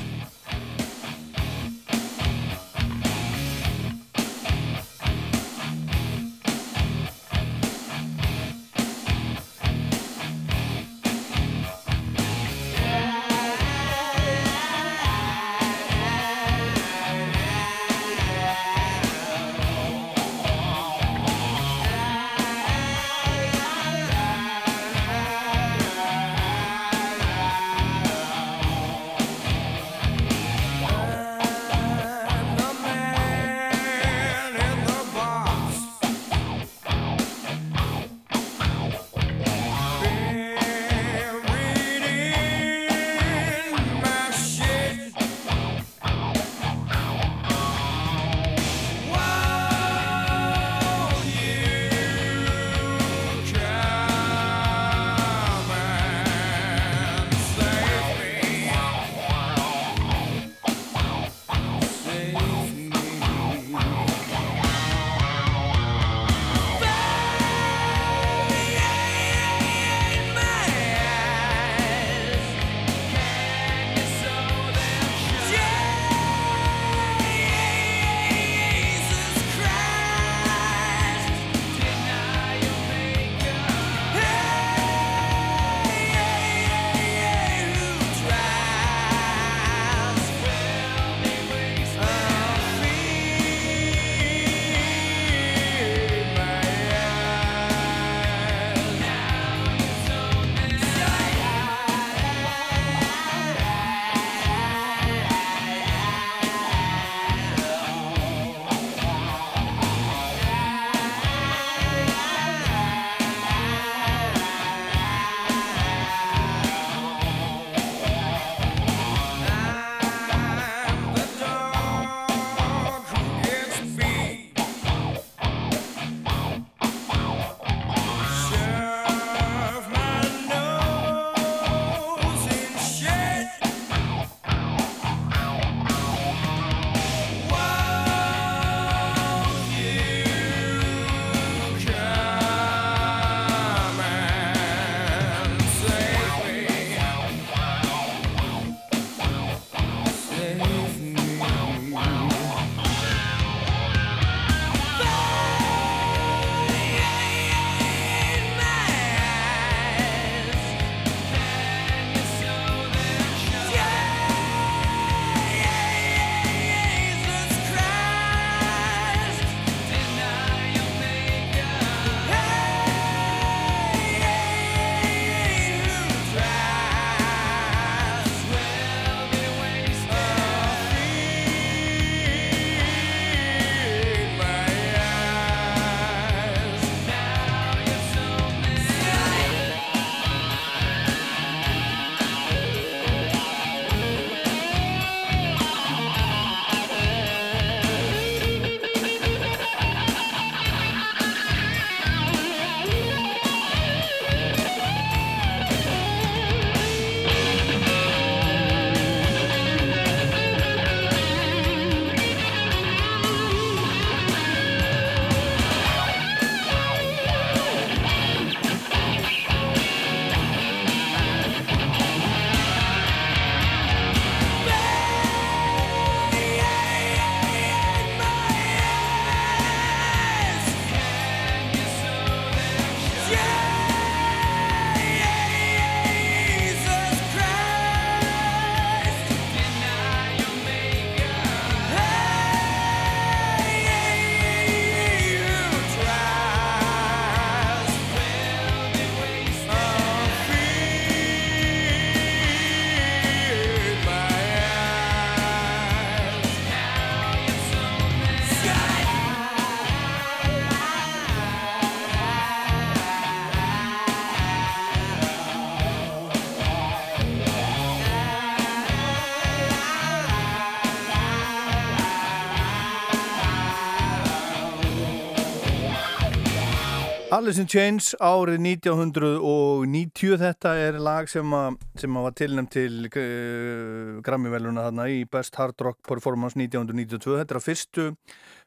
Alice 277.41 277.57
in 277.57 277.65
Chains 277.65 278.11
árið 278.21 278.59
1990 278.61 280.35
þetta 280.37 280.71
er 280.77 280.97
lag 281.01 281.25
sem, 281.25 281.53
að, 281.57 281.79
sem 281.97 282.17
að 282.19 282.25
var 282.27 282.35
tilnæmt 282.37 282.69
til 282.75 283.07
uh, 283.07 284.19
Grammy-veluna 284.21 284.83
þarna 284.85 285.07
í 285.09 285.23
Best 285.25 285.57
Hard 285.57 285.81
Rock 285.81 286.03
Performance 286.05 286.53
1992 286.59 287.39
þetta 287.39 287.55
er 287.55 287.57
að 287.57 287.65
fyrstu, 287.65 288.05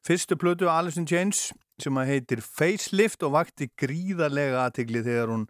fyrstu 0.02 0.38
plötu 0.42 0.66
Alice 0.72 0.98
in 0.98 1.06
Chains 1.06 1.44
sem 1.78 2.02
heitir 2.02 2.42
Facelift 2.42 3.22
og 3.22 3.36
vakti 3.36 3.70
gríðarlega 3.78 4.64
aðtigli 4.64 5.04
þegar 5.06 5.30
hún, 5.36 5.46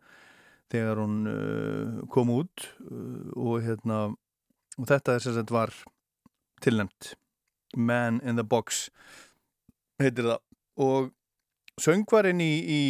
þegar 0.77 1.01
hún 1.01 1.17
uh, 1.33 2.05
kom 2.13 2.37
út. 2.37 2.69
Uh, 2.85 3.33
og, 3.41 3.57
hérna, 3.65 4.05
og 4.77 4.93
þetta 4.93 5.17
er 5.17 5.25
sem 5.25 5.39
sagt 5.41 5.57
var 5.57 5.73
tilnæmt 6.61 7.15
Man 7.73 8.21
in 8.21 8.37
the 8.37 8.45
Box 8.45 8.91
heitir 9.97 10.35
það. 10.35 10.45
Og 10.77 11.13
söngvarinn 11.81 12.45
í, 12.45 12.53
í, 12.61 12.83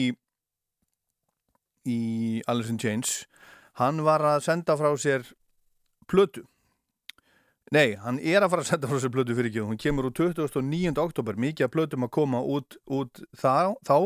í 1.88 2.42
Alice 2.50 2.72
in 2.72 2.80
Chains 2.80 3.24
hann 3.80 4.02
var 4.06 4.24
að 4.24 4.44
senda 4.46 4.76
frá 4.78 4.90
sér 5.00 5.26
plötu 6.10 6.44
nei, 7.74 7.96
hann 8.04 8.20
er 8.22 8.44
að 8.44 8.54
fara 8.54 8.64
að 8.64 8.72
senda 8.72 8.90
frá 8.90 9.02
sér 9.02 9.12
plötu 9.14 9.36
fyrir 9.36 9.50
ekki 9.50 9.66
hún 9.66 9.80
kemur 9.80 10.10
úr 10.10 10.16
29. 10.16 10.96
oktober 11.02 11.38
mikið 11.40 11.68
að 11.68 11.74
plötum 11.76 12.06
að 12.06 12.14
koma 12.16 12.42
út, 12.42 12.78
út 12.86 13.24
þá, 13.34 13.74
þá 13.86 13.96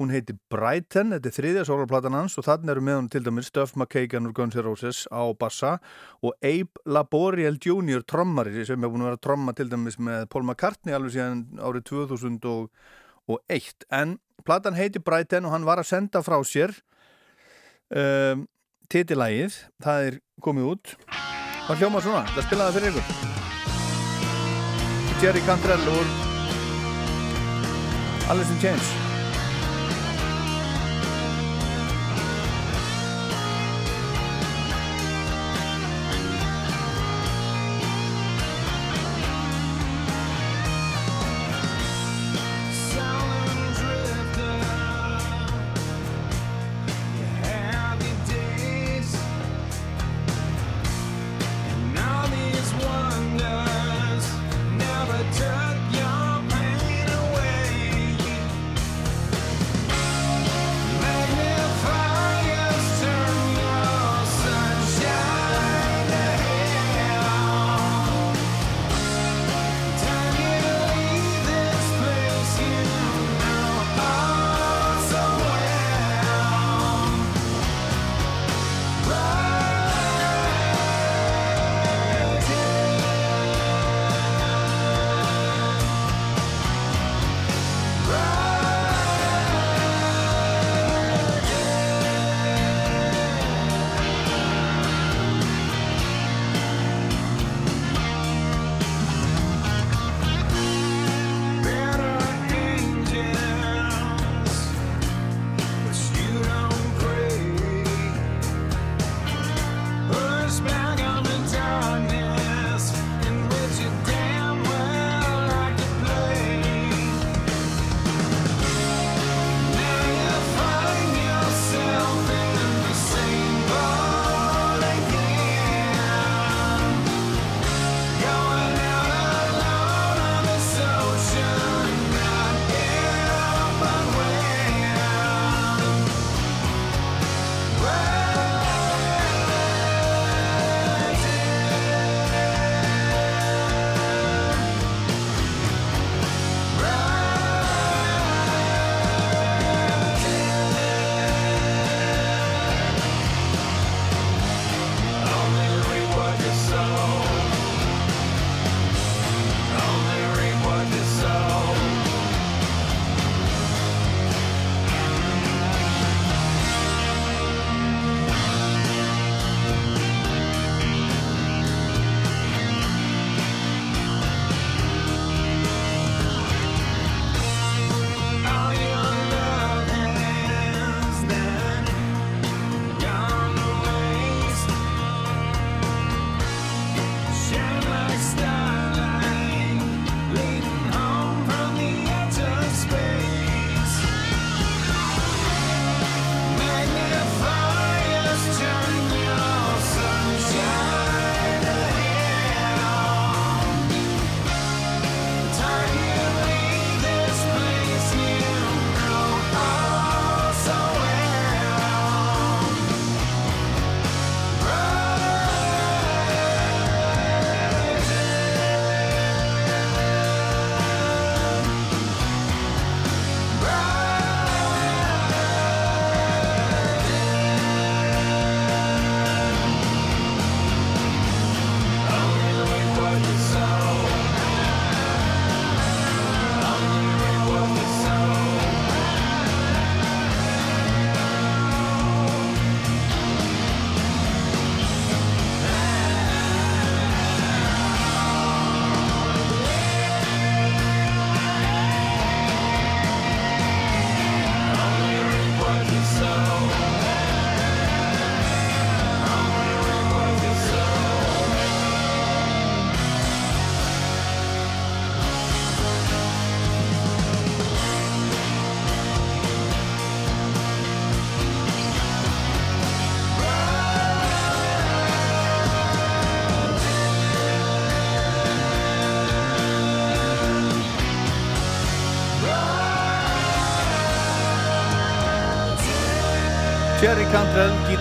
hún 0.00 0.10
heitir 0.10 0.40
Brighton, 0.50 1.12
þetta 1.14 1.30
er 1.30 1.36
þriðja 1.36 1.66
sólarplatan 1.68 2.16
hans 2.18 2.34
og 2.40 2.48
þannig 2.48 2.72
eru 2.72 2.82
með 2.82 2.98
hún 2.98 3.10
til 3.12 3.22
dæmis 3.26 3.52
Duff 3.54 3.76
McKagan 3.78 4.26
úr 4.26 4.34
Guns 4.34 4.56
N' 4.58 4.64
Roses 4.66 5.04
á 5.06 5.22
bassa 5.38 5.76
og 6.18 6.34
Abe 6.42 6.82
Laboriel 6.88 7.60
Jr. 7.62 8.02
trommari 8.02 8.66
sem 8.66 8.82
er 8.82 8.90
búin 8.90 9.04
að 9.04 9.12
vera 9.12 9.22
tromma 9.28 9.54
til 9.54 9.68
dæmis 9.70 10.00
með 10.02 10.26
Paul 10.32 10.42
McCartney 10.48 10.96
alveg 10.96 11.14
síðan 11.14 11.46
árið 11.62 11.86
2000 11.92 12.50
og 12.50 12.70
og 13.30 13.40
eitt 13.48 13.86
en 13.92 14.18
platan 14.44 14.76
heiti 14.76 15.00
Brighton 15.00 15.46
og 15.48 15.54
hann 15.54 15.68
var 15.68 15.80
að 15.80 15.90
senda 15.90 16.22
frá 16.24 16.36
sér 16.44 16.74
um, 17.92 18.44
titilægið 18.92 19.60
það 19.84 20.10
er 20.10 20.18
komið 20.44 20.70
út. 20.74 20.96
Hvað 21.64 21.80
hljóma 21.80 22.04
svona, 22.04 22.26
það 22.34 22.46
spilaði 22.48 22.76
fyrir 22.78 22.92
ykkur. 22.92 23.32
Jerry 25.22 25.40
Cantrell 25.46 25.88
úr 25.88 26.06
Alice 28.28 28.52
in 28.52 28.60
Chains 28.60 29.03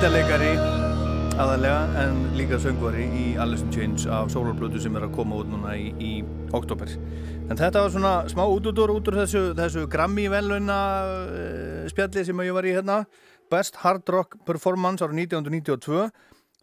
gítarleikari 0.04 0.50
aðalega 1.40 2.02
en 2.02 2.18
líka 2.36 2.58
söngvari 2.60 3.06
í 3.08 3.22
Alice 3.40 3.64
in 3.64 3.70
Chains 3.72 4.04
af 4.12 4.34
sólarblötu 4.34 4.82
sem 4.84 4.98
er 5.00 5.06
að 5.06 5.14
koma 5.16 5.38
út 5.40 5.48
núna 5.48 5.78
í, 5.80 5.94
í 5.96 6.10
oktober. 6.52 6.90
En 7.48 7.56
þetta 7.56 7.86
var 7.86 7.94
svona 7.94 8.12
smá 8.28 8.42
útútur 8.44 8.92
út 8.92 9.08
úr 9.08 9.22
þessu, 9.22 9.44
þessu 9.56 9.86
Grammy 9.94 10.26
veluna 10.34 10.80
uh, 11.08 11.86
spjalli 11.88 12.26
sem 12.28 12.42
ég 12.44 12.58
var 12.58 12.68
í 12.68 12.74
hérna. 12.76 12.98
Best 13.48 13.80
Hard 13.80 14.12
Rock 14.12 14.36
Performance 14.44 15.06
ára 15.08 15.16
1992 15.16 16.10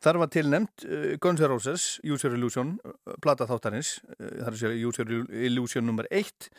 Þar 0.04 0.20
var 0.20 0.32
tilnemt 0.36 0.84
uh, 0.84 1.16
Guns 1.24 1.40
N' 1.40 1.48
Roses, 1.48 1.86
Use 2.04 2.28
Your 2.28 2.36
Illusion, 2.36 2.74
uh, 2.84 3.16
plata 3.24 3.48
þáttarins, 3.48 3.94
þar 4.20 4.52
er 4.52 4.60
sér 4.60 4.76
Use 4.82 5.00
Your 5.00 5.32
Illusion 5.48 5.88
nummer 5.88 6.04
1, 6.12 6.52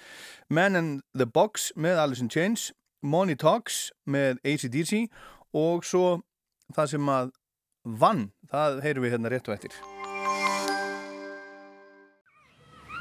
Man 0.49 0.81
in 0.81 0.89
the 1.13 1.29
Box 1.29 1.69
með 1.77 2.01
Alice 2.07 2.25
in 2.25 2.33
Chains, 2.33 2.71
Money 3.05 3.37
Talks 3.37 3.91
með 4.09 4.41
ACDC 4.41 5.05
og 5.53 5.85
svo 5.85 6.23
það 6.75 6.93
sem 6.95 7.11
að 7.13 7.31
vann, 8.01 8.27
það 8.51 8.81
heyrum 8.85 9.05
við 9.05 9.15
hérna 9.15 9.31
rétt 9.33 9.49
og 9.49 9.57
eftir. 9.57 9.77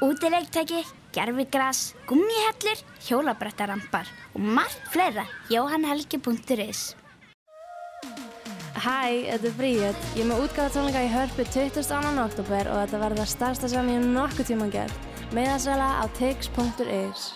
Útilegtæki, 0.01 0.81
gerfigras, 1.13 1.91
gummihellur, 2.09 2.79
hjólabrættarampar 3.05 4.09
og 4.33 4.41
margt 4.41 4.89
fleira. 4.89 5.27
Jóhannhelgi.is 5.53 6.95
Hæ, 8.81 9.29
þetta 9.29 9.45
er 9.45 9.57
Bríett. 9.59 10.05
Ég 10.17 10.23
er 10.23 10.29
með 10.31 10.41
útgáða 10.47 10.73
tónleika 10.73 11.03
í 11.05 11.11
hörpu 11.13 11.45
22. 11.53 12.15
oktober 12.23 12.71
og 12.71 12.79
þetta 12.81 13.03
verður 13.03 13.21
það 13.21 13.31
starsta 13.35 13.69
sem 13.75 13.93
ég 13.93 14.09
nokkuð 14.15 14.49
tíma 14.49 14.71
gert. 14.73 15.09
Meðasala 15.37 16.01
á 16.01 16.05
tix.is 16.17 17.29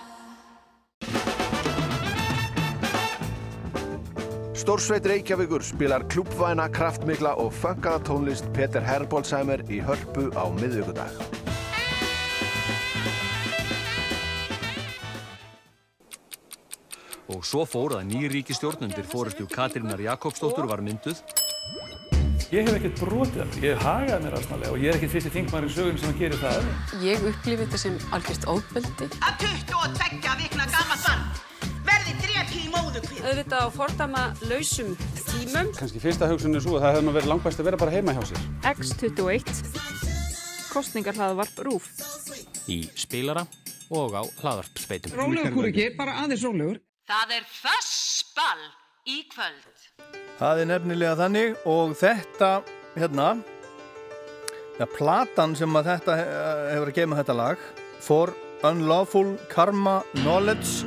Stórsveit 4.56 5.06
Reykjavíkur 5.06 5.64
spilar 5.64 6.06
klúbvæna, 6.08 6.70
kraftmikla 6.72 7.34
og 7.44 7.52
funkaða 7.54 8.00
tónlist 8.08 8.46
Peter 8.56 8.80
Herbolsheimer 8.80 9.66
í 9.68 9.82
hörpu 9.84 10.30
á 10.32 10.48
miðvíkudag. 10.56 11.12
Og 17.36 17.44
svo 17.44 17.66
fór 17.68 17.98
að 17.98 18.08
nýri 18.14 18.30
ríkistjórnundir 18.38 19.04
fórustu 19.12 19.44
Katrínar 19.52 20.00
Jakobsdóttur 20.00 20.70
var 20.72 20.80
mynduð. 20.80 21.20
Ég 22.54 22.64
hef 22.64 22.78
ekkert 22.78 23.02
brotið 23.02 23.42
það, 23.42 23.58
ég 23.60 23.74
hef 23.74 23.84
hagað 23.84 24.24
mér 24.24 24.38
aðsnálega 24.40 24.72
og 24.72 24.80
ég 24.80 24.94
er 24.94 25.00
ekkert 25.02 25.16
fyrsti 25.18 25.34
þingmæri 25.34 25.68
í 25.68 25.76
sögun 25.76 26.00
sem 26.00 26.14
að 26.14 26.22
gera 26.24 26.40
það. 26.46 26.70
Ég 27.04 27.28
upplifi 27.34 27.66
þetta 27.66 27.82
sem 27.84 28.00
algjörst 28.16 28.48
óbeldi. 28.48 29.10
Að 29.20 29.44
22 29.44 30.38
vikna 30.46 30.70
gammal 30.72 31.04
barn 31.04 31.45
verði 31.88 32.16
drepi 32.24 32.62
í 32.64 32.72
móðukvið. 32.74 33.22
Auðvitað 33.26 33.66
á 33.66 33.70
fordama 33.76 34.24
lausum 34.50 34.96
tímum. 35.26 35.72
Kannski 35.78 36.02
fyrsta 36.04 36.30
hugsun 36.32 36.58
er 36.58 36.64
svo 36.66 36.78
að 36.78 36.86
það 36.86 36.96
hefði 36.96 37.06
nú 37.08 37.16
verið 37.18 37.32
langbæst 37.34 37.62
að 37.62 37.70
vera 37.70 37.82
bara 37.82 37.96
heima 37.96 38.16
hjá 38.16 38.24
sér. 38.32 38.48
X21 38.72 39.46
Kostningarhlaðvarp 40.76 41.62
RÚF 41.68 41.88
Í 42.72 42.82
spilara 42.98 43.46
og 43.94 44.16
á 44.18 44.24
hlaðarpsveitum. 44.42 45.14
Rólegur 45.16 45.54
kúriki, 45.54 45.90
bara 45.98 46.18
aðeins 46.24 46.44
rólegur. 46.46 46.80
Það 47.06 47.36
er 47.38 47.44
fössball 47.46 48.64
í 49.06 49.20
kvöld. 49.30 49.84
Það 50.40 50.62
er 50.64 50.70
nefnilega 50.72 51.18
þannig 51.20 51.68
og 51.70 51.94
þetta, 52.00 52.50
hérna, 52.98 53.28
ja, 54.80 54.88
platan 54.98 55.54
sem 55.56 55.78
að 55.78 55.92
þetta 55.94 56.18
eh, 56.24 56.66
hefur 56.74 56.92
að 56.92 56.98
geima 56.98 57.20
þetta 57.22 57.38
lag, 57.38 57.70
For 58.06 58.34
Unlawful 58.66 59.36
Karma 59.52 60.00
Knowledge, 60.18 60.84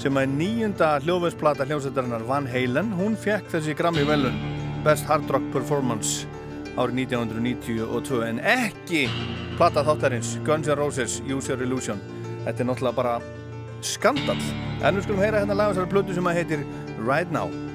sem 0.00 0.16
er 0.16 0.28
nýjunda 0.32 0.94
hljóðveðsplata 1.04 1.66
hljóðsættarinnar 1.68 2.22
Van 2.24 2.46
Halen, 2.48 2.88
hún 2.96 3.18
fekk 3.20 3.50
þessi 3.52 3.74
Grammy 3.76 4.06
velun 4.08 4.38
Best 4.84 5.04
Hard 5.10 5.28
Rock 5.28 5.50
Performance 5.52 6.24
árið 6.80 7.02
1992 7.04 8.22
en 8.24 8.40
ekki 8.40 9.02
plata 9.58 9.84
þáttarins 9.84 10.38
Guns 10.46 10.70
N' 10.70 10.78
Roses 10.80 11.18
Use 11.28 11.52
Your 11.52 11.66
Illusion. 11.66 12.00
Þetta 12.46 12.64
er 12.64 12.70
náttúrulega 12.70 12.96
bara 12.96 13.18
skandal. 13.84 14.38
En 14.80 14.96
við 14.96 15.04
skulum 15.04 15.20
heyra 15.20 15.42
hérna 15.42 15.58
laga 15.58 15.74
þessari 15.74 15.92
plötu 15.92 16.16
sem 16.16 16.32
að 16.32 16.40
heitir 16.40 16.64
Right 17.04 17.34
Now. 17.34 17.69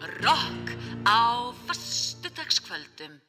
Rokk 0.00 0.76
á 1.04 1.52
fastudagskvöldum. 1.66 3.20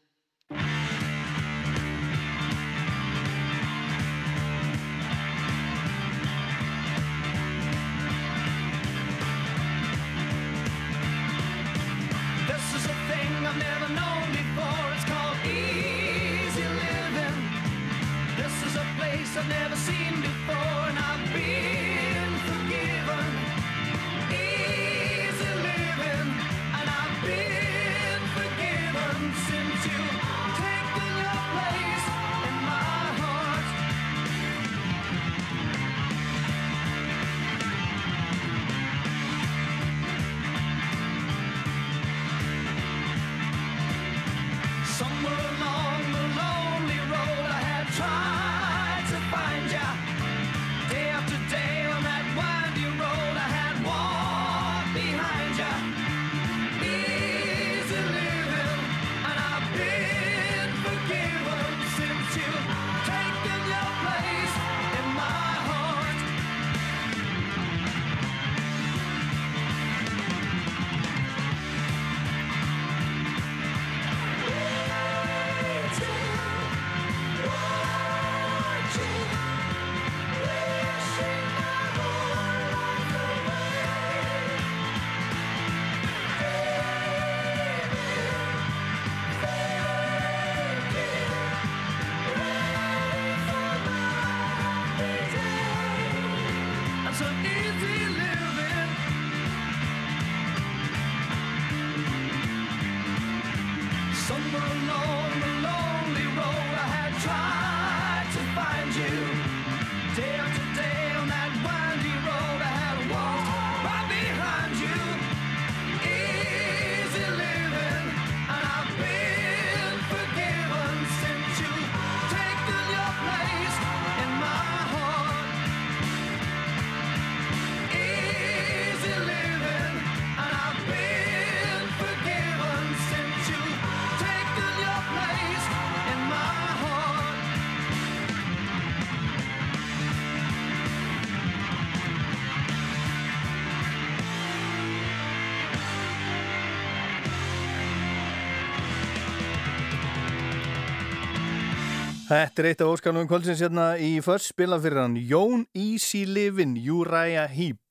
Þetta 152.29 152.61
er 152.61 152.67
eitt 152.69 152.81
af 152.85 152.91
óskanum 152.93 153.25
kvöldsins 153.25 153.61
hérna 153.63 153.95
í 153.97 154.19
först 154.21 154.51
spilað 154.51 154.83
fyrir 154.83 154.99
hann 155.01 155.15
Jón 155.17 155.63
Ísi 155.73 156.27
Livin, 156.29 156.75
Júræja 156.77 157.47
Hýp 157.49 157.81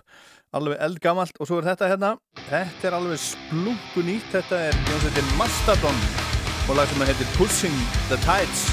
alveg 0.55 0.79
eldgamalt. 0.87 1.35
Og 1.43 1.51
svo 1.51 1.59
er 1.59 1.73
þetta 1.73 1.91
hérna. 1.91 2.15
Þetta 2.47 2.91
er 2.91 2.99
alveg 3.01 3.23
splungun 3.27 4.15
ítt 4.15 4.33
þetta 4.39 4.65
er 4.71 4.83
Jónsveitin 4.87 5.33
Mastadon 5.41 6.05
og 6.69 6.77
lag 6.79 6.93
sem 6.93 7.09
heitir 7.11 7.35
Pushing 7.35 7.81
the 8.13 8.21
Tides. 8.23 8.69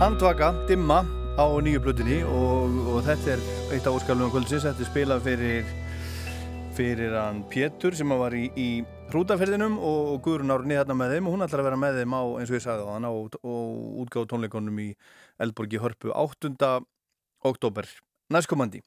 Andvaka, 0.00 0.54
dimma 0.64 1.02
á 1.36 1.44
nýju 1.60 1.82
blutinni 1.84 2.22
og, 2.24 2.76
og 2.88 3.02
þetta 3.04 3.34
er 3.34 3.42
eitt 3.76 3.84
af 3.84 3.98
óskalunum 3.98 4.30
kvöldsins, 4.32 4.64
þetta 4.64 4.80
er 4.80 4.88
spilað 4.88 5.26
fyrir 5.26 5.66
fyrir 6.72 7.12
hann 7.12 7.42
Pétur 7.52 7.92
sem 7.98 8.14
var 8.16 8.32
í, 8.32 8.46
í 8.56 8.68
hrútaferðinum 9.10 9.76
og, 9.76 9.98
og 10.14 10.22
Guðrun 10.24 10.54
Árni 10.54 10.78
hérna 10.78 10.96
með 10.96 11.12
þeim 11.18 11.28
og 11.28 11.36
hún 11.36 11.44
ætlar 11.44 11.60
að 11.60 11.68
vera 11.68 11.80
með 11.82 12.00
þeim 12.00 12.16
á, 12.16 12.22
eins 12.40 12.48
og 12.48 12.56
ég 12.56 12.64
sagði 12.64 12.88
á 12.88 12.92
hann, 12.94 13.04
á, 13.04 13.12
á 13.12 13.54
útgáð 14.00 14.28
tónleikonum 14.32 14.80
í 14.80 14.88
Eldborgi 15.44 15.82
Hörpu 15.84 16.14
8. 16.16 16.72
oktober 17.52 17.92
næstkomandi 18.32 18.80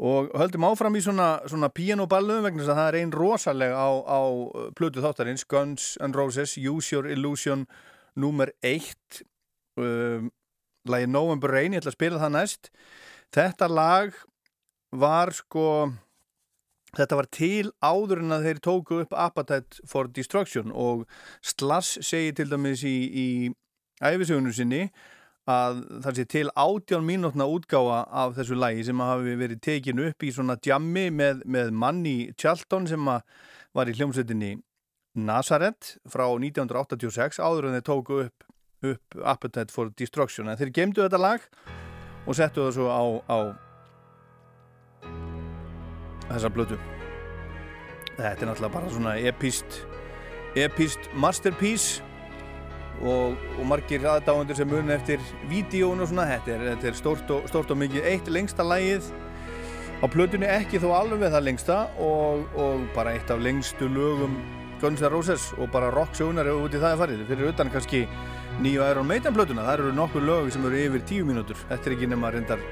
og 0.00 0.32
höldum 0.40 0.70
áfram 0.70 0.96
í 0.96 1.04
svona, 1.04 1.34
svona 1.52 1.68
pianoballuðum 1.68 2.48
vegna 2.48 2.64
þess 2.64 2.72
að 2.72 2.80
það 2.80 2.94
er 2.94 3.02
einn 3.02 3.12
rosaleg 3.12 3.76
á, 3.76 3.88
á 4.08 4.20
plötu 4.72 5.04
þáttarins 5.04 5.44
Guns 5.44 5.98
N' 6.00 6.16
Roses, 6.16 6.56
Use 6.56 6.96
Your 6.96 7.12
Illusion 7.12 7.68
nummer 8.16 8.48
1 8.64 9.28
um, 9.86 10.28
lagi 10.88 11.08
November 11.10 11.52
Rain, 11.52 11.74
ég 11.74 11.82
ætla 11.82 11.92
að 11.94 11.98
spila 11.98 12.20
það 12.22 12.36
næst. 12.36 12.70
Þetta 13.34 13.68
lag 13.70 14.14
var 14.90 15.32
sko 15.36 15.66
þetta 16.96 17.20
var 17.20 17.28
til 17.30 17.70
áður 17.78 18.24
en 18.24 18.34
að 18.34 18.48
þeir 18.48 18.60
tóku 18.64 19.00
upp 19.04 19.14
Appetite 19.14 19.84
for 19.86 20.10
Destruction 20.10 20.72
og 20.74 21.06
Slash 21.46 22.02
segi 22.02 22.34
til 22.34 22.50
dæmis 22.50 22.82
í, 22.86 22.96
í 23.06 23.28
æfisögunum 24.02 24.54
sinni 24.54 24.88
að 25.50 25.84
það 26.04 26.18
sé 26.18 26.24
til 26.30 26.48
átján 26.58 27.06
mínútna 27.06 27.46
útgáfa 27.48 28.02
af 28.10 28.34
þessu 28.36 28.58
lagi 28.58 28.84
sem 28.86 29.00
hafi 29.02 29.36
verið 29.38 29.62
tekinu 29.64 30.10
upp 30.10 30.26
í 30.26 30.32
svona 30.34 30.58
djammi 30.60 31.08
með, 31.14 31.44
með 31.46 31.70
manni 31.72 32.16
Charlton 32.38 32.86
sem 32.90 33.06
var 33.06 33.90
í 33.90 33.94
hljómsveitinni 33.96 34.56
Nazareth 35.18 35.96
frá 36.10 36.26
1986 36.28 37.40
áður 37.42 37.70
en 37.70 37.78
þeir 37.78 37.86
tóku 37.86 38.20
upp, 38.26 38.46
upp 38.82 39.20
Appetite 39.24 39.72
for 39.74 39.90
Destruction. 39.98 40.48
En 40.48 40.58
þeir 40.60 40.72
gemdu 40.80 41.04
þetta 41.04 41.20
lag 41.20 41.44
og 42.26 42.36
settu 42.36 42.64
það 42.66 42.76
svo 42.76 42.88
á, 42.88 43.02
á 43.28 43.38
þessa 46.30 46.50
blötu 46.54 46.78
þetta 48.20 48.44
er 48.44 48.50
náttúrulega 48.50 48.74
bara 48.74 48.92
svona 48.92 49.16
epist 49.30 49.80
epist 50.58 51.08
masterpiece 51.14 52.04
og, 53.00 53.36
og 53.56 53.64
margir 53.68 54.04
aðdáðundur 54.04 54.58
sem 54.58 54.68
muni 54.68 54.92
eftir 54.94 55.22
vídíón 55.48 56.02
og 56.02 56.10
svona 56.10 56.26
þetta 56.28 56.54
er, 56.54 56.64
þetta 56.74 56.90
er 56.90 56.98
stórt, 56.98 57.30
og, 57.32 57.46
stórt 57.48 57.72
og 57.72 57.80
mikið. 57.80 58.06
Eitt 58.10 58.28
lengsta 58.28 58.66
lægið 58.66 59.08
á 60.00 60.06
plötunni 60.12 60.48
ekki 60.50 60.80
þó 60.82 60.90
alveg 60.98 61.32
það 61.32 61.46
lengsta 61.46 61.78
og, 62.02 62.44
og 62.60 62.84
bara 62.96 63.14
eitt 63.16 63.32
af 63.32 63.40
lengstu 63.40 63.88
lögum 63.88 64.36
Guns 64.80 65.00
N' 65.04 65.12
Roses 65.12 65.50
og 65.60 65.68
bara 65.72 65.90
rock 65.92 66.14
sjónar 66.16 66.48
ef 66.48 66.60
út 66.60 66.76
í 66.76 66.80
það 66.80 66.94
er 66.94 67.00
farið. 67.02 67.24
Fyrir 67.28 67.50
utan 67.52 67.72
kannski 67.72 68.04
nýju 68.60 68.82
Iron 68.90 69.06
Maiden 69.06 69.34
blötuna, 69.36 69.64
það 69.64 69.78
eru 69.78 69.92
nokkur 69.96 70.26
lög 70.26 70.50
sem 70.52 70.66
eru 70.66 70.82
yfir 70.84 71.06
tíu 71.08 71.26
mínútur, 71.28 71.58
þetta 71.70 71.90
er 71.90 71.96
ekki 71.96 72.10
nema 72.10 72.32
reyndar 72.34 72.62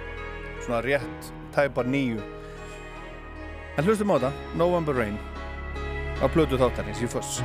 svona 0.64 0.82
rétt 0.84 1.32
tæpa 1.54 1.84
nýju 1.86 2.20
en 3.78 3.86
hlustum 3.86 4.10
á 4.10 4.18
þetta. 4.18 4.32
November 4.58 4.98
Rain 4.98 5.18
á 6.18 6.26
blötu 6.26 6.58
þáttarins 6.58 7.02
í 7.04 7.08
fuss 7.10 7.42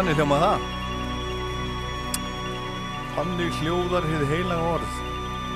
Þannig 0.00 0.16
hljómað 0.16 0.40
það. 0.40 0.62
Þannig 3.18 3.56
hljóðar 3.58 4.06
hið 4.08 4.22
heilaga 4.30 4.68
orð. 4.78 4.94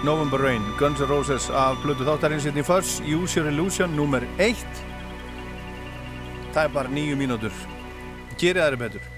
November 0.04 0.42
Rain, 0.44 0.66
Guns 0.76 1.00
N' 1.00 1.08
Roses 1.08 1.46
af 1.48 1.78
blödu 1.80 2.04
þáttarins 2.04 2.44
hérna 2.44 2.60
Fuss, 2.68 2.98
Use 3.08 3.38
Your 3.38 3.48
Illusion, 3.48 3.94
nummer 3.96 4.26
1. 4.36 4.60
Það 6.52 6.60
er 6.60 6.74
bara 6.76 6.92
nýju 6.92 7.16
mínútur. 7.16 7.56
Gerið 8.36 8.66
aðri 8.66 8.82
betur. 8.84 9.08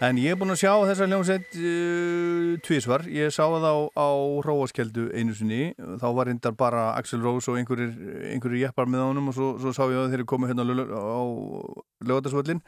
En 0.00 0.16
ég 0.16 0.32
er 0.32 0.40
búinn 0.40 0.54
að 0.56 0.62
sjá 0.62 0.72
þessa 0.94 1.10
hljómsveit 1.10 1.58
uh, 1.60 2.56
tvísvar. 2.64 3.04
Ég 3.12 3.28
sá 3.36 3.42
það 3.44 3.68
á, 3.68 3.76
á 4.00 4.08
Róaskeldu 4.48 5.10
einu 5.12 5.36
sinni. 5.36 5.74
Þá 6.00 6.08
var 6.16 6.30
reyndar 6.32 6.56
bara 6.56 6.94
Axl 6.96 7.20
Rose 7.20 7.52
og 7.52 7.60
einhverjir, 7.60 7.92
einhverjir 8.32 8.64
jeppar 8.70 8.88
með 8.88 9.10
honum 9.10 9.28
og 9.28 9.36
svo, 9.36 9.56
svo 9.60 9.76
sá 9.76 9.84
ég 9.92 10.06
að 10.06 10.14
þeir 10.14 10.22
eru 10.22 10.30
komið 10.32 10.54
hérna 10.54 10.64
á, 10.64 10.68
lög- 10.72 11.82
lögatarsvöllin. 12.08 12.64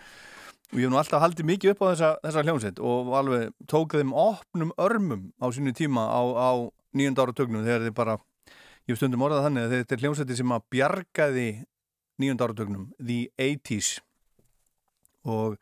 Og 0.70 0.78
ég 0.78 0.86
hef 0.86 0.92
nú 0.92 0.98
alltaf 1.00 1.22
haldið 1.24 1.48
mikið 1.48 1.72
upp 1.72 1.80
á 1.82 1.86
þessa, 1.90 2.08
þessa 2.22 2.42
hljómsveit 2.46 2.76
og 2.86 3.08
alveg 3.18 3.48
tók 3.70 3.96
þeim 3.98 4.12
opnum 4.14 4.70
örmum 4.78 5.24
á 5.42 5.50
sínu 5.50 5.72
tíma 5.74 6.04
á, 6.06 6.22
á 6.22 6.50
nýjönda 6.94 7.24
ára 7.26 7.34
tögnum 7.34 7.64
þegar 7.66 7.88
þið 7.88 7.96
bara, 7.96 8.14
ég 8.86 8.94
hef 8.94 9.00
stundum 9.00 9.24
orðað 9.26 9.48
þannig 9.48 9.66
að 9.66 9.74
þetta 9.74 9.96
er 9.96 10.04
hljómsveiti 10.04 10.38
sem 10.38 10.54
að 10.54 10.68
bjargaði 10.70 11.48
nýjönda 12.22 12.46
ára 12.46 12.58
tögnum, 12.60 12.86
the 13.02 13.24
80s 13.34 13.96
og 15.26 15.58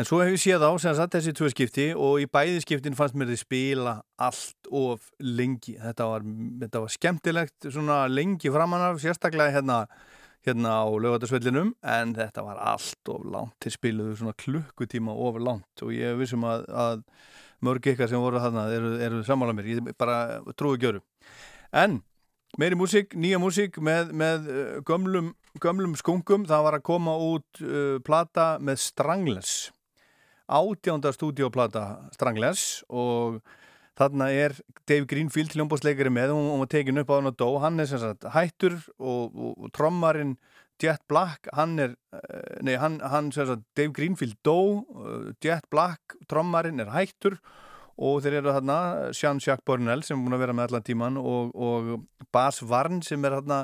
en 0.00 0.08
svo 0.08 0.20
hef 0.24 0.34
ég 0.34 0.42
séð 0.42 0.66
á 0.66 0.70
sem 0.80 0.96
sagt 0.96 1.14
þessi 1.14 1.36
tvö 1.36 1.50
skipti 1.52 1.88
og 1.94 2.18
í 2.24 2.26
bæði 2.30 2.62
skiptin 2.64 2.98
fannst 2.98 3.14
mér 3.14 3.30
þið 3.30 3.42
spila 3.44 3.94
allt 4.18 4.70
of 4.74 5.10
lengi. 5.22 5.76
Þetta 5.78 6.06
var, 6.08 6.24
þetta 6.64 6.82
var 6.82 6.94
skemmtilegt 6.94 7.68
svona 7.68 7.98
lengi 8.10 8.50
framan 8.50 8.88
af 8.90 9.02
sérstaklega 9.02 9.54
hérna 9.58 9.84
hérna 10.46 10.80
á 10.80 10.88
lögatarsvellinum 10.88 11.74
en 11.82 12.14
þetta 12.16 12.44
var 12.46 12.60
allt 12.72 13.12
of 13.12 13.24
langt. 13.28 13.56
Til 13.60 13.74
spiluðu 13.74 14.16
svona 14.18 14.36
klukkutíma 14.40 15.12
of 15.12 15.40
langt 15.42 15.84
og 15.84 15.94
ég 15.96 16.18
vissum 16.20 16.46
að, 16.48 16.66
að 16.70 17.02
mörg 17.64 17.90
ykkar 17.92 18.08
sem 18.08 18.22
voru 18.22 18.40
þarna 18.40 18.68
eru, 18.72 18.94
eru 19.04 19.24
sammála 19.26 19.56
mér, 19.56 19.74
ég 19.74 19.90
bara 20.00 20.40
trúi 20.56 20.80
gjöru 20.80 21.02
en 21.72 22.00
meiri 22.58 22.78
músík, 22.78 23.14
nýja 23.14 23.38
músík 23.40 23.78
með, 23.82 24.14
með 24.16 24.48
uh, 24.50 24.78
gömlum, 24.86 25.32
gömlum 25.62 25.94
skungum, 25.98 26.46
það 26.48 26.64
var 26.66 26.78
að 26.78 26.86
koma 26.88 27.14
út 27.22 27.62
uh, 27.62 28.00
plata 28.02 28.56
með 28.62 28.80
Stranglers. 28.82 29.54
Átjánda 30.50 31.12
stúdíoplata 31.14 32.10
Stranglers 32.16 32.82
og 32.90 33.38
Þarna 33.98 34.30
er 34.32 34.54
Dave 34.88 35.06
Greenfield 35.10 35.54
hljómbóðsleikari 35.56 36.12
með, 36.14 36.34
hún, 36.36 36.48
hún 36.52 36.62
var 36.62 36.70
tekin 36.72 37.00
upp 37.02 37.10
á 37.10 37.16
hann 37.18 37.30
og 37.30 37.38
dó, 37.40 37.48
hann 37.62 37.82
er 37.82 37.88
sem 37.90 38.00
sagt 38.02 38.28
hættur 38.34 38.78
og, 38.98 39.34
og, 39.34 39.54
og 39.56 39.72
trommarinn 39.76 40.36
Jet 40.80 41.02
Black, 41.12 41.50
hann 41.52 41.74
er, 41.82 41.96
eh, 42.16 42.60
nei, 42.64 42.76
hann, 42.80 43.00
hann 43.04 43.28
sem 43.34 43.48
sagt, 43.48 43.66
Dave 43.76 43.92
Greenfield 43.96 44.38
dó, 44.46 44.80
eh, 44.80 45.32
Jet 45.44 45.66
Black, 45.72 46.16
trommarinn 46.30 46.80
er 46.80 46.94
hættur 46.94 47.36
og 48.00 48.22
þeir 48.24 48.38
eru 48.38 48.54
þarna, 48.56 48.78
Jean-Jacques 49.12 49.66
Bornell 49.68 50.04
sem 50.06 50.16
er 50.16 50.24
búin 50.24 50.38
að 50.38 50.44
vera 50.46 50.56
með 50.56 50.70
allan 50.70 50.86
tíman 50.86 51.20
og, 51.20 51.52
og 51.52 52.30
Bas 52.32 52.62
Varn 52.64 53.02
sem 53.04 53.24
er 53.28 53.36
þarna, 53.36 53.60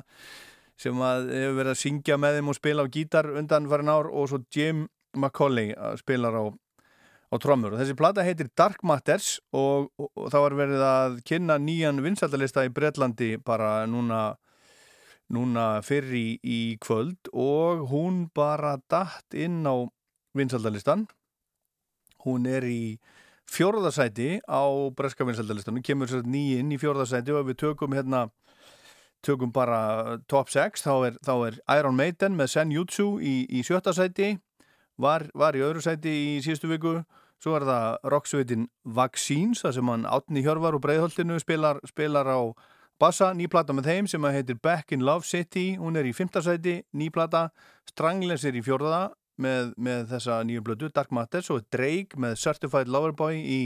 sem 0.77 1.01
hefur 1.01 1.57
verið 1.57 1.73
að 1.73 1.81
syngja 1.81 2.21
með 2.21 2.37
þeim 2.37 2.53
og 2.53 2.59
spila 2.59 2.85
á 2.85 2.93
gítar 2.93 3.31
undan 3.33 3.71
farin 3.71 3.93
ár 3.95 4.11
og 4.13 4.29
svo 4.29 4.43
Jim 4.53 4.85
McCauley 5.17 5.73
að 5.73 6.03
spilar 6.03 6.37
á 6.37 6.45
á 7.31 7.35
trommur. 7.43 7.75
Og 7.75 7.83
þessi 7.83 7.97
plata 7.99 8.25
heitir 8.27 8.51
Dark 8.59 8.85
Matters 8.87 9.37
og, 9.53 9.91
og, 9.99 10.11
og 10.15 10.31
þá 10.33 10.39
er 10.43 10.59
verið 10.63 10.87
að 10.87 11.21
kynna 11.29 11.59
nýjan 11.63 12.03
vinsaldalista 12.05 12.67
í 12.67 12.73
Bretlandi 12.75 13.37
bara 13.43 13.85
núna 13.91 14.37
núna 15.33 15.83
fyrr 15.83 16.13
í, 16.15 16.27
í 16.39 16.61
kvöld. 16.83 17.33
Og 17.35 17.89
hún 17.91 18.27
bara 18.35 18.77
datt 18.91 19.35
inn 19.35 19.65
á 19.67 19.87
vinsaldalistan 20.37 21.07
hún 22.27 22.47
er 22.51 22.67
í 22.67 22.99
fjórðarsæti 23.47 24.41
á 24.43 24.63
breska 24.99 25.27
vinsaldalistanum 25.27 25.85
kemur 25.87 26.11
sér 26.11 26.27
nýjinn 26.27 26.73
í 26.75 26.81
fjórðarsæti 26.83 27.35
og 27.37 27.47
við 27.51 27.61
tökum 27.63 27.95
hérna 27.95 28.27
tökum 29.27 29.53
bara 29.55 30.19
top 30.31 30.51
6 30.51 30.83
þá 30.83 30.93
er, 31.09 31.21
þá 31.23 31.35
er 31.49 31.61
Iron 31.79 31.99
Maiden 31.99 32.37
með 32.39 32.53
Sen 32.55 32.75
Jutsu 32.75 33.17
í, 33.23 33.47
í 33.47 33.63
sjötta 33.67 33.95
sæti 33.97 34.37
var, 35.01 35.27
var 35.35 35.57
í 35.57 35.63
öðru 35.65 35.83
sæti 35.85 36.13
í 36.13 36.33
síðustu 36.45 36.71
viku. 36.71 36.97
Svo 37.43 37.57
er 37.59 37.67
það 37.69 38.09
rocksveitin 38.13 38.65
Vaccines 38.97 39.61
það 39.65 39.77
sem 39.77 39.91
hann 39.93 40.09
átni 40.09 40.43
Hjörvar 40.45 40.79
og 40.79 40.83
Breiðholtinu 40.87 41.37
spilar, 41.43 41.83
spilar 41.85 42.31
á, 42.33 42.41
bassa, 43.01 43.33
nýplata 43.37 43.77
með 43.77 43.91
þeim 43.91 44.09
sem 44.09 44.25
að 44.25 44.39
heitir 44.39 44.61
Back 44.65 44.95
in 44.97 45.05
Love 45.05 45.29
City, 45.29 45.75
hún 45.77 46.01
er 46.01 46.09
í 46.09 46.15
fymtasæti, 46.17 46.79
nýplata, 46.97 47.51
Strangless 47.91 48.47
er 48.49 48.57
í 48.57 48.65
fjórða 48.65 49.11
með, 49.37 49.75
með 49.77 50.09
þessa 50.15 50.41
nýju 50.49 50.65
blödu, 50.65 50.91
Dark 50.97 51.13
Matter, 51.13 51.45
svo 51.45 51.61
er 51.61 51.69
Drake 51.73 52.17
með 52.21 52.39
Certified 52.41 52.89
Loverboy 52.89 53.37
í, 53.37 53.61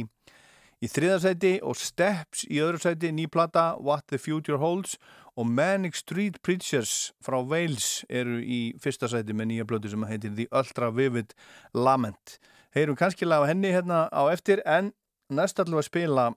í 0.83 0.91
þriðasæti 0.91 1.61
og 1.63 1.79
Steps 1.79 2.43
í 2.51 2.59
öðru 2.65 2.83
sæti, 2.83 3.15
nýplata, 3.15 3.77
What 3.79 4.09
the 4.11 4.19
Future 4.19 4.59
Holds 4.59 4.99
og 5.41 5.47
Manic 5.49 5.97
Street 5.97 6.37
Preachers 6.45 7.13
frá 7.25 7.39
Wales 7.41 8.05
eru 8.13 8.37
í 8.45 8.61
fyrsta 8.83 9.09
sæti 9.09 9.33
með 9.33 9.49
nýja 9.51 9.67
blödu 9.69 9.89
sem 9.89 10.05
heitir 10.05 10.35
The 10.37 10.47
Ultra 10.53 10.91
Vivid 10.93 11.33
Lament. 11.73 12.37
Heyrum 12.77 12.99
kannski 12.99 13.25
laga 13.25 13.49
henni 13.49 13.73
hérna 13.73 14.05
á 14.13 14.23
eftir 14.29 14.61
en 14.69 14.93
næst 15.33 15.63
að 15.63 15.73
spila 15.87 16.33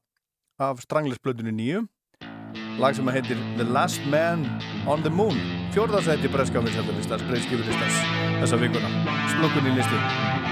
af 0.59 0.79
Strangless-blöðunni 0.85 1.51
nýju. 1.51 1.83
Lag 2.79 2.95
sem 2.95 3.11
heitir 3.11 3.37
The 3.57 3.67
Last 3.67 4.01
Man 4.07 4.47
on 4.87 5.03
the 5.03 5.11
Moon. 5.11 5.35
Fjórðarsæti 5.75 6.31
breska 6.31 6.63
vinsættalistans 6.63 7.27
breyskifilistans 7.27 7.99
þessa 8.39 8.61
vikuna. 8.61 8.95
Slokkunni 9.35 9.75
listi 9.75 10.42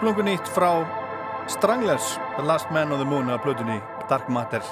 splungunýtt 0.00 0.48
frá 0.48 0.80
Stranglers, 1.48 2.16
The 2.36 2.42
Last 2.42 2.70
Man 2.72 2.92
on 2.92 2.98
the 2.98 3.04
Moon 3.04 3.30
af 3.30 3.42
plötunni 3.44 3.80
Dark 4.08 4.28
Matter 4.28 4.62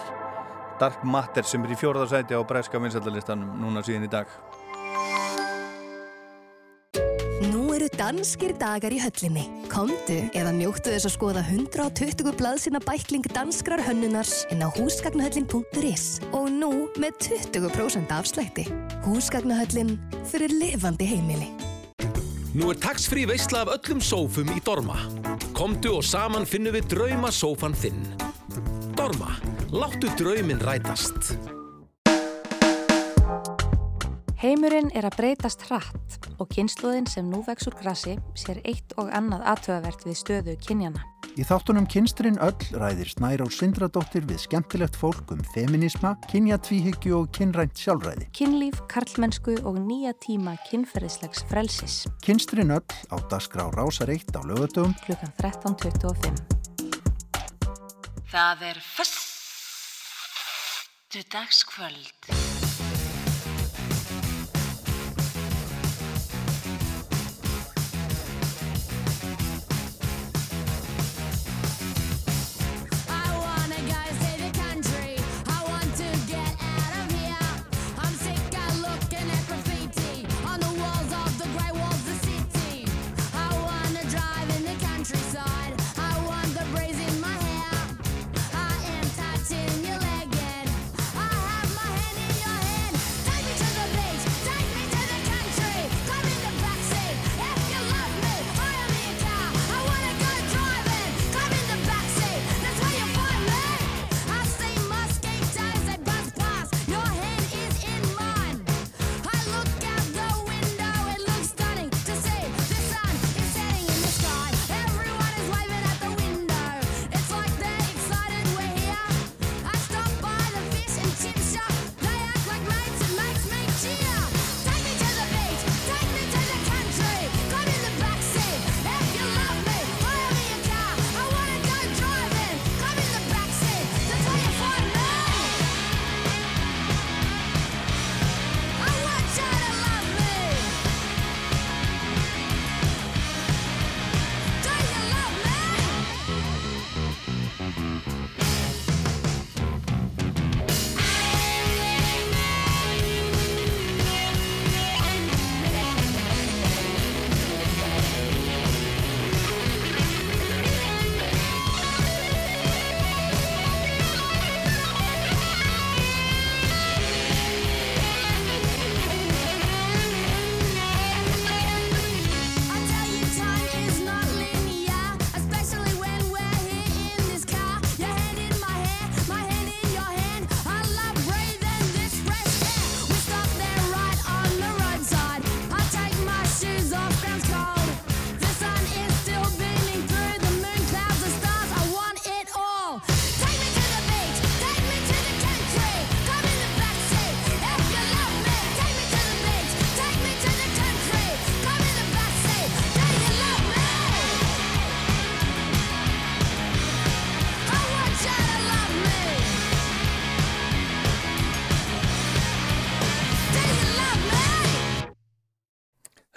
Dark 0.81 1.05
Matter 1.05 1.45
sem 1.45 1.65
er 1.67 1.75
í 1.75 1.77
fjórðarsæti 1.77 2.33
á 2.33 2.41
breska 2.49 2.81
vinsættarlistanum 2.81 3.51
núna 3.61 3.83
síðan 3.85 4.09
í 4.09 4.11
dag 4.15 4.33
Nú 7.45 7.69
eru 7.77 7.91
danskir 7.93 8.57
dagar 8.57 8.95
í 8.95 9.03
höllinni. 9.05 9.45
Komdu 9.69 10.17
eða 10.33 10.57
njóttu 10.57 10.97
þess 10.97 11.11
að 11.11 11.17
skoða 11.19 11.45
120 11.45 12.33
blaðsina 12.41 12.81
bækling 12.89 13.29
danskrar 13.37 13.85
hönnunars 13.85 14.47
inn 14.49 14.65
á 14.65 14.73
húsgagnahöllin.is 14.81 16.11
og 16.33 16.49
nú 16.57 16.73
með 16.97 17.21
20% 17.53 18.17
afslætti. 18.17 18.71
Húsgagnahöllin 19.05 19.99
fyrir 20.33 20.57
lifandi 20.57 21.13
heimili. 21.13 21.53
Nú 22.57 22.71
er 22.73 22.79
tax-free 22.81 23.29
veisla 23.29 23.61
af 23.67 23.75
öllum 23.75 24.01
sófum 24.01 24.49
í 24.55 24.63
Dorma. 24.65 24.97
Komdu 25.57 25.99
og 25.99 26.07
saman 26.07 26.49
finnum 26.49 26.73
við 26.79 26.89
drauma 26.95 27.33
sófan 27.35 27.77
þinn. 27.77 28.01
Dorma, 28.97 29.37
láttu 29.69 30.09
draumin 30.17 30.65
rætast. 30.65 31.58
Heimurinn 34.39 34.93
er 34.95 35.03
að 35.03 35.17
breytast 35.19 35.65
hratt 35.67 36.15
og 36.39 36.47
kynsluðin 36.55 37.09
sem 37.11 37.27
nú 37.27 37.41
vex 37.43 37.67
úr 37.67 37.75
grassi 37.81 38.13
sér 38.39 38.61
eitt 38.63 38.93
og 38.95 39.11
annað 39.11 39.43
aðtöðavert 39.51 40.05
við 40.07 40.15
stöðu 40.21 40.55
kynjana. 40.63 41.03
Í 41.35 41.43
þáttunum 41.43 41.89
Kynstrinn 41.91 42.39
öll 42.43 42.55
ræðir 42.79 43.11
Snærál 43.11 43.51
Sindradóttir 43.51 44.23
við 44.31 44.39
skemmtilegt 44.45 44.95
fólk 44.99 45.35
um 45.35 45.43
feminisma, 45.57 46.15
kynjatvíhyggju 46.31 47.19
og 47.19 47.27
kynrænt 47.35 47.75
sjálfræði. 47.83 48.31
Kynlíf, 48.39 48.79
karlmennsku 48.87 49.59
og 49.67 49.75
nýja 49.83 50.15
tíma 50.23 50.55
kynferðislegs 50.71 51.43
frelsis. 51.51 52.07
Kynstrinn 52.23 52.71
öll 52.79 52.87
á 53.11 53.19
Dasgrá 53.27 53.67
Rásar 53.75 54.07
1 54.15 54.39
á 54.39 54.41
lögatöfum 54.47 54.95
Klukkan 55.03 55.35
13.25. 55.43 56.39
Það 58.31 58.59
er 58.71 58.79
föstu 58.95 59.19
dagskvöld. 61.27 62.38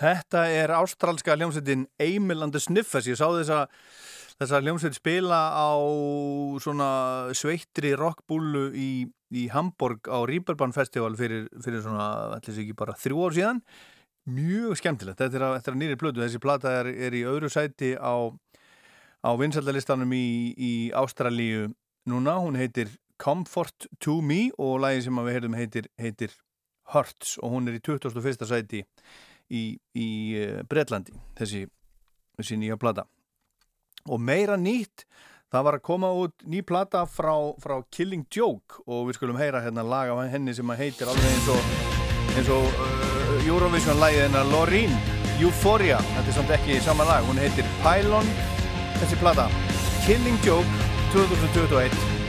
Þetta 0.02 0.48
er 0.50 0.72
ástralska 0.74 1.36
hljómsveitin 1.38 1.86
Emil 2.02 2.42
and 2.42 2.56
the 2.56 2.62
Sniffers. 2.62 3.06
Ég 3.06 3.20
sá 3.20 3.28
þessa, 3.30 3.60
þessa 4.40 4.62
hljómsveit 4.64 4.98
spila 4.98 5.42
á 5.54 5.78
sveittri 7.38 7.94
rockbúlu 8.00 8.72
í, 8.74 8.92
í 9.38 9.44
Hamburg 9.54 10.10
á 10.10 10.26
Rieberbahn 10.26 10.74
Festival 10.74 11.14
fyrir, 11.20 11.46
fyrir 11.62 11.86
svona, 11.86 12.08
ætlis 12.40 12.64
ekki 12.64 12.78
bara 12.80 12.98
þrjú 12.98 13.28
ár 13.28 13.38
síðan. 13.38 13.62
Mjög 14.32 14.82
skemmtilegt. 14.82 15.22
Þetta 15.22 15.38
er 15.38 15.48
að, 15.52 15.56
að 15.62 15.80
nýri 15.84 16.02
plötu. 16.02 16.24
Þessi 16.24 16.42
plata 16.42 16.74
er, 16.82 16.90
er 16.90 17.18
í 17.18 17.22
öðru 17.30 17.52
sæti 17.54 17.94
á, 17.94 18.34
á 19.22 19.30
vinsaldalistanum 19.38 20.18
í, 20.18 20.28
í 20.58 20.74
Ástralíu 20.98 21.70
núna. 22.10 22.40
Hún 22.42 22.58
heitir 22.58 22.90
Comfort 23.22 23.86
to 24.02 24.18
Me 24.26 24.48
og 24.58 24.80
lagi 24.82 25.06
sem 25.06 25.22
við 25.22 25.36
heyrðum 25.38 25.58
heitir, 25.60 25.92
heitir 26.02 26.34
Hurts 26.90 27.38
og 27.38 27.54
hún 27.54 27.70
er 27.70 27.78
í 27.78 27.84
21. 27.86 28.50
sæti 28.50 28.82
í, 28.82 28.86
í 29.52 30.10
Breitlandi 30.70 31.16
þessi, 31.38 31.66
þessi 32.40 32.58
nýja 32.62 32.80
plata. 32.80 33.06
Og 34.10 34.22
meira 34.22 34.58
nýtt 34.58 35.06
það 35.52 35.66
var 35.68 35.78
að 35.78 35.86
koma 35.86 36.12
út 36.16 36.46
ný 36.48 36.62
plata 36.64 37.04
frá, 37.10 37.34
frá 37.60 37.82
Killing 37.92 38.26
Joke 38.32 38.82
og 38.88 39.10
við 39.10 39.20
skulum 39.20 39.40
heyra 39.42 39.62
hérna 39.64 39.84
lag 39.84 40.14
af 40.14 40.24
henni 40.32 40.56
sem 40.56 40.72
að 40.72 40.86
heitir 40.86 41.12
alveg 41.12 41.34
eins 41.34 41.50
og 41.52 41.90
eins 42.38 42.52
og 42.56 42.80
uh, 42.86 43.36
Eurovision 43.44 44.00
lagið 44.00 44.26
hennar 44.30 44.48
Loreen 44.54 44.96
Euphoria, 45.42 45.98
þetta 46.14 46.30
er 46.30 46.36
samt 46.38 46.56
ekki 46.56 46.80
sama 46.86 47.08
lag 47.08 47.26
hún 47.26 47.42
heitir 47.42 47.68
Pylon. 47.82 48.28
Þessi 49.02 49.18
plata 49.18 49.50
Killing 50.06 50.38
Joke 50.46 50.90
2021 51.16 52.21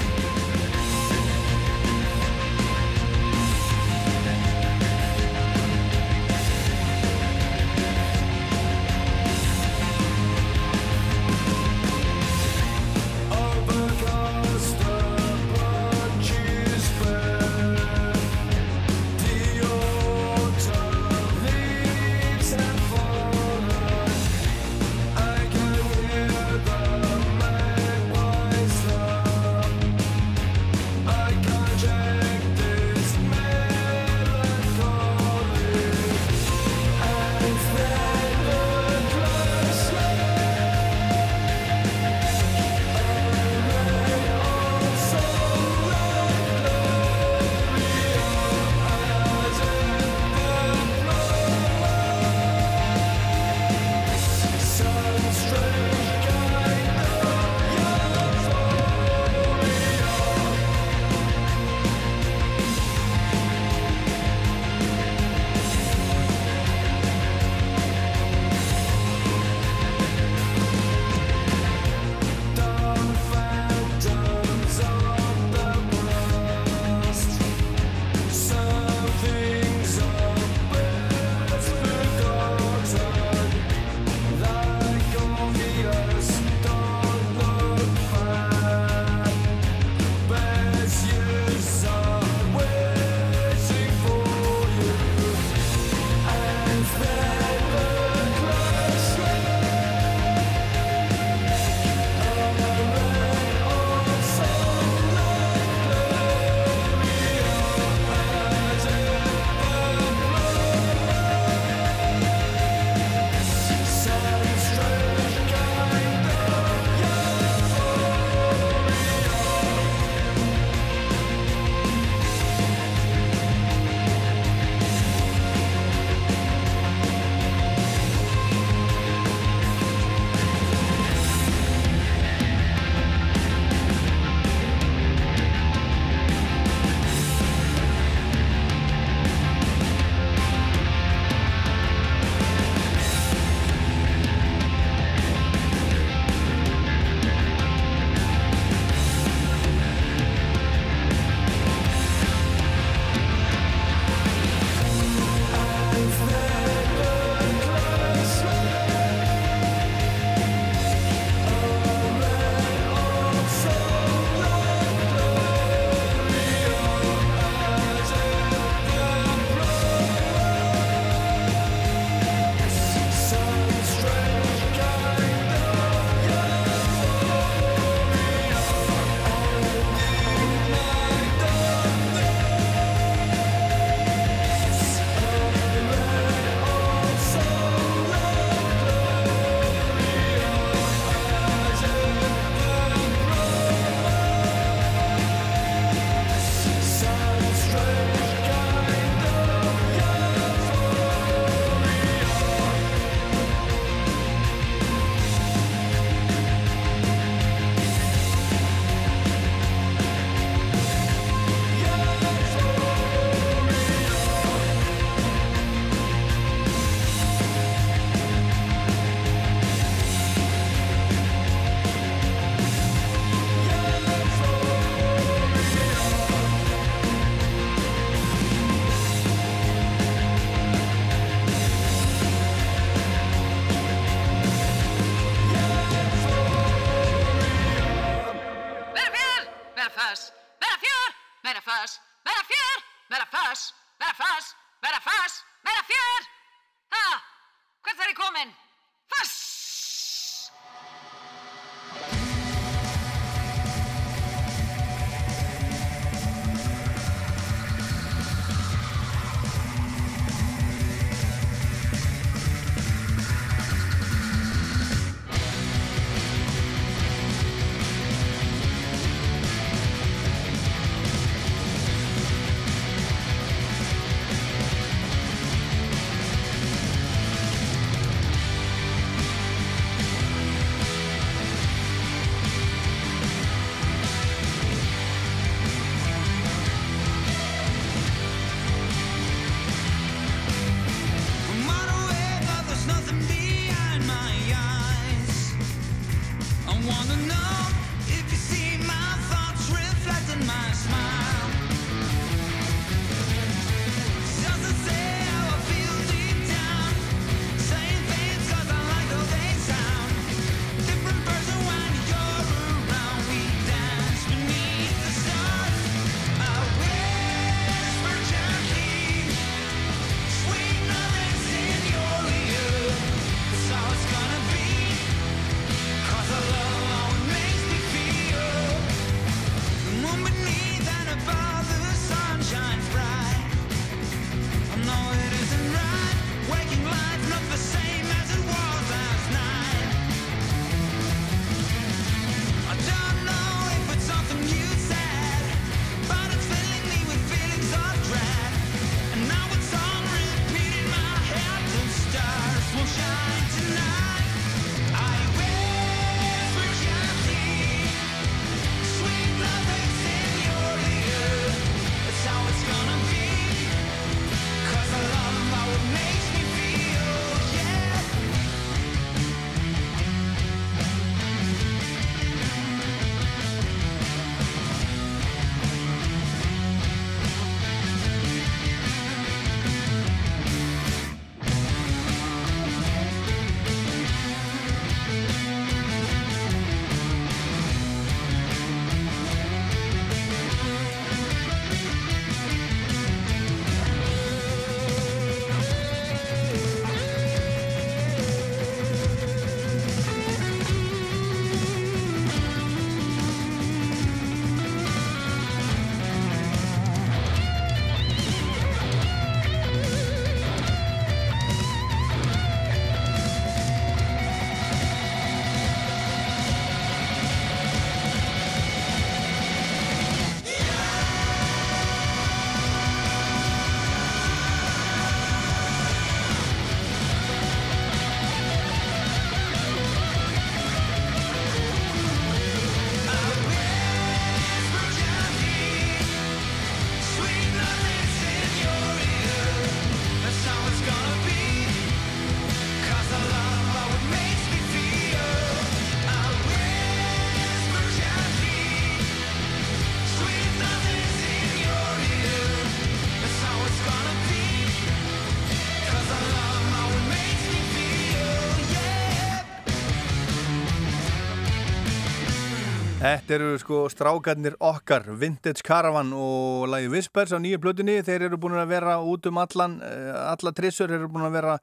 Þetta 463.12 463.34
eru 463.36 463.48
sko 463.60 463.78
strákarnir 463.92 464.54
okkar, 464.64 465.04
Vintage 465.20 465.60
Caravan 465.66 466.14
og 466.16 466.62
lagi 466.72 466.86
Whispers 466.88 467.34
á 467.36 467.38
nýju 467.44 467.58
blötunni. 467.60 467.98
Þeir 468.00 468.22
eru 468.30 468.38
búin 468.40 468.56
að 468.56 468.70
vera 468.70 468.94
út 469.04 469.26
um 469.28 469.36
allan, 469.42 469.74
eh, 469.84 470.14
alla 470.30 470.52
trissur, 470.56 470.88
eru 470.88 471.10
búin 471.12 471.26
að 471.26 471.36
vera 471.36 471.58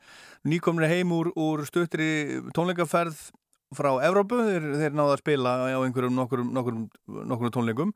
nýkomnir 0.46 0.92
heim 0.92 1.10
úr, 1.10 1.32
úr 1.34 1.66
stuttri 1.66 2.38
tónleikaferð 2.54 3.32
frá 3.74 3.90
Evrópu. 3.98 4.38
Þeir, 4.46 4.68
þeir 4.78 4.94
náða 4.94 5.16
að 5.16 5.24
spila 5.24 5.56
á 5.74 5.82
einhverjum 5.82 6.14
nokkurum, 6.22 6.54
nokkurum, 6.54 6.86
nokkurum 7.08 7.56
tónleikum 7.58 7.94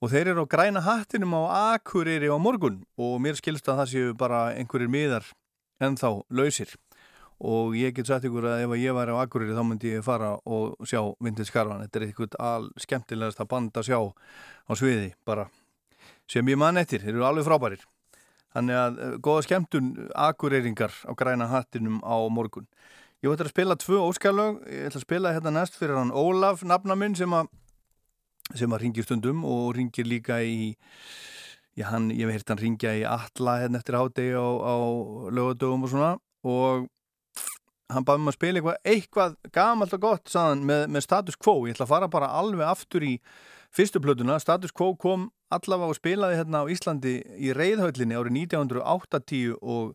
og 0.00 0.10
þeir 0.10 0.32
eru 0.32 0.48
á 0.48 0.52
græna 0.56 0.80
hattinum 0.80 1.36
á 1.36 1.76
Akureyri 1.76 2.32
á 2.32 2.40
morgun 2.40 2.80
og 2.96 3.20
mér 3.20 3.36
skilst 3.36 3.68
að 3.68 3.82
það 3.82 3.92
séu 3.92 4.16
bara 4.16 4.56
einhverjir 4.56 4.88
miðar 4.88 5.28
ennþá 5.84 6.22
lausir 6.32 6.72
og 7.40 7.76
ég 7.76 7.92
get 7.96 8.08
sagt 8.08 8.24
ykkur 8.24 8.46
að 8.48 8.64
ef 8.64 8.72
að 8.72 8.82
ég 8.82 8.96
væri 8.96 9.12
á 9.12 9.20
Akureyri 9.20 9.56
þá 9.56 9.64
myndi 9.68 9.92
ég 9.92 10.04
fara 10.06 10.32
og 10.44 10.76
sjá 10.88 11.02
Vintage 11.20 11.52
Caravan, 11.52 11.82
þetta 11.84 12.00
er 12.00 12.06
eitthvað 12.06 12.38
al 12.40 12.70
skemmtilegast 12.80 13.42
að 13.42 13.50
banda 13.52 13.84
sjá 13.84 13.98
á 14.00 14.72
sviði 14.72 15.12
bara 15.28 15.50
sem 16.30 16.48
ég 16.48 16.58
man 16.58 16.80
eftir, 16.80 17.04
þeir 17.04 17.14
eru 17.14 17.26
alveg 17.28 17.46
frábærir. 17.46 17.84
Þannig 18.56 18.78
að 18.80 18.98
eh, 19.04 19.14
góða 19.22 19.44
skemmtun 19.44 19.90
Akureyringar 20.16 20.94
á 21.04 21.12
græna 21.18 21.50
hattinum 21.50 22.00
á 22.00 22.16
morgun. 22.32 22.66
Ég 23.20 23.32
ætla 23.32 23.46
að 23.48 23.52
spila 23.52 23.76
tvö 23.80 24.00
óskalög 24.08 24.58
ég 24.70 24.88
ætla 24.88 25.00
að 25.00 25.06
spila 25.06 25.32
hérna 25.36 25.52
næst 25.52 25.76
fyrir 25.76 25.96
hann 25.98 26.12
Ólaf 26.14 26.64
nafna 26.64 26.96
minn 26.96 27.16
sem 27.16 27.32
að 27.32 27.48
sem 28.54 28.70
að 28.70 28.84
ringir 28.84 29.06
stundum 29.06 29.40
og 29.44 29.74
ringir 29.74 30.06
líka 30.06 30.38
í 30.44 30.76
já, 31.76 31.88
hann, 31.90 32.10
ég 32.14 32.28
hef 32.28 32.36
heyrt 32.36 32.52
hann 32.52 32.60
ringja 32.62 32.92
í 32.96 33.02
Atla 33.08 33.58
hérna 33.62 33.80
eftir 33.80 33.98
hádegi 33.98 34.36
á, 34.38 34.46
á 34.46 34.76
lögadögum 35.34 35.84
og 35.84 35.92
svona. 35.92 36.12
Og 36.46 36.86
hann 37.92 38.06
baði 38.06 38.22
mig 38.22 38.32
að 38.32 38.38
spila 38.38 38.60
eitthvað, 38.60 38.80
eitthvað 38.92 39.36
gamalt 39.54 39.94
og 39.96 40.02
gott 40.02 40.32
saðan, 40.32 40.64
með, 40.66 40.82
með 40.94 41.06
status 41.06 41.38
quo. 41.38 41.56
Ég 41.66 41.76
ætla 41.76 41.86
að 41.86 41.92
fara 41.94 42.10
bara 42.10 42.32
alveg 42.40 42.66
aftur 42.66 43.06
í 43.06 43.14
fyrstu 43.76 44.02
plötuna, 44.02 44.38
status 44.42 44.74
quo 44.74 44.94
kom 44.98 45.30
allavega 45.52 45.94
og 45.94 45.98
spilaði 45.98 46.40
hérna 46.40 46.64
á 46.66 46.70
Íslandi 46.72 47.16
í 47.38 47.52
reyðhöllinni 47.54 48.18
árið 48.18 48.38
1980 48.46 49.58
og 49.62 49.92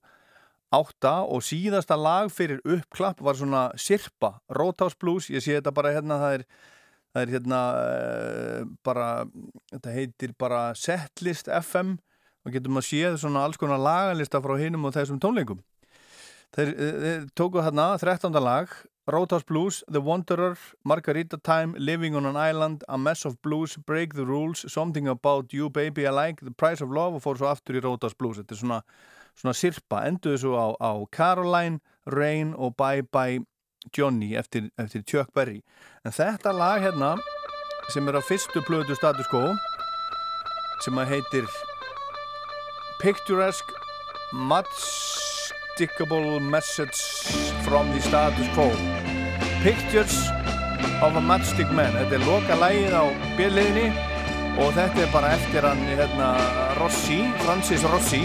8 0.72 1.16
og 1.28 1.44
síðasta 1.44 1.98
lag 2.00 2.30
fyrir 2.32 2.61
uppklapp 2.64 3.20
var 3.20 3.36
svona 3.36 3.66
Sirpa, 3.76 4.38
Roadhouse 4.56 4.95
Blues. 5.00 5.28
Ég 5.34 5.44
sé 5.44 5.58
þetta 5.58 5.74
bara 5.76 5.92
hérna, 5.92 6.22
það 6.22 6.38
er 6.38 6.45
það 7.11 7.26
er 7.26 7.34
hérna 7.36 7.60
uh, 7.76 8.70
bara, 8.86 9.10
þetta 9.74 9.95
heitir 9.95 10.36
bara 10.40 10.61
Setlist 10.80 11.52
FM 11.52 11.98
og 12.42 12.56
getum 12.56 12.80
að 12.80 12.88
séð 12.88 13.20
svona 13.22 13.44
alls 13.45 13.60
konar 13.61 13.82
lagalista 13.82 14.42
frá 14.44 14.56
hinum 14.61 14.88
og 14.88 14.95
þessum 14.95 15.20
tónleikum 15.22 15.60
þeir, 16.56 16.72
eh, 16.76 16.96
þeir 17.04 17.28
tóku 17.36 17.64
þarna 17.64 17.98
13. 18.00 18.40
lag 18.42 18.70
Roadhouse 19.08 19.44
Blues, 19.44 19.84
The 19.90 20.00
Wanderer 20.00 20.58
Margarita 20.86 21.38
Time, 21.38 21.74
Living 21.78 22.16
on 22.16 22.26
an 22.26 22.38
Island 22.38 22.84
A 22.88 22.98
Mess 22.98 23.26
of 23.26 23.42
Blues, 23.42 23.76
Break 23.76 24.14
the 24.14 24.26
Rules 24.26 24.72
Something 24.72 25.08
About 25.08 25.54
You 25.54 25.70
Baby 25.70 26.06
I 26.08 26.12
Like 26.12 26.42
The 26.42 26.52
Price 26.52 26.82
of 26.82 26.92
Love 26.92 27.16
og 27.16 27.24
fór 27.24 27.40
svo 27.40 27.50
aftur 27.50 27.80
í 27.80 27.84
Roadhouse 27.84 28.16
Blues 28.18 28.38
þetta 28.38 28.56
er 28.56 28.62
svona, 28.62 28.82
svona 29.36 29.56
sirpa, 29.58 30.04
enduðu 30.08 30.44
svo 30.44 30.54
á, 30.56 30.68
á 30.78 30.92
Caroline, 31.12 31.82
Rain 32.06 32.54
og 32.56 32.78
Bye 32.78 33.04
Bye 33.04 33.42
Johnny 33.98 34.36
eftir, 34.38 34.70
eftir 34.78 35.04
Chuck 35.04 35.34
Berry 35.34 35.64
en 36.06 36.14
þetta 36.14 36.54
lag 36.54 36.84
hérna 36.86 37.16
sem 37.90 38.08
er 38.08 38.20
á 38.20 38.22
fyrstu 38.22 38.62
plötu 38.64 38.96
status 38.96 39.28
quo 39.32 39.56
sem 40.86 40.98
að 41.02 41.16
heitir 41.16 41.50
Picturesque 43.02 43.74
Matstickable 45.82 46.40
Message 46.40 46.95
from 47.64 47.90
the 47.90 48.00
Status 48.01 48.48
Quo. 48.53 48.69
Pictures 49.64 50.30
of 51.01 51.16
a 51.16 51.22
Matchstick 51.22 51.72
Man. 51.74 51.95
Þetta 51.95 52.19
er 52.19 52.26
loka 52.27 52.58
lægið 52.61 52.93
á 52.93 53.03
bjöliðinni 53.40 53.88
og 54.61 54.76
þetta 54.77 55.01
er 55.01 55.10
bara 55.16 55.32
eftir 55.40 55.66
hann 55.66 55.82
hérna, 55.90 56.30
Rossi, 56.77 57.24
Francis 57.42 57.82
Rossi. 57.90 58.22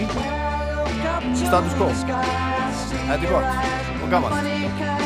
Status 1.47 1.73
Quo. 1.81 1.89
Þetta 1.97 3.17
er 3.17 3.27
gott 3.33 4.03
og 4.03 4.13
gaman 4.13 4.96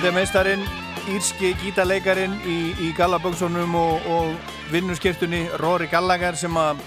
Þetta 0.00 0.08
er 0.14 0.16
meistarinn, 0.16 0.62
írski 1.12 1.48
gítarleikarin 1.60 2.32
í, 2.48 2.54
í 2.80 2.86
gallaböksunum 2.96 3.74
og, 3.76 4.06
og 4.08 4.54
vinnuskirtunni 4.72 5.42
Rory 5.60 5.90
Gallagher 5.92 6.38
sem 6.40 6.56
að 6.56 6.80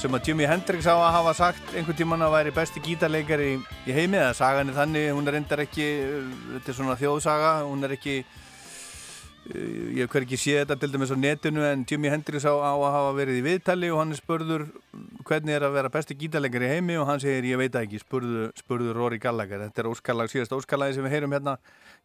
sem 0.00 0.16
að 0.16 0.30
Jimi 0.30 0.46
Hendrix 0.48 0.88
á 0.88 0.96
að 0.96 1.12
hafa 1.18 1.34
sagt 1.36 1.74
einhvern 1.76 1.98
tíman 1.98 2.24
að 2.24 2.32
væri 2.32 2.54
besti 2.56 2.80
gítarleikari 2.80 3.50
í, 3.50 3.60
í 3.60 3.96
heimi 3.98 4.16
eða 4.22 4.32
sagan 4.40 4.72
er 4.72 4.78
þannig, 4.78 5.10
hún 5.12 5.28
er 5.28 5.36
reyndar 5.36 5.66
ekki 5.66 5.90
þetta 6.54 6.72
er 6.72 6.78
svona 6.78 6.96
þjóðsaga, 7.02 7.52
hún 7.68 7.84
er 7.84 7.92
ekki 7.98 8.16
eh, 8.24 10.00
ég 10.00 10.08
hver 10.08 10.24
ekki 10.24 10.40
séð 10.40 10.62
þetta 10.62 10.80
til 10.80 10.92
dæmis 10.94 11.12
á 11.12 11.16
netinu 11.26 11.68
en 11.68 11.84
Jimi 11.84 12.08
Hendrix 12.08 12.48
á, 12.48 12.56
á 12.56 12.72
að 12.72 12.88
hafa 12.96 13.12
verið 13.20 13.42
í 13.42 13.46
viðtali 13.50 13.92
og 13.92 14.00
hann 14.00 14.16
er 14.16 14.22
spurður 14.22 14.64
hvernig 15.26 15.56
er 15.56 15.66
að 15.66 15.74
vera 15.76 15.90
besti 15.92 16.16
gítarleikari 16.18 16.68
heimi? 16.70 16.96
Og 17.00 17.06
hann 17.08 17.20
segir 17.22 17.46
ég 17.48 17.60
veit 17.60 17.76
ekki, 17.78 18.00
spurðu, 18.02 18.46
spurðu 18.58 18.94
Rory 18.96 19.18
Gallagher. 19.22 19.66
Þetta 19.66 19.82
er 19.82 19.90
óskallag, 19.90 20.30
síðast 20.32 20.54
óskallagi 20.56 20.96
sem 20.96 21.06
við 21.06 21.16
heyrum 21.16 21.34
hérna 21.36 21.56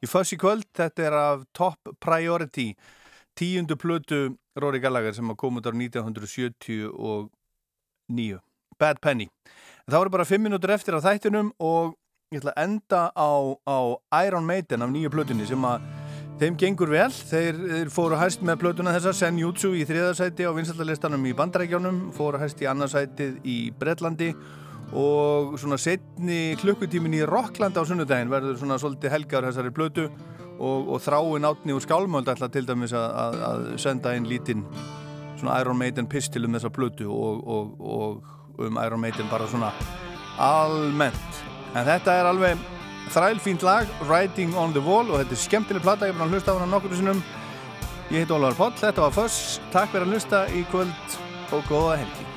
í 0.01 0.09
Fuzzy 0.09 0.39
kvöld, 0.41 0.67
þetta 0.77 1.07
er 1.07 1.17
af 1.19 1.45
Top 1.57 1.93
Priority. 2.03 2.71
Tíundu 3.37 3.77
plötu 3.79 4.21
Rory 4.59 4.81
Gallagher 4.83 5.15
sem 5.15 5.35
kom 5.39 5.61
út 5.61 5.69
á 5.69 5.71
1970 5.71 6.91
og 6.91 7.31
nýju, 8.11 8.41
Bad 8.81 8.99
Penny. 9.03 9.29
En 9.85 9.93
það 9.93 10.03
voru 10.03 10.15
bara 10.17 10.27
fimm 10.27 10.47
minútur 10.49 10.75
eftir 10.75 10.97
á 10.97 11.05
þættinum 11.05 11.53
og 11.61 11.95
ég 12.33 12.43
ætla 12.43 12.55
að 12.55 12.63
enda 12.65 13.07
á, 13.15 13.31
á 13.67 13.79
Iron 14.25 14.47
Maiden 14.47 14.83
af 14.83 14.91
nýju 14.91 15.13
plötunni 15.13 15.47
sem 15.47 15.67
að 15.67 16.00
þeim 16.41 16.57
gengur 16.57 16.89
vel. 16.89 17.09
Þeir, 17.13 17.59
þeir 17.69 17.91
fóru 17.93 18.17
hæst 18.17 18.41
með 18.45 18.63
plötuna 18.63 18.95
þessa 18.95 19.13
Senjutsu 19.13 19.75
í 19.77 19.85
þriðarsæti 19.85 20.47
á 20.49 20.51
vinsaldalistanum 20.57 21.27
í 21.29 21.35
bandarækjónum 21.37 22.07
fóru 22.17 22.41
hæst 22.41 22.63
í 22.63 22.69
annarsætið 22.69 23.37
í 23.45 23.57
Breitlandi 23.77 24.31
og 24.97 25.53
svona 25.61 25.77
setni 25.79 26.57
klukkutímin 26.59 27.15
í 27.15 27.21
Rockland 27.29 27.77
á 27.77 27.85
sunnudaginn 27.87 28.31
verður 28.31 28.57
svona 28.59 28.79
svolítið 28.81 29.13
helgar 29.13 29.47
þessari 29.47 29.71
plötu 29.75 30.07
og, 30.09 30.89
og 30.91 30.97
þráin 31.05 31.47
átni 31.47 31.77
úr 31.77 31.85
skálmöld 31.85 32.27
ætla 32.33 32.49
til 32.51 32.65
dæmis 32.67 32.95
að, 32.97 33.07
að, 33.21 33.39
að 33.47 33.63
senda 33.85 34.15
einn 34.17 34.27
lítinn 34.27 34.65
svona 35.37 35.61
Iron 35.61 35.79
Maiden 35.79 36.09
pistil 36.11 36.43
um 36.49 36.57
þessa 36.57 36.73
plötu 36.73 37.07
og, 37.07 37.47
og, 37.47 37.71
og 37.79 38.65
um 38.65 38.81
Iron 38.83 39.01
Maiden 39.01 39.29
bara 39.31 39.47
svona 39.49 39.71
almennt. 40.41 41.41
En 41.71 41.85
þetta 41.87 42.17
er 42.19 42.27
alveg 42.33 42.69
þrælfínt 43.11 43.65
lag 43.67 43.91
Riding 44.07 44.55
on 44.57 44.75
the 44.75 44.83
Wall 44.83 45.11
og 45.11 45.21
þetta 45.21 45.37
er 45.37 45.43
skemmtileg 45.45 45.85
platta 45.85 46.09
ég 46.09 46.15
er 46.15 46.19
búin 46.19 46.29
að 46.29 46.37
hlusta 46.37 46.55
á 46.55 46.57
hana 46.57 46.71
nokkur 46.71 46.97
sinnum. 46.97 47.23
Ég 48.11 48.23
heit 48.23 48.33
Ólaður 48.33 48.59
Póll, 48.59 48.75
þetta 48.79 49.05
var 49.05 49.15
Föss. 49.15 49.61
Takk 49.71 49.93
fyrir 49.93 50.07
að 50.07 50.17
hlusta 50.17 50.43
í 50.55 50.65
kvöld 50.71 51.17
og 51.51 51.65
góða 51.71 52.03
helgi 52.03 52.30